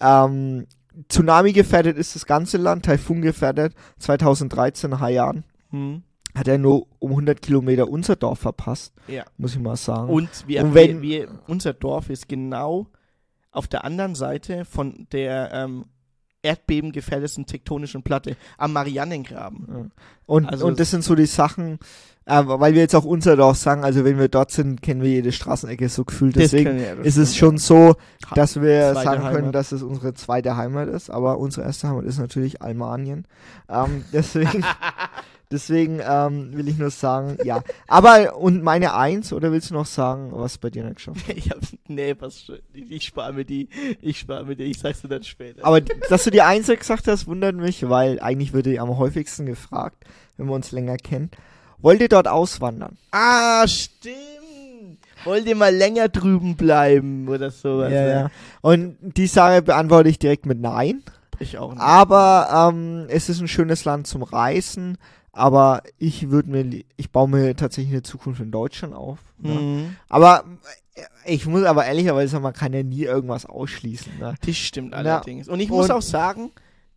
[0.00, 0.66] ähm,
[1.08, 6.02] Tsunami gefährdet ist das ganze Land, Taifun gefährdet, 2013 Haiyan, Hm,
[6.34, 9.24] hat er nur um 100 Kilometer unser Dorf verpasst, ja.
[9.36, 10.08] muss ich mal sagen.
[10.08, 12.86] Und wir, Und wenn- wir, wir, unser Dorf ist genau
[13.50, 15.84] auf der anderen Seite von der ähm,
[16.42, 19.90] erdbebengefährdeten tektonischen Platte am Marianengraben.
[20.26, 21.78] Und, Also und das sind so die Sachen,
[22.28, 25.10] äh, weil wir jetzt auch unser Dorf sagen, also wenn wir dort sind, kennen wir
[25.10, 26.36] jede Straßenecke so gefühlt.
[26.36, 27.96] Deswegen wir- ist es schon so,
[28.34, 29.54] dass wir sagen können, Heimat.
[29.54, 33.26] dass es unsere zweite Heimat ist, aber unsere erste Heimat ist natürlich Almanien.
[33.68, 34.62] Ähm, deswegen
[35.50, 37.62] deswegen ähm, will ich nur sagen, ja.
[37.86, 41.34] Aber und meine Eins, oder willst du noch sagen, was bei dir nicht geschafft hat?
[41.36, 42.52] Ich hab, nee, was.
[42.74, 43.68] Ich, ich spare mir die.
[44.02, 44.64] Ich spare mir die.
[44.64, 45.64] Ich sag's dir dann später.
[45.64, 49.46] Aber dass du die Eins gesagt hast, wundert mich, weil eigentlich wird die am häufigsten
[49.46, 50.04] gefragt,
[50.36, 51.30] wenn wir uns länger kennen.
[51.80, 52.96] Wollt ihr dort auswandern?
[53.12, 54.16] ah, stimmt.
[55.24, 57.92] Wollt ihr mal länger drüben bleiben oder sowas?
[57.92, 58.10] Ja, ne?
[58.10, 58.30] ja.
[58.60, 61.02] Und die Sache beantworte ich direkt mit Nein.
[61.40, 61.80] Ich auch nicht.
[61.82, 64.96] Aber ähm, es ist ein schönes Land zum Reisen.
[65.32, 69.18] Aber ich würde mir, ich baue mir tatsächlich eine Zukunft in Deutschland auf.
[69.38, 69.52] Ne?
[69.54, 69.96] Mhm.
[70.08, 70.44] Aber
[70.94, 74.18] äh, ich muss aber ehrlicherweise sagen, man kann ja nie irgendwas ausschließen.
[74.18, 74.34] Ne?
[74.44, 74.98] Das stimmt Ja.
[74.98, 75.48] allerdings.
[75.48, 76.50] Und ich muss Und- auch sagen,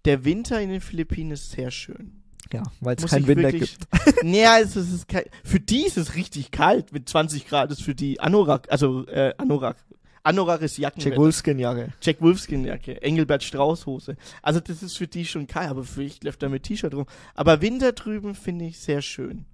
[0.06, 2.21] der Winter in den Philippinen ist sehr schön.
[2.54, 4.24] Ja, weil es keinen Winter wirklich- gibt.
[4.24, 6.92] Naja, es ist, es ist kein, für die ist es richtig kalt.
[6.92, 9.78] Mit 20 Grad ist für die Anorak, also äh, Anorak.
[10.24, 11.02] Anorak ist Jacken.
[11.02, 11.94] Jack Wolfskin-Jacke.
[12.02, 14.16] Jack Wolfskin Jacke, Engelbert Strauß Hose.
[14.44, 17.06] Also das ist für die schon kalt, aber für ich läuft da mit T-Shirt rum.
[17.34, 19.46] Aber Winter drüben finde ich sehr schön.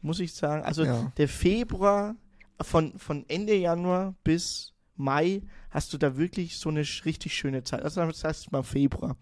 [0.00, 0.62] Muss ich sagen.
[0.64, 1.12] Also Ja.
[1.18, 2.14] der Februar
[2.60, 5.42] von, von Ende Januar bis Mai
[5.74, 7.82] hast du da wirklich so eine richtig schöne Zeit.
[7.82, 9.16] Also das heißt mal Februar.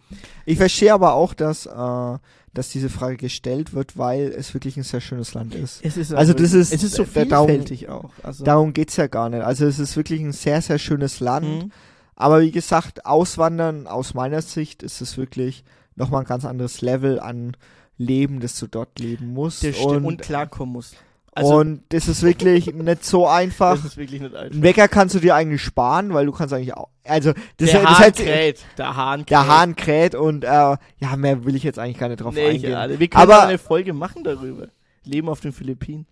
[0.45, 2.19] Ich verstehe aber auch, dass, äh,
[2.55, 5.81] dass diese Frage gestellt wird, weil es wirklich ein sehr schönes Land ist.
[5.83, 8.11] Es ist Also das ist- es ist so vielfältig auch.
[8.23, 9.43] Also, Darum geht's ja gar nicht.
[9.43, 11.47] Also es ist wirklich ein sehr, sehr schönes Land.
[11.65, 11.73] Mhm.
[12.17, 15.65] Aber wie gesagt, Auswandern aus meiner Sicht ist es wirklich
[15.97, 17.57] nochmal ein ganz anderes Level an
[17.97, 19.65] Leben, das du dort leben musst.
[19.65, 20.93] und, und, klarkommen muss.
[21.35, 23.77] Also und das ist wirklich nicht so einfach.
[23.77, 24.55] das ist wirklich nicht einfach.
[24.55, 27.67] Ein Wecker kannst du dir eigentlich sparen, weil du kannst eigentlich auch, also das, der
[27.69, 28.65] ist- das Hahn heißt, kräht.
[28.77, 29.31] Der Hahn kräht.
[29.31, 32.49] der Hahn kräht und äh, ja, mehr will ich jetzt eigentlich gar nicht drauf Nee,
[32.51, 32.73] eingehen.
[32.73, 34.69] ja, wir können Aber- eine Folge machen darüber.
[35.05, 36.07] Leben auf den Philippinen.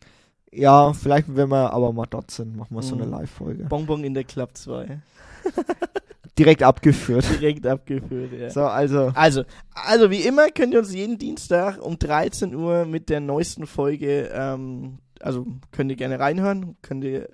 [0.52, 3.12] Ja, vielleicht, wenn wir aber mal dort sind, machen wir so eine Mhm.
[3.12, 3.64] Live-Folge.
[3.64, 5.00] Bonbon in der Club 2.
[6.38, 7.24] Direkt abgeführt.
[7.40, 8.50] Direkt abgeführt, ja.
[8.50, 9.44] So, also, Also,
[9.74, 14.30] also wie immer könnt ihr uns jeden Dienstag um 13 Uhr mit der neuesten Folge,
[14.32, 17.28] ähm, also könnt ihr gerne reinhören, könnt ihr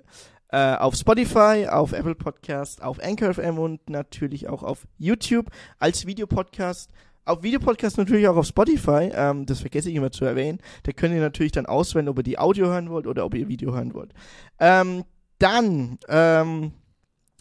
[0.49, 5.49] äh, auf Spotify, auf Apple Podcast, auf Anchor FM und natürlich auch auf YouTube
[5.79, 6.91] als Videopodcast.
[7.25, 10.59] Auf Videopodcast natürlich auch auf Spotify, ähm, das vergesse ich immer zu erwähnen.
[10.83, 13.49] Da könnt ihr natürlich dann auswählen, ob ihr die Audio hören wollt oder ob ihr
[13.49, 14.13] Video hören wollt.
[14.59, 15.03] Ähm,
[15.39, 16.71] dann ähm,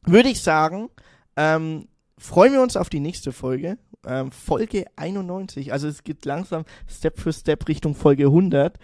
[0.04, 0.88] würde ich sagen,
[1.36, 1.86] ähm,
[2.18, 3.78] freuen wir uns auf die nächste Folge.
[4.04, 5.72] Ähm, Folge 91.
[5.72, 8.78] Also es geht langsam Step für Step Richtung Folge 100.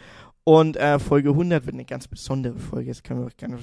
[0.45, 2.91] Und äh, Folge 100 wird eine ganz besondere Folge.
[2.91, 3.59] Das können wir euch gerne,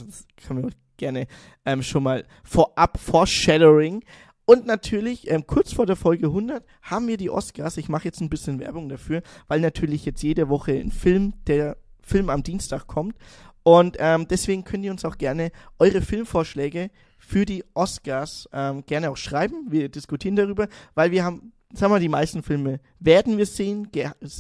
[0.45, 1.27] können wir gerne
[1.65, 4.03] ähm, schon mal vorab, foreshadowing.
[4.45, 7.77] Und natürlich, ähm, kurz vor der Folge 100 haben wir die Oscars.
[7.77, 11.77] Ich mache jetzt ein bisschen Werbung dafür, weil natürlich jetzt jede Woche ein Film, der
[12.01, 13.15] Film am Dienstag kommt.
[13.63, 16.89] Und ähm, deswegen könnt ihr uns auch gerne eure Filmvorschläge
[17.19, 19.67] für die Oscars ähm, gerne auch schreiben.
[19.69, 23.89] Wir diskutieren darüber, weil wir haben, sagen wir, die meisten Filme werden wir sehen,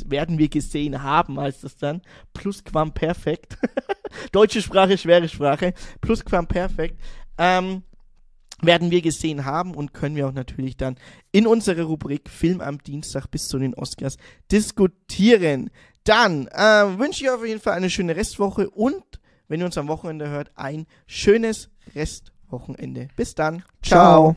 [0.05, 2.01] werden wir gesehen haben, heißt das dann.
[2.33, 3.57] Plusquamperfekt.
[4.31, 5.73] Deutsche Sprache, schwere Sprache.
[6.01, 6.99] Plusquamperfekt.
[7.37, 7.83] Ähm,
[8.61, 10.97] werden wir gesehen haben und können wir auch natürlich dann
[11.31, 14.17] in unserer Rubrik Film am Dienstag bis zu den Oscars
[14.51, 15.69] diskutieren.
[16.03, 19.03] Dann ähm, wünsche ich euch auf jeden Fall eine schöne Restwoche und,
[19.47, 23.07] wenn ihr uns am Wochenende hört, ein schönes Restwochenende.
[23.15, 23.63] Bis dann.
[23.81, 24.35] ciao.